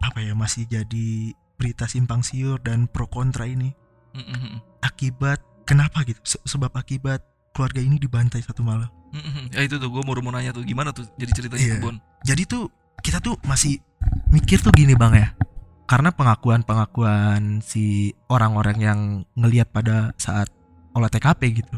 apa 0.00 0.18
ya 0.18 0.32
masih 0.32 0.64
jadi 0.64 1.08
berita 1.54 1.84
simpang 1.84 2.20
siur 2.20 2.58
dan 2.58 2.86
pro 2.86 3.06
kontra 3.06 3.44
ini 3.44 3.74
Mm, 4.08 4.24
mm, 4.24 4.38
mm. 4.40 4.58
akibat 4.80 5.38
kenapa 5.62 6.00
gitu 6.02 6.18
Se- 6.24 6.42
sebab 6.42 6.72
akibat 6.72 7.20
keluarga 7.50 7.78
ini 7.78 7.96
dibantai 7.96 8.40
satu 8.40 8.62
malam 8.62 8.88
Mm, 9.08 9.18
mm, 9.18 9.32
mm. 9.32 9.46
Ya 9.52 9.60
itu 9.62 9.76
tuh 9.76 9.88
gue 9.88 10.02
mau 10.02 10.12
mau 10.16 10.30
nanya 10.30 10.50
tuh 10.50 10.60
gimana 10.62 10.90
tuh 10.90 11.06
jadi 11.14 11.30
ceritanya 11.30 11.60
Iya. 11.62 11.74
tuh 11.74 11.82
Bon? 11.82 11.96
jadi 12.20 12.42
tuh 12.44 12.62
kita 12.98 13.18
tuh 13.18 13.38
masih 13.42 13.78
mikir 14.28 14.60
tuh 14.60 14.72
gini 14.72 14.92
bang 14.92 15.12
ya 15.16 15.28
karena 15.88 16.12
pengakuan 16.12 16.60
pengakuan 16.60 17.64
si 17.64 18.12
orang-orang 18.28 18.76
yang 18.78 19.00
ngelihat 19.34 19.72
pada 19.72 20.12
saat 20.20 20.52
olah 20.92 21.08
TKP 21.08 21.64
gitu 21.64 21.76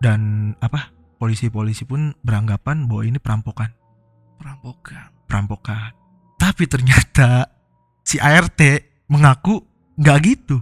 dan 0.00 0.52
apa 0.64 0.88
polisi-polisi 1.20 1.84
pun 1.84 2.16
beranggapan 2.24 2.88
bahwa 2.88 3.02
ini 3.04 3.18
perampokan 3.20 3.70
Perampokan. 4.40 5.12
perampokan 5.28 5.92
tapi 6.40 6.64
ternyata 6.64 7.52
si 8.00 8.16
ART 8.16 8.60
mengaku 9.08 9.60
nggak 10.00 10.18
gitu 10.24 10.58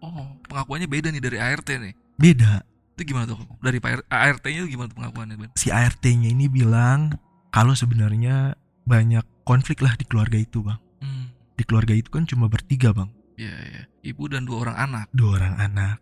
Oh, 0.00 0.32
pengakuannya 0.48 0.88
beda 0.88 1.12
nih 1.12 1.20
dari 1.20 1.36
ART 1.36 1.68
nih. 1.68 1.92
beda 2.16 2.64
Itu 2.96 3.04
gimana 3.04 3.28
tuh? 3.28 3.36
Dari 3.60 3.76
Pak 3.84 4.08
ART-nya 4.08 4.64
itu 4.64 4.76
gimana 4.76 4.88
tuh 4.88 4.96
pengakuannya, 4.96 5.36
Ben? 5.36 5.50
si 5.52 5.68
ART-nya 5.68 6.32
ini 6.32 6.48
bilang 6.48 7.20
kalau 7.52 7.76
sebenarnya 7.76 8.56
banyak 8.90 9.22
konflik 9.42 9.78
lah 9.78 9.94
di 9.94 10.02
keluarga 10.02 10.34
itu 10.36 10.60
bang 10.60 10.80
Hmm. 10.98 11.30
di 11.54 11.62
keluarga 11.62 11.94
itu 11.94 12.10
kan 12.10 12.26
cuma 12.26 12.44
bertiga 12.46 12.90
bang 12.90 13.08
Iya, 13.34 13.56
iya. 13.64 13.82
Ibu 14.04 14.28
dan 14.28 14.44
dua 14.44 14.68
orang 14.68 14.76
anak. 14.76 15.06
dua 15.10 15.38
orang 15.38 15.54
anak 15.56 15.96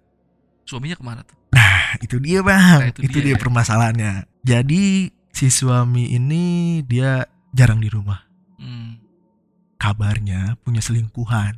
Suaminya 0.65 0.97
ke 0.97 1.05
mana 1.05 1.21
tuh? 1.23 1.37
nah 1.51 1.95
itu 1.99 2.17
dia 2.19 2.41
bang 2.41 2.81
Nah, 2.81 2.89
itu, 2.91 3.01
itu 3.05 3.19
dia, 3.19 3.25
dia 3.25 3.35
ya. 3.35 3.39
permasalahannya 3.39 4.13
jadi 4.43 4.83
si 5.29 5.47
suami 5.49 6.11
ini 6.11 6.45
dia 6.83 7.23
jarang 7.51 7.79
di 7.79 7.87
rumah 7.87 8.25
Hmm. 8.57 8.99
kabarnya 9.77 10.59
punya 10.59 10.81
selingkuhan 10.81 11.55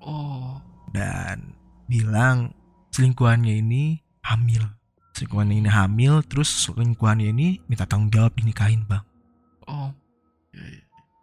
Oh. 0.00 0.58
dan 0.88 1.54
bilang 1.84 2.50
selingkuhannya 2.90 3.60
ini 3.60 4.00
hamil. 4.20 4.64
Selingkuhannya 5.12 5.56
ini 5.58 5.68
hamil, 5.68 6.22
terus 6.22 6.48
selingkuhannya 6.64 7.28
ini 7.28 7.48
minta 7.64 7.84
tanggung 7.84 8.08
jawab 8.08 8.34
dinikahin 8.34 8.82
bang. 8.84 9.04
Oh. 9.64 9.90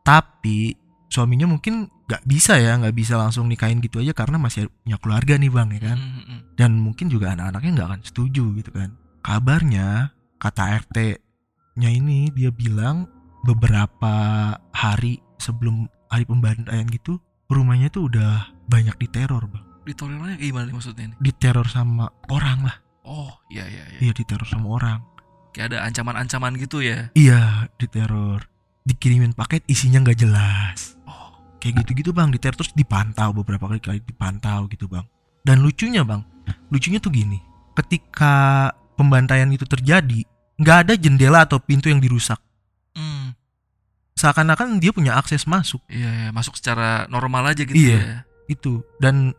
Tapi 0.06 0.78
suaminya 1.10 1.48
mungkin 1.50 1.90
nggak 2.06 2.24
bisa 2.30 2.62
ya, 2.62 2.78
nggak 2.78 2.94
bisa 2.94 3.18
langsung 3.18 3.50
nikahin 3.50 3.82
gitu 3.82 4.04
aja 4.04 4.14
karena 4.14 4.38
masih 4.38 4.70
punya 4.86 4.98
keluarga 5.02 5.34
nih 5.40 5.50
bang 5.50 5.70
ya 5.74 5.82
kan. 5.94 5.98
Mm, 5.98 6.12
mm, 6.12 6.24
mm. 6.26 6.40
Dan 6.60 6.72
mungkin 6.78 7.08
juga 7.10 7.34
anak-anaknya 7.34 7.72
nggak 7.82 7.90
akan 7.90 8.02
setuju 8.06 8.44
gitu 8.62 8.72
kan. 8.76 8.94
Kabarnya 9.26 10.14
kata 10.38 10.86
RT-nya 10.86 11.90
ini 11.90 12.30
dia 12.30 12.54
bilang 12.54 13.10
beberapa 13.42 14.14
hari 14.70 15.18
sebelum 15.42 15.90
hari 16.10 16.26
pembantaian 16.30 16.86
gitu 16.90 17.18
rumahnya 17.50 17.90
tuh 17.94 18.10
udah 18.10 18.54
banyak 18.70 18.94
diteror 19.02 19.46
bang. 19.50 19.66
Ditolerannya 19.86 20.38
kayak 20.42 20.50
gimana 20.50 20.66
nih 20.66 20.76
maksudnya 20.78 21.04
ini? 21.14 21.16
Diteror 21.22 21.68
sama 21.70 22.10
orang 22.34 22.66
lah. 22.66 22.78
Oh, 23.06 23.30
iya 23.54 23.70
iya 23.70 23.86
iya. 23.86 24.00
Iya 24.10 24.14
diteror 24.18 24.50
sama 24.50 24.82
orang. 24.82 25.00
Kayak 25.54 25.78
ada 25.78 25.78
ancaman-ancaman 25.86 26.58
gitu 26.58 26.82
ya. 26.82 27.14
Iya 27.14 27.70
diteror. 27.78 28.50
Dikirimin 28.86 29.34
paket 29.34 29.66
isinya 29.66 30.00
nggak 30.00 30.18
jelas. 30.18 30.94
Oh. 31.04 31.34
Kayak 31.58 31.84
gitu-gitu 31.86 32.14
bang. 32.14 32.30
Diteror 32.30 32.56
terus 32.56 32.72
dipantau 32.72 33.34
beberapa 33.34 33.66
kali 33.66 33.82
kali 33.82 34.00
dipantau 34.00 34.70
gitu 34.70 34.86
bang. 34.86 35.04
Dan 35.42 35.62
lucunya 35.62 36.02
bang, 36.02 36.22
lucunya 36.70 36.98
tuh 36.98 37.10
gini. 37.10 37.38
Ketika 37.74 38.70
pembantaian 38.94 39.50
itu 39.50 39.66
terjadi, 39.66 40.26
nggak 40.58 40.78
ada 40.86 40.94
jendela 40.98 41.46
atau 41.46 41.62
pintu 41.62 41.90
yang 41.90 42.02
dirusak. 42.02 42.38
Hmm. 42.94 43.34
Seakan-akan 44.16 44.80
dia 44.80 44.90
punya 44.90 45.20
akses 45.20 45.44
masuk. 45.46 45.84
Iya, 45.86 46.10
iya, 46.10 46.30
masuk 46.32 46.56
secara 46.58 47.06
normal 47.12 47.52
aja 47.52 47.62
gitu 47.66 47.76
Iya. 47.76 47.98
ya. 48.00 48.18
itu 48.46 48.86
dan 49.02 49.34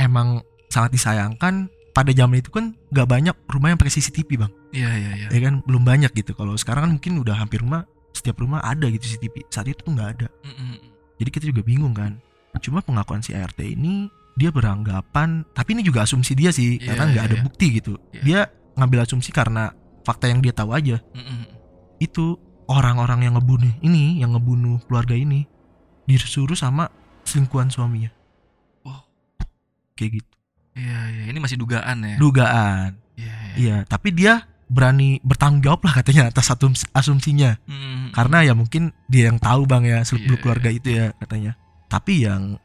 emang 0.00 0.40
sangat 0.72 0.96
disayangkan 0.96 1.68
pada 1.92 2.08
zaman 2.08 2.40
itu 2.40 2.48
kan 2.48 2.72
nggak 2.88 3.04
banyak 3.04 3.36
rumah 3.52 3.68
yang 3.68 3.76
pakai 3.76 3.92
CCTV 3.92 4.40
bang 4.40 4.52
Iya, 4.72 4.90
iya, 4.96 5.10
iya. 5.12 5.28
ya 5.28 5.40
kan 5.44 5.60
belum 5.60 5.84
banyak 5.84 6.08
gitu 6.16 6.32
kalau 6.32 6.56
sekarang 6.56 6.88
kan 6.88 6.92
mungkin 6.96 7.20
udah 7.20 7.36
hampir 7.36 7.60
rumah 7.60 7.84
setiap 8.12 8.36
rumah 8.36 8.60
ada 8.60 8.86
gitu 8.86 9.06
CCTV 9.06 9.46
saat 9.48 9.66
itu 9.66 9.80
tuh 9.80 9.92
nggak 9.92 10.10
ada 10.14 10.28
Mm, 10.40 10.50
mm, 10.50 10.66
mm. 10.68 10.78
jadi 11.16 11.30
kita 11.30 11.44
juga 11.46 11.62
bingung 11.62 11.92
kan 11.92 12.18
cuma 12.58 12.80
pengakuan 12.80 13.20
si 13.20 13.30
ART 13.30 13.58
ini 13.58 14.10
dia 14.32 14.50
beranggapan 14.50 15.46
tapi 15.50 15.72
ini 15.72 15.82
juga 15.82 16.02
asumsi 16.02 16.32
dia 16.32 16.50
sih 16.50 16.76
Iya, 16.76 16.86
karena 16.88 17.04
nggak 17.08 17.22
iya, 17.22 17.28
ada 17.28 17.36
iya. 17.36 17.42
bukti 17.42 17.66
gitu 17.72 17.94
Iya. 18.10 18.22
dia 18.22 18.40
ngambil 18.72 18.98
asumsi 19.02 19.30
karena 19.30 19.70
fakta 20.00 20.26
yang 20.26 20.38
dia 20.38 20.50
tahu 20.50 20.70
aja 20.70 20.98
Mm, 21.10 21.18
mm, 21.18 21.36
mm. 21.36 21.46
itu 21.98 22.24
orang-orang 22.66 23.20
yang 23.22 23.34
ngebunuh 23.34 23.70
ini 23.80 24.18
yang 24.18 24.32
ngebunuh 24.32 24.78
keluarga 24.84 25.12
ini 25.12 25.46
disuruh 26.04 26.54
sama 26.54 26.90
selingkuhan 27.22 27.68
suaminya 27.68 28.10
Oh. 28.82 29.00
kayak 29.94 30.18
gitu 30.18 30.30
Iya, 30.70 30.98
iya. 31.10 31.24
Ini 31.28 31.38
masih 31.38 31.56
dugaan 31.56 31.96
ya. 32.00 32.16
dugaan 32.16 32.90
Iya, 33.14 33.34
iya. 33.44 33.54
iya 33.54 33.76
tapi 33.84 34.10
dia 34.10 34.46
berani 34.70 35.18
bertanggung 35.20 35.60
jawab 35.60 35.82
lah 35.82 35.98
katanya 35.98 36.30
atas 36.30 36.46
asums- 36.48 36.86
asumsinya 36.90 37.58
Mm, 37.60 37.74
mm, 37.74 37.82
mm. 37.82 38.08
karena 38.12 38.38
ya 38.40 38.54
mungkin 38.54 38.82
dia 39.04 39.26
yang 39.26 39.36
tahu 39.36 39.66
bang 39.66 39.82
ya 39.84 39.98
seluk 40.00 40.22
beluk 40.24 40.36
Iya, 40.36 40.42
keluarga 40.42 40.70
itu 40.70 40.88
ya 40.88 41.06
katanya 41.16 41.52
tapi 41.86 42.22
yang 42.22 42.56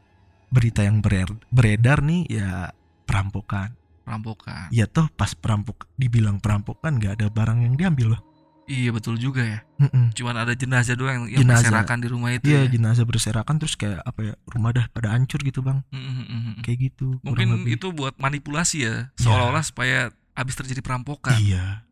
berita 0.47 0.86
yang 0.86 1.01
beredar 1.49 1.99
nih 1.99 2.30
ya 2.30 2.70
perampokan 3.03 3.74
perampokan. 4.01 4.70
ya 4.70 4.86
toh 4.86 5.10
pas 5.10 5.34
perampok 5.34 5.89
dibilang 5.95 6.38
perampokan 6.38 6.95
nggak 6.95 7.18
ada 7.18 7.28
barang 7.28 7.60
yang 7.62 7.76
diambil 7.76 8.16
loh 8.16 8.24
Iya, 8.66 8.89
betul 8.89 9.22
juga 9.22 9.45
ya. 9.45 9.62
Mm-mm. 9.78 10.10
Cuman 10.12 10.41
ada 10.41 10.49
jenazah 10.51 10.97
doang 10.97 11.30
yang, 11.30 11.38
Jenazah. 11.38 11.70
berserakan 11.70 12.01
di 12.01 12.10
rumah 12.10 12.34
itu 12.34 12.49
Iya 12.49 12.66
ya. 12.66 12.74
jenazah 12.74 13.06
berserakan 13.06 13.62
terus 13.62 13.78
kayak 13.78 14.01
apa 14.01 14.20
ya 14.24 14.34
rumah 14.43 14.74
dah 14.74 14.89
pada 14.89 15.14
hancur 15.14 15.38
gitu 15.39 15.62
bang 15.62 15.86
Mm, 15.88 16.01
mm, 16.01 16.10
mm, 16.18 16.26
mm. 16.26 16.56
kayak 16.66 16.78
gitu 16.84 17.22
Mungkin 17.22 17.62
lebih. 17.62 17.78
itu 17.78 17.88
buat 17.91 18.18
manipulasi 18.18 18.78
ya, 18.82 19.14
seolah-olah 19.16 19.62
supaya 19.62 20.10
habis 20.34 20.58
terjadi 20.58 20.82
perampokan 20.82 21.38
iya 21.38 21.85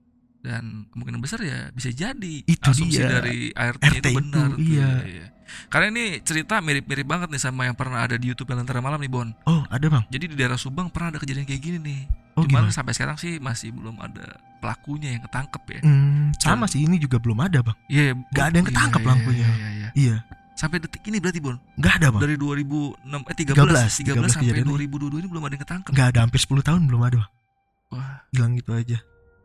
dan 0.43 0.63
kemungkinan 0.91 1.17
besar 1.17 1.39
ya 1.39 1.71
bisa 1.71 1.87
jadi 1.89 2.43
Itu 2.43 2.67
asumsi 2.67 2.99
dia. 2.99 3.07
dari 3.09 3.49
ART, 3.49 3.79
RT 3.79 3.95
itu 4.03 4.09
benar. 4.13 4.51
itu, 4.51 4.53
tuh, 4.53 4.59
iya. 4.61 4.89
iya. 5.01 5.25
Karena 5.65 5.87
ini 5.89 6.05
cerita 6.19 6.59
mirip-mirip 6.59 7.05
banget 7.05 7.29
nih 7.29 7.39
sama 7.39 7.63
yang 7.63 7.73
pernah 7.73 8.01
ada 8.01 8.13
di 8.13 8.25
YouTube 8.25 8.49
Lentera 8.49 8.77
Malam 8.77 8.97
nih 8.97 9.07
Bon. 9.07 9.29
oh 9.43 9.63
ada 9.67 9.85
bang 9.85 10.03
Jadi 10.09 10.25
di 10.27 10.35
daerah 10.35 10.57
Subang 10.57 10.89
pernah 10.89 11.09
ada 11.09 11.17
kejadian 11.17 11.45
kayak 11.45 11.61
gini 11.61 11.77
nih. 11.79 11.99
oh 12.33 12.43
Cuman 12.43 12.65
gimana 12.65 12.69
sampai 12.69 12.91
sekarang 12.91 13.15
sih 13.15 13.37
masih 13.37 13.69
belum 13.69 13.95
ada 13.97 14.35
pelakunya 14.57 15.13
yang 15.13 15.21
ketangkep 15.21 15.63
ya. 15.69 15.79
Hmm, 15.81 16.33
sama 16.35 16.65
sih 16.65 16.81
ini 16.81 16.97
juga 16.97 17.17
belum 17.17 17.39
ada 17.39 17.61
bang 17.61 17.77
Iya, 17.87 18.03
Nggak 18.29 18.43
ada 18.43 18.55
yang 18.55 18.65
iya, 18.65 18.71
ketangkep 18.73 18.99
iya, 18.99 19.07
lampunya. 19.07 19.39
Iya, 19.39 19.53
iya, 19.53 19.69
iya. 19.71 19.89
iya 19.95 20.17
Sampai 20.53 20.77
detik 20.77 21.01
ini 21.03 21.17
berarti 21.17 21.39
Bon. 21.39 21.55
nggak 21.77 21.93
ada 21.97 22.07
bang 22.09 22.21
Dari 22.23 22.35
2006 22.35 23.05
eh 23.05 23.35
13 23.37 23.53
13, 24.03 24.19
13, 24.19 24.33
sampai 24.33 24.51
kejadiannya. 24.51 24.73
2022 24.89 25.21
ini 25.21 25.27
belum 25.29 25.43
ada 25.43 25.53
yang 25.53 25.63
ketangkep. 25.63 25.91
nggak 25.93 26.07
ada 26.09 26.19
hampir 26.19 26.39
10 26.41 26.59
tahun 26.61 26.81
belum 26.83 27.01
ada 27.03 27.15
bang 27.19 27.31
Wah, 27.89 28.15
hilang 28.29 28.51
gitu 28.55 28.73
aja 28.73 28.97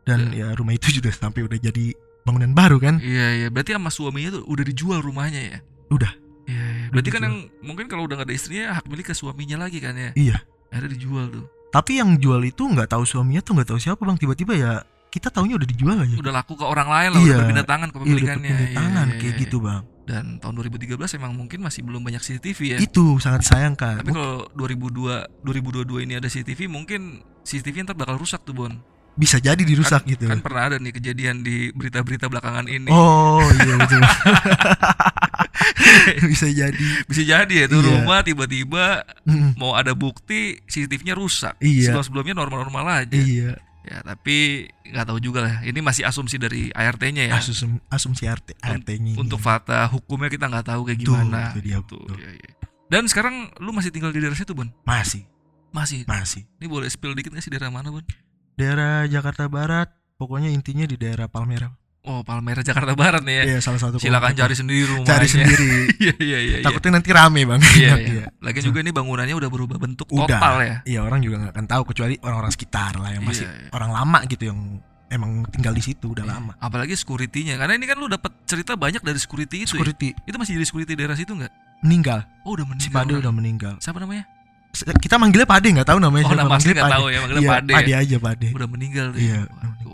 dan 0.09 0.33
Iya. 0.33 0.49
ya 0.49 0.57
rumah 0.57 0.73
itu 0.73 0.89
juga 0.91 1.11
sampai 1.11 1.45
udah 1.45 1.59
jadi 1.61 1.93
bangunan 2.21 2.51
baru 2.51 2.77
kan 2.77 2.97
iya 2.99 3.37
iya. 3.37 3.49
Berarti 3.49 3.73
sama 3.73 3.89
suaminya 3.89 4.35
tuh 4.35 4.45
udah 4.45 4.65
dijual 4.65 4.99
rumahnya 4.99 5.41
ya. 5.41 5.59
Udah. 5.89 6.13
Iya, 6.45 6.57
iya. 6.57 6.87
Berarti 6.89 7.09
kan 7.09 7.21
dijual. 7.21 7.29
yang 7.29 7.37
mungkin 7.63 7.85
kalau 7.87 8.03
udah 8.03 8.17
gak 8.17 8.27
ada 8.27 8.35
istrinya 8.35 8.73
hak 8.75 8.85
milik 8.87 9.07
ke 9.07 9.15
suaminya 9.15 9.57
lagi 9.59 9.79
kan 9.79 9.93
ya. 9.93 10.11
Iya. 10.15 10.37
Akhirnya 10.69 10.91
dijual 10.91 11.27
tuh. 11.31 11.45
tapi 11.69 11.97
yang 11.97 12.17
jual 12.17 12.41
itu 12.43 12.65
nggak 12.65 12.89
tahu 12.89 13.05
suaminya 13.05 13.39
tuh 13.39 13.53
nggak 13.53 13.69
tahu 13.69 13.77
siapa 13.79 14.01
bang 14.01 14.17
tiba-tiba 14.17 14.53
ya 14.53 14.73
kita 15.09 15.29
taunya 15.29 15.53
udah 15.55 15.65
dijual 15.65 15.97
aja 15.99 16.17
Udah 16.17 16.33
laku 16.35 16.53
ke 16.53 16.65
orang 16.65 16.89
lain 16.89 17.09
lah, 17.13 17.21
Iya. 17.21 17.29
udah 17.29 17.37
berpindah 17.43 17.67
tangan 17.67 17.89
Iya, 17.89 17.95
kepemilikannya. 17.95 18.51
Iya, 18.51 18.69
tangan 18.75 19.07
iya, 19.07 19.17
kayak 19.19 19.29
iya. 19.31 19.43
gitu 19.43 19.57
bang 19.59 19.83
Dan 20.03 20.25
tahun 20.39 20.53
2013 20.59 20.97
emang 21.15 21.33
mungkin 21.35 21.61
masih 21.61 21.81
belum 21.83 22.01
banyak 22.01 22.21
CCTV 22.21 22.61
ya. 22.67 22.79
itu 22.79 23.05
sangat 23.19 23.45
disayangkan 23.45 24.01
Tapi 24.01 24.11
kalau 24.11 24.49
2002 24.55 25.45
2022 25.45 26.05
ini 26.05 26.17
ada 26.17 26.25
CCTV 26.27 26.61
mungkin 26.67 27.01
CCTV 27.43 27.85
ntar 27.85 27.93
bakal 27.95 28.17
rusak 28.17 28.41
tuh 28.43 28.53
Bon. 28.55 28.73
Bisa 29.19 29.37
jadi 29.37 29.59
dirusak 29.59 30.07
gitu 30.07 30.25
Kan 30.25 30.39
pernah 30.39 30.65
ada 30.65 30.77
nih 30.77 30.93
kejadian 30.93 31.43
di 31.43 31.71
berita-berita 31.71 32.27
belakangan 32.27 32.65
ini. 32.65 32.87
oh 32.87 33.43
iya 33.59 33.75
betul 33.77 33.99
bisa 36.31 36.47
jadi 36.49 36.85
Bisa 37.05 37.23
jadi 37.23 37.55
ya 37.55 37.65
tuh 37.67 37.81
Iya. 37.81 37.87
rumah 37.97 38.19
tiba-tiba 38.23 38.85
Mm, 39.25 39.57
mau 39.57 39.73
ada 39.73 39.93
bukti 39.93 40.57
CCTV-nya 40.65 41.13
rusak. 41.13 41.53
Iya. 41.59 41.91
Sebelum-sebelumnya 41.91 42.35
normal-normal 42.35 43.05
aja. 43.05 43.13
iya 43.13 43.53
Ya, 43.83 43.99
tapi 44.03 44.67
nggak 44.85 45.03
tahu 45.03 45.19
juga 45.19 45.39
lah. 45.43 45.55
Ini 45.63 45.79
masih 45.79 46.03
asumsi 46.05 46.37
dari 46.37 46.69
ART-nya 46.71 47.27
ya. 47.27 47.35
asumsi 47.35 47.67
asumsi 47.89 48.23
RT 48.25 48.55
RT-nya 48.59 49.13
ini. 49.13 49.17
Untuk 49.17 49.39
fakta 49.39 49.83
hukumnya 49.87 50.29
kita 50.29 50.45
nggak 50.45 50.67
tahu 50.67 50.85
kayak 50.85 50.99
Tuh, 50.99 51.11
gimana. 51.11 51.49
itu 51.49 51.59
dia, 51.63 51.77
Tuh, 51.83 51.99
tuh. 51.99 52.15
iya, 52.15 52.31
iya. 52.31 52.51
Dan 52.87 53.05
sekarang 53.05 53.49
lu 53.57 53.71
masih 53.71 53.89
tinggal 53.89 54.09
di 54.09 54.19
daerah 54.19 54.35
situ, 54.35 54.53
Bon? 54.53 54.67
masih 54.83 55.23
Masih. 55.69 56.01
masih 56.05 56.43
Ini 56.55 56.65
boleh 56.67 56.87
spill 56.87 57.13
dikit 57.13 57.29
nggak 57.31 57.41
sih 57.41 57.49
daerah 57.49 57.69
mana, 57.69 57.89
Bon? 57.89 58.01
Daerah 58.59 59.07
Jakarta 59.07 59.47
Barat 59.47 59.89
pokoknya 60.15 60.51
intinya 60.51 60.83
di 60.83 60.99
daerah 60.99 61.27
Palmera 61.27 61.71
Oh, 62.03 62.25
Palmera 62.25 62.65
Jakarta 62.65 62.97
Barat 62.97 63.21
nih 63.21 63.35
ya. 63.37 63.45
Iya 63.45 63.59
salah 63.61 63.77
satu 63.77 64.01
Silakan 64.01 64.33
cari 64.33 64.57
sendiri 64.57 64.89
rumahnya. 64.89 65.13
cari 65.13 65.29
sendiri 65.29 65.69
Iya, 66.09 66.15
iya, 66.17 66.39
iya. 66.41 66.57
iya. 66.57 66.65
takutnya 66.65 66.97
nanti 66.97 67.11
rame 67.13 67.45
bang 67.45 67.61
Iya, 67.77 67.95
iya. 68.01 68.25
Lagian 68.41 68.65
juga 68.65 68.79
ini 68.81 68.91
bangunannya 68.91 69.37
udah 69.37 69.47
berubah 69.47 69.77
bentuk 69.77 70.09
Udah. 70.09 70.25
total 70.25 70.55
ya. 70.63 70.77
Iya 70.83 71.01
orang 71.05 71.21
juga 71.21 71.37
nggak 71.39 71.53
akan 71.53 71.67
tahu 71.69 71.83
kecuali 71.87 72.15
orang-orang 72.19 72.49
sekitar 72.49 72.97
lah 72.97 73.13
yang 73.13 73.23
masih 73.23 73.45
Iya, 73.45 73.53
iya. 73.53 73.69
orang 73.71 73.91
lama 73.93 74.19
gitu 74.25 74.43
yang 74.47 74.59
emang 75.09 75.31
tinggal 75.49 75.73
di 75.73 75.85
situ 75.85 76.07
udah 76.09 76.25
Iya. 76.25 76.33
lama. 76.33 76.53
Apalagi 76.57 76.97
security-nya. 76.97 77.55
Karena 77.57 77.77
ini 77.77 77.85
kan 77.85 77.97
lu 77.97 78.09
dapat 78.09 78.33
cerita 78.43 78.73
banyak 78.73 79.03
dari 79.03 79.19
security 79.19 79.57
itu 79.59 79.69
ya. 79.69 79.77
Security 79.77 80.09
Itu 80.25 80.37
masih 80.37 80.57
jadi 80.57 80.65
security 80.65 80.93
daerah 80.95 81.13
situ 81.15 81.35
nggak? 81.35 81.53
meninggal, 81.79 82.25
Oh, 82.43 82.57
udah 82.57 82.67
meninggal. 82.67 82.89
si 82.89 82.91
Pade 82.91 83.15
udah 83.15 83.31
meninggal. 83.31 83.75
Siapa 83.79 84.01
namanya? 84.01 84.25
Kita 84.81 85.17
manggilnya 85.17 85.45
Pade 85.45 85.69
nggak 85.71 85.87
tahu 85.87 85.99
namanya 85.99 86.25
Oh, 86.25 86.29
siapa. 86.29 86.41
nama 86.41 86.51
Manggilnya 86.51 86.75
nggak 86.75 86.85
Pade. 86.85 86.97
tahu 86.97 87.07
ya, 87.07 87.19
manggilnya 87.19 87.43
Iya, 87.43 87.51
Pade. 87.51 87.73
Pade 87.75 87.93
aja 87.95 88.17
Pade. 88.19 88.49
Udah 88.53 88.69
meninggal 88.69 89.07
dia. 89.13 89.23
Iya. 89.23 89.41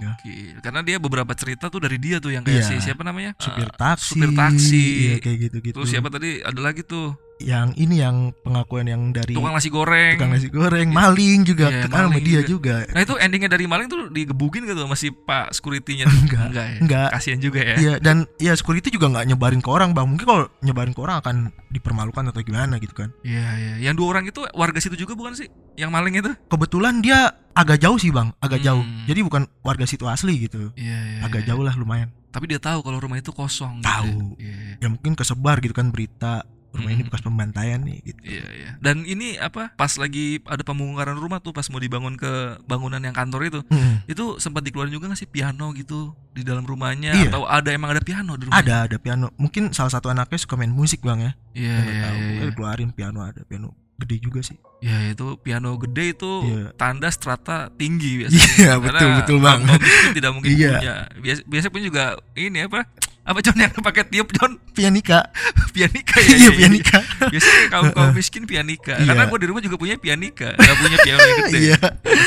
Gokil. 0.07 0.55
Karena 0.61 0.81
dia 0.81 0.97
beberapa 0.97 1.33
cerita 1.33 1.67
tuh 1.67 1.81
dari 1.81 1.97
dia 1.97 2.17
tuh 2.19 2.31
yang 2.31 2.43
kayak 2.43 2.61
Iya. 2.63 2.69
si 2.75 2.85
siapa 2.85 3.01
namanya? 3.01 3.33
Supir 3.37 3.65
Eh, 3.65 3.75
taksi. 3.75 4.09
supir 4.11 4.31
taksi. 4.31 4.85
Iya 5.03 5.15
kayak 5.19 5.39
gitu-gitu. 5.43 5.75
Terus 5.77 5.89
siapa 5.89 6.09
tadi? 6.09 6.39
Ada 6.39 6.61
lagi 6.61 6.83
tuh 6.83 7.15
Yang 7.35 7.75
ini 7.77 7.99
yang 7.99 8.31
pengakuan 8.41 8.87
yang 8.87 9.11
dari 9.11 9.35
tukang 9.35 9.51
nasi 9.53 9.67
goreng. 9.67 10.15
tukang 10.15 10.31
nasi 10.31 10.47
goreng, 10.47 10.87
maling 10.89 11.43
juga 11.43 11.67
Iya, 11.67 11.83
kenal 11.83 12.07
sama 12.07 12.23
dia 12.23 12.41
juga. 12.41 12.87
juga. 12.87 12.95
Nah 12.95 13.01
itu 13.03 13.15
endingnya 13.19 13.51
dari 13.51 13.67
maling 13.67 13.89
tuh 13.91 14.07
digebugin 14.09 14.63
gitu 14.63 14.87
masih 14.87 15.11
Pak 15.11 15.51
security-nya. 15.51 16.07
Enggak. 16.07 16.47
Enggak 16.47 16.65
ya. 16.65 16.79
Enggak. 16.79 17.09
Kasihan 17.11 17.41
juga 17.43 17.61
ya. 17.61 17.75
Iya 17.75 17.95
dan 17.99 18.31
ya 18.39 18.55
security 18.55 18.87
juga 18.89 19.11
nggak 19.11 19.27
nyebarin 19.27 19.59
ke 19.59 19.67
orang 19.67 19.91
bang. 19.91 20.07
Mungkin 20.07 20.23
kalau 20.25 20.47
nyebarin 20.63 20.95
ke 20.95 21.01
orang 21.03 21.17
akan 21.19 21.37
dipermalukan 21.69 22.31
atau 22.31 22.41
gimana 22.41 22.79
gitu 22.79 22.95
kan. 22.95 23.11
Iya 23.21 23.47
iya. 23.53 23.75
Yang 23.83 23.95
dua 23.99 24.07
orang 24.09 24.25
itu 24.25 24.41
warga 24.55 24.79
situ 24.79 24.95
juga 24.95 25.19
bukan 25.19 25.35
sih? 25.35 25.51
Yang 25.75 25.91
maling 25.91 26.15
itu? 26.15 26.31
Kebetulan 26.47 27.03
dia 27.03 27.35
agak 27.55 27.79
jauh 27.79 27.97
sih 27.97 28.11
bang, 28.11 28.35
agak 28.39 28.59
Hmm. 28.59 28.67
jauh. 28.67 28.83
Jadi 29.05 29.21
bukan 29.23 29.43
warga 29.61 29.85
situ 29.85 30.05
asli 30.05 30.35
gitu. 30.41 30.75
Iya 30.75 30.99
iya. 30.99 31.21
Agak 31.23 31.43
iya. 31.43 31.49
jauh 31.51 31.63
lah 31.63 31.75
lumayan. 31.75 32.11
Tapi 32.29 32.45
dia 32.47 32.59
tahu 32.59 32.83
kalau 32.83 32.99
rumah 32.99 33.17
itu 33.17 33.31
kosong. 33.31 33.79
Tahu. 33.81 34.35
Gitu. 34.35 34.43
ya. 34.43 34.55
Iya. 34.75 34.75
Ya 34.79 34.89
mungkin 34.89 35.15
kesebar 35.15 35.59
gitu 35.59 35.71
kan 35.71 35.89
berita 35.89 36.43
rumah 36.71 36.91
ini 36.91 37.01
Hmm. 37.01 37.07
bekas 37.07 37.23
pembantaian 37.23 37.79
nih 37.79 38.03
gitu. 38.03 38.19
Iya 38.25 38.47
iya. 38.51 38.71
Dan 38.83 39.07
ini 39.07 39.39
apa? 39.39 39.71
Pas 39.73 39.95
lagi 39.95 40.43
ada 40.43 40.59
pembongkaran 40.61 41.15
rumah 41.15 41.39
tuh 41.39 41.55
pas 41.55 41.63
mau 41.71 41.79
dibangun 41.79 42.19
ke 42.19 42.27
bangunan 42.65 42.99
yang 42.99 43.15
kantor 43.15 43.47
itu, 43.47 43.61
Mm-mm. 43.65 44.03
itu 44.05 44.25
sempat 44.37 44.67
dikeluarin 44.67 44.91
juga 44.91 45.07
nggak 45.07 45.23
sih 45.23 45.31
piano 45.31 45.71
gitu 45.73 46.11
di 46.29 46.43
dalam 46.43 46.63
rumahnya 46.63 47.15
Iya. 47.15 47.31
atau 47.31 47.47
ada 47.47 47.71
emang 47.71 47.95
ada 47.95 48.03
piano 48.03 48.35
di 48.35 48.51
rumah? 48.51 48.59
Ada 48.59 48.91
ada 48.91 48.97
piano. 48.99 49.31
Mungkin 49.37 49.71
salah 49.71 49.95
satu 49.95 50.11
anaknya 50.11 50.35
suka 50.37 50.59
main 50.59 50.69
musik 50.69 50.99
bang 51.01 51.23
ya. 51.23 51.33
Iya 51.55 51.75
iya 51.79 52.03
tahu. 52.03 52.17
iya. 52.17 52.27
Iya. 52.35 52.43
dikeluarin 52.51 52.91
piano 52.91 53.23
ada 53.23 53.47
piano 53.47 53.71
gede 53.97 54.17
juga 54.19 54.41
sih 54.41 54.59
Ya 54.79 55.01
itu 55.09 55.39
piano 55.39 55.73
gede 55.77 56.13
itu 56.13 56.33
Iya. 56.45 56.75
tanda 56.75 57.09
strata 57.09 57.73
tinggi 57.73 58.17
biasanya. 58.21 58.53
Iya, 58.55 58.73
betul, 58.77 59.09
betul, 59.17 59.37
Bang. 59.39 59.65
tidak 60.13 60.31
mungkin 60.31 60.51
Iya. 60.51 60.73
punya. 60.75 60.95
Biasa, 61.17 61.41
biasa 61.43 61.67
pun 61.69 61.81
juga 61.81 62.05
ini 62.35 62.61
apa? 62.61 62.85
Apa 63.25 63.41
John 63.41 63.57
yang 63.57 63.73
pakai 63.73 64.05
tiup 64.05 64.29
John? 64.31 64.61
pianika 64.71 65.25
Pianika 65.73 66.21
ya. 66.21 66.37
iya 66.37 66.51
pianika 66.53 67.01
Biasanya 67.25 67.63
kaum 67.71 67.85
kaum 67.91 68.13
miskin 68.13 68.45
pianika. 68.45 68.95
Iya. 68.95 69.09
Karena 69.09 69.25
gue 69.25 69.39
di 69.41 69.47
rumah 69.49 69.63
juga 69.63 69.77
punya 69.77 69.97
pianika, 69.97 70.53
nggak 70.53 70.77
punya 70.77 70.97
piano 71.01 71.21
yang 71.25 71.39
gede. 71.43 71.59
iya 71.65 71.79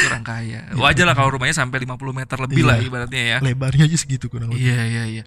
orang 0.10 0.24
kaya. 0.26 0.60
Wajar 0.74 1.06
lah 1.06 1.14
kalau 1.14 1.30
rumahnya 1.32 1.54
sampai 1.54 1.78
50 1.80 1.94
meter 2.12 2.38
lebih 2.40 2.58
Iya. 2.58 2.66
lah 2.66 2.78
ibaratnya 2.82 3.22
ya. 3.22 3.38
lebarnya 3.40 3.86
aja 3.86 3.98
segitu 4.00 4.26
kurang 4.26 4.50
lebih 4.50 4.66
Iya 4.66 4.82
iya 4.84 5.04
iya. 5.06 5.24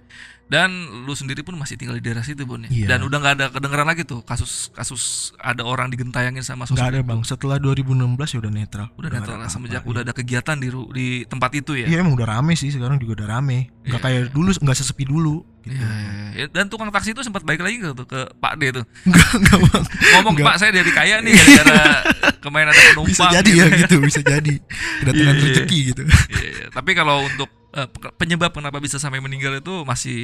Dan 0.50 0.74
lu 1.06 1.14
sendiri 1.14 1.40
pun 1.40 1.54
masih 1.54 1.78
tinggal 1.78 1.94
di 1.94 2.02
daerah 2.02 2.26
situ 2.26 2.42
Bon 2.42 2.58
ya. 2.58 2.66
Iya. 2.66 2.86
Dan 2.90 3.06
udah 3.06 3.16
nggak 3.16 3.34
ada 3.38 3.46
kedengeran 3.48 3.86
lagi 3.86 4.02
tuh 4.02 4.18
kasus 4.20 4.74
kasus 4.74 5.30
ada 5.38 5.62
orang 5.62 5.86
digentayangin 5.88 6.42
sama 6.42 6.66
sosmed. 6.66 6.74
nggak 6.76 6.90
ada 6.90 7.00
bang 7.00 7.20
setelah 7.22 7.56
2016 7.56 7.94
ya 8.26 8.38
udah 8.40 8.50
netral 8.50 8.86
Udah 8.92 9.08
nggak 9.08 9.22
netral 9.22 9.46
semenjak 9.46 9.80
Iya. 9.80 9.90
udah 9.94 10.00
ada 10.02 10.10
kegiatan 10.10 10.56
di 10.58 10.68
di 10.90 11.06
tempat 11.24 11.50
itu 11.54 11.78
ya. 11.78 11.86
Iya 11.86 12.02
emang 12.02 12.18
udah 12.18 12.26
rame 12.28 12.52
sih 12.52 12.68
sekarang 12.68 12.98
juga 12.98 13.22
udah 13.22 13.28
rame. 13.32 13.70
Nggak 13.86 13.94
Iya. 13.94 14.04
kayak 14.04 14.22
dulu 14.34 14.50
nggak 14.52 14.76
sesepi 14.76 15.06
dulu. 15.06 15.46
Gitu. 15.60 15.76
Iya, 15.76 15.86
iya, 15.86 16.24
iya. 16.34 16.46
Dan 16.50 16.66
tukang 16.66 16.90
taksi 16.90 17.12
itu 17.12 17.20
sempat 17.20 17.44
balik 17.44 17.60
lagi 17.60 17.78
ke 17.78 17.94
tuh 17.94 18.08
ke 18.08 18.20
Pak 18.34 18.52
D 18.56 18.74
tuh. 18.74 18.84
Enggak 19.06 19.28
enggak 19.38 19.58
bang. 19.62 19.84
Ngomong. 20.18 20.34
Pak 20.40 20.56
saya 20.58 20.70
jadi 20.72 20.90
kaya 20.90 21.16
nih 21.20 21.30
gara-gara 21.30 21.94
kemarin 22.40 22.66
ada 22.68 22.82
penumpang. 22.90 23.06
Bisa 23.06 23.24
jadi 23.30 23.50
ya 23.54 23.64
gitu 23.78 23.96
bisa 24.02 24.20
jadi 24.20 24.54
kedatangan 24.98 25.14
Iya, 25.14 25.38
iya. 25.38 25.46
rezeki 25.46 25.78
gitu. 25.94 26.02
Iya, 26.32 26.48
iya. 26.50 26.66
Tapi 26.74 26.90
kalau 26.96 27.22
untuk 27.22 27.46
eh, 27.72 27.86
pe- 27.86 28.14
penyebab 28.14 28.50
kenapa 28.50 28.76
bisa 28.76 28.96
sampai 28.96 29.18
meninggal 29.18 29.54
itu 29.54 29.82
masih 29.82 30.18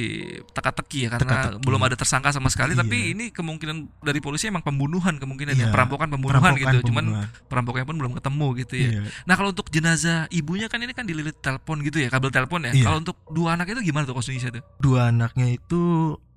teka-teki 0.51 1.07
ya 1.07 1.09
karena 1.11 1.23
Teka-teki. 1.47 1.63
belum 1.63 1.81
ada 1.81 1.95
tersangka 1.95 2.29
sama 2.29 2.47
sekali. 2.47 2.71
Iya. 2.71 2.83
Tapi 2.83 2.97
ini 3.11 3.25
kemungkinan 3.29 3.75
dari 4.01 4.19
polisi 4.19 4.47
emang 4.47 4.61
pembunuhan 4.61 5.15
kemungkinan 5.15 5.53
ya 5.53 5.59
Iya. 5.59 5.71
perampokan 5.71 6.07
pembunuhan 6.09 6.43
Perampokan, 6.53 6.73
gitu. 6.75 6.87
Cuman 6.87 7.05
pembunuhan. 7.07 7.47
perampoknya 7.47 7.85
pun 7.85 7.95
belum 7.97 8.13
ketemu 8.13 8.47
gitu 8.57 8.73
ya. 8.75 8.89
Iya. 8.89 9.01
Nah 9.23 9.33
kalau 9.33 9.49
untuk 9.49 9.67
jenazah 9.67 10.27
ibunya 10.29 10.67
kan 10.67 10.79
ini 10.79 10.91
kan 10.91 11.03
dililit 11.03 11.37
telepon 11.37 11.79
gitu 11.81 11.97
ya 11.97 12.07
kabel 12.07 12.29
telepon 12.29 12.63
ya. 12.63 12.71
Iya. 12.71 12.83
Kalau 12.83 12.97
untuk 12.99 13.17
dua 13.29 13.55
anak 13.55 13.69
itu 13.69 13.81
gimana 13.81 14.03
tuh 14.03 14.13
kondisinya 14.13 14.59
tuh? 14.59 14.63
Dua 14.77 15.07
anaknya 15.07 15.47
itu 15.49 15.81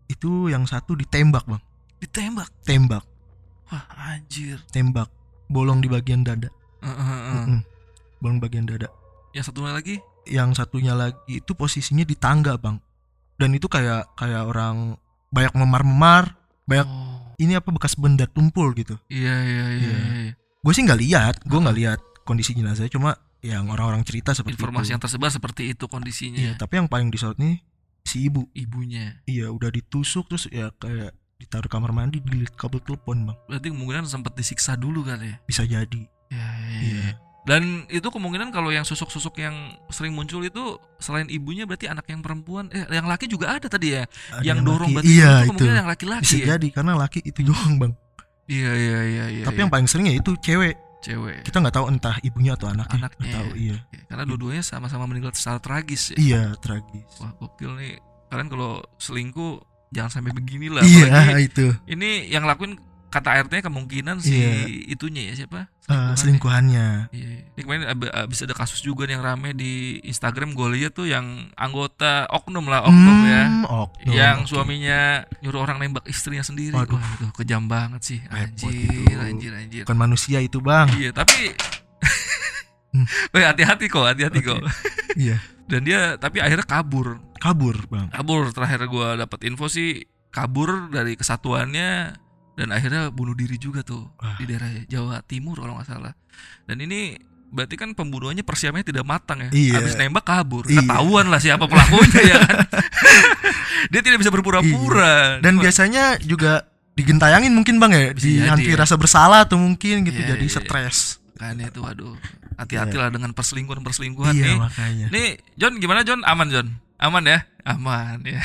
itu 0.06 0.30
yang 0.46 0.64
satu 0.64 0.94
ditembak 0.94 1.42
bang. 1.44 1.62
Ditembak. 1.98 2.48
Tembak 2.62 3.04
Wah 3.66 3.84
anjir. 4.08 4.58
tembak 4.68 5.06
bolong 5.46 5.78
di 5.78 5.86
bagian 5.86 6.22
dada. 6.22 6.50
Eh, 6.80 6.86
eh, 6.86 6.98
eh. 6.98 7.34
Mm-mm. 7.36 7.61
Bolong 8.18 8.38
bagian 8.38 8.64
dada. 8.64 8.90
Yang 9.30 9.50
satu 9.50 9.62
lagi? 9.62 10.02
Yang 10.28 10.60
satunya 10.60 10.92
lagi 10.92 11.16
itu 11.40 11.52
posisinya 11.54 12.04
di 12.04 12.16
tangga 12.16 12.56
bang. 12.56 12.76
Dan 13.36 13.56
itu 13.56 13.66
kayak 13.66 14.12
kayak 14.16 14.44
orang 14.44 14.96
banyak 15.32 15.54
memar-memar. 15.56 16.36
Banyak 16.68 16.86
Oh, 16.86 17.34
ini 17.40 17.56
apa 17.56 17.72
bekas 17.72 17.96
benda 17.96 18.28
tumpul 18.28 18.70
gitu. 18.76 18.94
iya 19.08 19.34
iya 19.42 19.66
iya. 19.74 19.88
Iya. 19.90 19.98
iya. 20.28 20.32
Gue 20.60 20.72
sih 20.76 20.84
nggak 20.84 21.00
lihat, 21.00 21.34
gue 21.48 21.56
nggak 21.56 21.76
lihat 21.76 22.00
kondisi 22.22 22.52
jenazahnya 22.52 22.92
cuma 22.92 23.10
yang 23.40 23.72
orang-orang 23.72 24.04
cerita 24.04 24.36
seperti 24.36 24.60
Informasi 24.60 24.86
itu. 24.86 24.92
yang 24.92 25.00
tersebar 25.00 25.30
seperti 25.32 25.62
itu 25.72 25.88
kondisinya. 25.88 26.36
Iya, 26.36 26.52
tapi 26.60 26.76
yang 26.76 26.86
paling 26.86 27.08
disorot 27.08 27.40
nih 27.40 27.64
si 28.04 28.28
ibu. 28.28 28.44
Ibunya. 28.52 29.24
Iya, 29.24 29.48
udah 29.50 29.72
ditusuk 29.72 30.28
terus 30.28 30.44
ya 30.52 30.68
kayak 30.76 31.16
ditaruh 31.40 31.72
kamar 31.72 31.96
mandi 31.96 32.20
dililit 32.20 32.52
kabel 32.52 32.84
telepon 32.84 33.32
bang. 33.32 33.36
Berarti 33.48 33.66
kemungkinan 33.72 34.04
sempat 34.04 34.36
disiksa 34.36 34.76
dulu 34.76 35.00
kali 35.02 35.32
ya. 35.32 35.36
Bisa 35.48 35.64
jadi. 35.64 36.02
Iya 36.28 36.44
iya. 36.60 36.78
Iya. 36.78 37.00
iya. 37.08 37.10
Dan 37.41 37.88
itu 37.88 38.05
kemungkinan 38.05 38.53
kalau 38.53 38.68
yang 38.68 38.84
sosok-sosok 38.84 39.41
yang 39.41 39.57
sering 39.88 40.12
muncul 40.12 40.45
itu 40.45 40.76
selain 41.01 41.24
ibunya 41.26 41.64
berarti 41.64 41.88
anak 41.88 42.05
yang 42.07 42.20
perempuan, 42.20 42.68
eh 42.68 42.84
yang 42.93 43.09
laki 43.09 43.24
juga 43.26 43.57
ada 43.57 43.64
tadi 43.64 43.97
ya. 43.97 44.05
Ada 44.28 44.45
yang 44.45 44.61
dorong 44.61 44.93
laki- 44.93 44.97
berarti 45.01 45.09
Iya 45.09 45.24
itu 45.24 45.32
itu. 45.32 45.49
kemungkinan 45.49 45.78
yang 45.80 45.88
laki-laki 45.88 46.24
Bisa 46.28 46.36
ya. 46.36 46.47
jadi 46.55 46.68
karena 46.68 46.93
laki 47.01 47.20
itu 47.24 47.41
doang 47.41 47.74
bang. 47.80 47.93
Iya 48.45 48.70
iya 48.76 48.99
iya 49.03 49.24
iya. 49.41 49.45
Tapi 49.49 49.57
iya. 49.57 49.62
yang 49.64 49.72
paling 49.72 49.88
sering 49.88 50.07
ya 50.11 50.14
itu 50.14 50.30
cewek. 50.36 50.76
cewek. 51.01 51.41
Kita 51.49 51.64
nggak 51.64 51.72
tahu 51.72 51.86
entah 51.88 52.16
ibunya 52.20 52.53
atau 52.61 52.68
anaknya. 52.68 53.09
Anaknya. 53.09 53.16
Nggak 53.24 53.32
tahu. 53.32 53.51
Iya. 53.57 53.76
Iya, 53.88 54.03
Karena 54.05 54.24
dua-duanya 54.28 54.61
sama-sama 54.61 55.05
meninggal 55.09 55.32
secara 55.32 55.57
tragis 55.57 56.12
ya. 56.12 56.16
Iya 56.20 56.43
tragis. 56.61 57.09
Wah 57.24 57.32
gokil 57.41 57.72
nih. 57.80 57.97
Kalian 58.28 58.49
kalau 58.53 58.84
selingkuh 59.01 59.64
jangan 59.88 60.12
sampai 60.12 60.36
beginilah. 60.36 60.84
Iya 60.84 61.09
Apalagi 61.09 61.49
itu. 61.49 61.66
ini 61.88 62.28
yang 62.28 62.45
lakuin 62.45 62.76
kata 63.11 63.42
RT 63.42 63.61
kemungkinan 63.61 64.16
si 64.18 64.32
Iya. 64.32 64.50
itunya 64.88 65.22
ya 65.26 65.34
siapa? 65.36 65.66
Eh, 65.84 66.14
Selingkuhannya. 66.14 66.14
selingkuhannya. 66.14 66.86
Iya. 67.11 67.30
Ini 67.50 67.61
kemarin 67.61 67.82
ab- 67.84 68.14
abis 68.22 68.40
ada 68.40 68.54
kasus 68.54 68.78
juga 68.78 69.02
nih 69.02 69.18
yang 69.18 69.24
rame 69.24 69.50
di 69.52 69.72
Instagram 70.00 70.54
gue 70.54 70.68
lihat 70.72 70.94
tuh 70.94 71.04
yang 71.04 71.26
anggota 71.52 72.24
oknum 72.28 72.64
lah 72.64 72.82
oknum 72.82 73.18
ya. 73.24 73.42
Hmm, 73.44 73.64
oknum, 73.66 74.12
yang 74.12 74.36
oke. 74.40 74.48
suaminya 74.48 75.00
nyuruh 75.40 75.61
orang 75.61 75.76
nembak 75.76 76.06
istrinya 76.06 76.40
sendiri. 76.40 76.70
Waduh. 76.72 76.94
Wah, 76.94 77.11
itu 77.16 77.26
kejam 77.36 77.66
banget 77.66 78.00
sih. 78.00 78.18
Anjir, 78.24 78.70
itu. 78.70 79.18
anjir, 79.18 79.52
anjir. 79.52 79.82
Bukan 79.82 79.98
manusia 79.98 80.38
itu 80.38 80.58
bang. 80.58 80.86
Iya, 80.92 81.11
tapi 81.11 81.50
Hmm. 82.90 83.06
Weh, 83.32 83.42
hati-hati 83.42 83.86
kok, 83.86 84.02
hati-hati 84.04 84.40
Oke. 84.40 84.48
kok. 84.48 84.61
Iya. 85.16 85.42
Dan 85.66 85.82
dia 85.82 86.14
tapi 86.16 86.38
akhirnya 86.38 86.62
kabur. 86.62 87.18
Kabur 87.36 87.74
bang. 87.86 88.06
Kabur 88.11 88.50
terakhir 88.50 88.86
gua 88.86 89.14
dapat 89.16 89.42
info 89.42 89.66
sih 89.66 90.02
kabur 90.30 90.86
dari 90.86 91.14
kesatuannya 91.14 92.14
dan 92.61 92.68
akhirnya 92.70 93.08
bunuh 93.08 93.32
diri 93.32 93.56
juga 93.56 93.80
tuh 93.80 94.04
di 94.36 94.44
daerah 94.44 94.68
Jawa 94.84 95.24
Timur 95.24 95.56
kalau 95.56 95.80
nggak 95.80 95.88
salah. 95.88 96.12
Dan 96.68 96.84
ini 96.84 97.16
berarti 97.50 97.74
kan 97.74 97.96
pembunuhannya 97.96 98.44
persiapannya 98.44 98.84
tidak 98.84 99.08
matang 99.08 99.40
ya. 99.42 99.50
Iya. 99.50 99.80
Habis 99.80 99.96
nembak 99.96 100.28
kabur. 100.28 100.68
Iya. 100.68 100.84
Ketahuan 100.84 101.32
lah 101.32 101.40
siapa 101.40 101.64
pelakunya 101.64 102.20
ya 102.20 102.36
kan. 102.36 102.56
dia 103.96 104.00
tidak 104.04 104.20
bisa 104.20 104.28
berpura-pura. 104.28 105.40
Dan 105.40 105.56
Cuma- 105.56 105.64
biasanya 105.64 106.20
juga 106.20 106.68
digentayangin 106.92 107.56
mungkin 107.56 107.80
bang 107.80 107.92
ya 107.96 108.04
dihantui 108.12 108.68
jadi 108.68 108.76
ya. 108.76 108.82
rasa 108.84 109.00
bersalah 109.00 109.48
atau 109.48 109.56
mungkin 109.56 110.04
gitu 110.04 110.20
Iya, 110.20 110.36
jadi 110.36 110.44
iya, 110.44 110.52
iya. 110.52 110.61
stres 110.61 111.16
kan 111.40 111.56
itu 111.56 111.80
aduh 111.80 112.12
hati-hatilah 112.61 113.08
dengan 113.08 113.32
perselingkuhan-perselingkuhan 113.32 114.36
iya 114.36 114.52
nih. 114.52 114.56
makanya 114.61 115.06
Nih, 115.08 115.40
John 115.56 115.80
gimana 115.80 116.04
John? 116.04 116.20
Aman 116.28 116.52
John? 116.52 116.76
Aman 117.00 117.24
ya? 117.24 117.40
Aman 117.64 118.20
ya. 118.20 118.44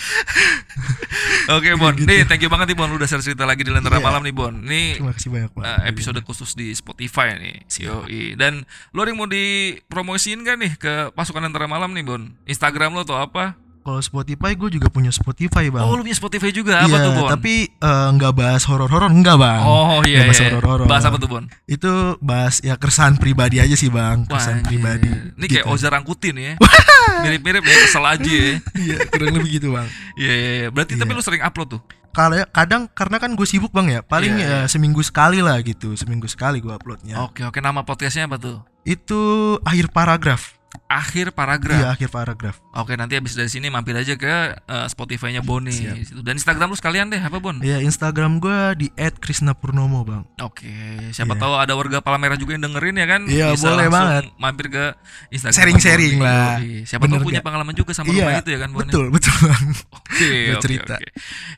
Oke 1.56 1.70
Bon, 1.74 1.92
Gitu. 1.92 2.06
nih 2.06 2.22
thank 2.24 2.40
you 2.40 2.48
banget 2.48 2.72
nih 2.72 2.78
Bon 2.78 2.88
udah 2.88 3.04
share 3.04 3.20
cerita 3.20 3.42
lagi 3.42 3.60
di 3.60 3.70
Lentera 3.70 3.96
Iya. 3.96 4.04
Malam 4.04 4.22
nih 4.22 4.34
Bon. 4.34 4.54
Nih 4.54 4.96
terima 4.96 5.12
kasih 5.12 5.28
banyak 5.28 5.50
pak 5.52 5.62
eh, 5.62 5.80
episode 5.88 6.20
khusus 6.22 6.50
di 6.52 6.72
Spotify 6.72 7.34
nih. 7.36 7.56
Yoi. 7.80 8.34
Dan 8.34 8.62
lo 8.90 9.00
ada 9.00 9.10
yang 9.10 9.18
mau 9.18 9.28
dipromosiin 9.28 10.42
kan 10.42 10.56
nih 10.56 10.76
ke 10.76 10.92
pasukan 11.12 11.42
Lentera 11.42 11.66
Malam 11.66 11.92
nih 11.92 12.04
Bon? 12.04 12.22
Instagram 12.44 12.94
lo 12.94 13.02
atau 13.02 13.16
apa? 13.16 13.56
Kalau 13.80 13.98
Spotify 13.98 14.52
gue 14.52 14.70
juga 14.70 14.86
punya 14.86 15.08
Spotify 15.08 15.68
bang 15.68 15.80
Oh 15.80 15.92
lu 15.92 16.02
punya 16.02 16.14
Spotify 16.14 16.50
juga 16.50 16.78
apa 16.78 16.88
Iya, 16.88 16.98
tuh 17.02 17.12
Bon? 17.16 17.28
tapi 17.28 17.54
eh, 17.66 18.08
nggak 18.10 18.32
bahas 18.32 18.62
horor-horor 18.62 19.08
enggak 19.08 19.36
bang 19.36 19.62
Oh 19.62 20.00
iya, 20.02 20.20
Nggak 20.20 20.26
bahas 20.26 20.38
iya. 20.38 20.48
horor-horor. 20.50 20.86
Bahas 20.86 21.04
apa 21.04 21.16
tuh 21.16 21.28
Bon? 21.28 21.44
itu 21.66 21.92
bahas 22.18 22.54
ya 22.58 22.74
keresahan 22.74 23.16
pribadi 23.16 23.56
aja 23.56 23.72
sih 23.72 23.88
bang 23.88 24.22
keresahan 24.24 24.60
anjir. 24.60 24.68
pribadi 24.68 25.10
Ini 25.34 25.46
kayak 25.46 25.64
Gitu. 25.64 25.72
Oza 25.72 25.88
Rangkutin 25.88 26.36
ya. 26.36 26.52
Mirip-mirip 27.24 27.62
ya, 27.62 27.74
kesel 27.80 28.04
aja 28.04 28.20
ya. 28.30 28.52
iya 28.82 28.96
kurang 29.06 29.34
lebih 29.34 29.50
gitu 29.56 29.68
bang 29.70 29.88
Iya, 30.14 30.32
iya, 30.32 30.50
iya. 30.56 30.68
Berarti 30.68 30.92
Iya. 30.94 31.00
tapi 31.00 31.10
lu 31.12 31.20
sering 31.20 31.40
upload 31.40 31.70
tuh? 31.70 31.82
kalau 32.10 32.42
kadang 32.50 32.90
karena 32.90 33.16
kan 33.16 33.30
gue 33.32 33.46
sibuk 33.46 33.70
bang 33.70 33.86
ya 33.88 34.00
paling 34.02 34.34
Iya, 34.34 34.42
iya. 34.44 34.58
eh, 34.60 34.66
seminggu 34.66 34.98
sekali 35.00 35.38
lah 35.38 35.56
gitu 35.60 35.94
seminggu 35.94 36.26
sekali 36.26 36.58
gue 36.58 36.70
uploadnya 36.70 37.22
Oke, 37.22 37.42
oke. 37.42 37.56
Nama 37.56 37.80
podcastnya 37.80 38.26
apa 38.26 38.34
tuh? 38.34 38.58
itu 38.82 39.20
akhir 39.62 39.88
paragraf 39.90 40.56
Akhir 40.86 41.30
paragraf. 41.30 41.76
iya 41.76 41.88
akhir 41.88 42.08
paragraf 42.08 42.58
Oke, 42.72 42.94
nanti 42.94 43.14
habis 43.14 43.34
dari 43.34 43.46
sini 43.46 43.66
mampir 43.66 43.92
aja 43.92 44.14
ke 44.14 44.30
eh, 44.54 44.86
Spotify-nya 44.86 45.40
Boni 45.40 45.74
Siap. 45.74 46.22
Dan 46.22 46.34
Instagram 46.34 46.70
lu 46.70 46.76
sekalian 46.76 47.06
deh, 47.08 47.18
apa 47.18 47.36
Bon? 47.36 47.58
ya 47.58 47.78
Instagram 47.78 48.38
gue 48.38 48.58
di 48.76 48.86
@krisnapurnomo 48.94 50.00
bang 50.02 50.22
Oke, 50.38 50.70
siapa 51.10 51.32
Iya. 51.32 51.40
tahu 51.40 51.52
ada 51.56 51.72
warga 51.72 51.98
Palmera 51.98 52.34
juga 52.34 52.54
yang 52.54 52.64
dengerin 52.64 52.94
ya 52.94 53.06
kan? 53.06 53.20
Iya, 53.26 53.46
Bisa 53.52 53.66
boleh 53.68 53.88
banget. 53.88 54.24
Mampir 54.36 54.66
ke 54.68 54.84
Instagram. 55.28 55.56
Sharing-sharing 55.56 56.14
Boni. 56.14 56.24
lah. 56.24 56.56
Siapa 56.84 57.02
Bener 57.04 57.18
tahu 57.18 57.26
punya 57.26 57.40
pengalaman 57.40 57.74
juga 57.74 57.90
sama 57.90 58.06
iya 58.08 58.22
rumah 58.22 58.38
itu 58.38 58.50
ya 58.50 58.58
kan, 58.58 58.70
Bon? 58.70 58.80
betul 58.80 59.06
betul 59.10 59.34
bang 59.42 59.66
Oke, 59.90 60.30
oke, 60.54 60.62
cerita. 60.62 60.94
oke. 60.94 61.08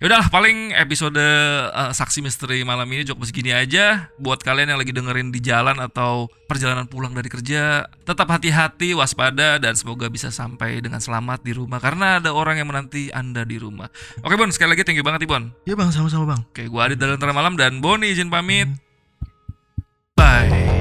Yaudahlah, 0.01 0.29
paling 0.29 0.57
episode 0.75 1.21
eh, 1.21 1.93
saksi 1.93 2.19
misteri 2.21 2.63
malam 2.63 2.89
ini 2.89 3.05
cukup 3.05 3.25
segini 3.25 3.53
aja. 3.53 4.09
Buat 4.17 4.41
kalian 4.41 4.73
yang 4.73 4.81
lagi 4.81 4.91
dengerin 4.91 5.29
di 5.29 5.39
jalan 5.39 5.77
atau 5.77 6.33
perjalanan 6.47 6.85
pulang 6.85 7.13
dari 7.13 7.29
kerja, 7.29 7.85
tetap 8.03 8.29
hati-hati, 8.29 8.93
waspada, 8.93 9.57
dan 9.57 9.73
semoga 9.73 10.07
bisa 10.07 10.29
sampai 10.29 10.79
dengan 10.79 11.01
selamat 11.03 11.43
di 11.43 11.53
rumah. 11.53 11.83
Karena 11.83 12.23
ada 12.23 12.31
orang 12.31 12.63
yang 12.63 12.71
menanti 12.71 13.11
anda 13.11 13.43
di 13.43 13.59
rumah. 13.59 13.91
Oke 14.23 14.39
Bon, 14.39 14.47
sekali 14.55 14.79
lagi 14.79 14.87
thank 14.87 14.97
you 14.97 15.05
banget 15.05 15.27
nih 15.27 15.31
Bon. 15.31 15.45
ya 15.67 15.75
bang 15.75 15.91
sama-sama 15.91 16.39
bang 16.39 16.41
Oke, 16.49 16.71
gua 16.71 16.87
Adit 16.87 17.03
dari 17.03 17.19
Lentera 17.19 17.35
Malam 17.35 17.59
dan 17.59 17.83
Boni 17.83 18.15
izin 18.15 18.31
pamit. 18.31 18.71
Bye. 20.15 20.72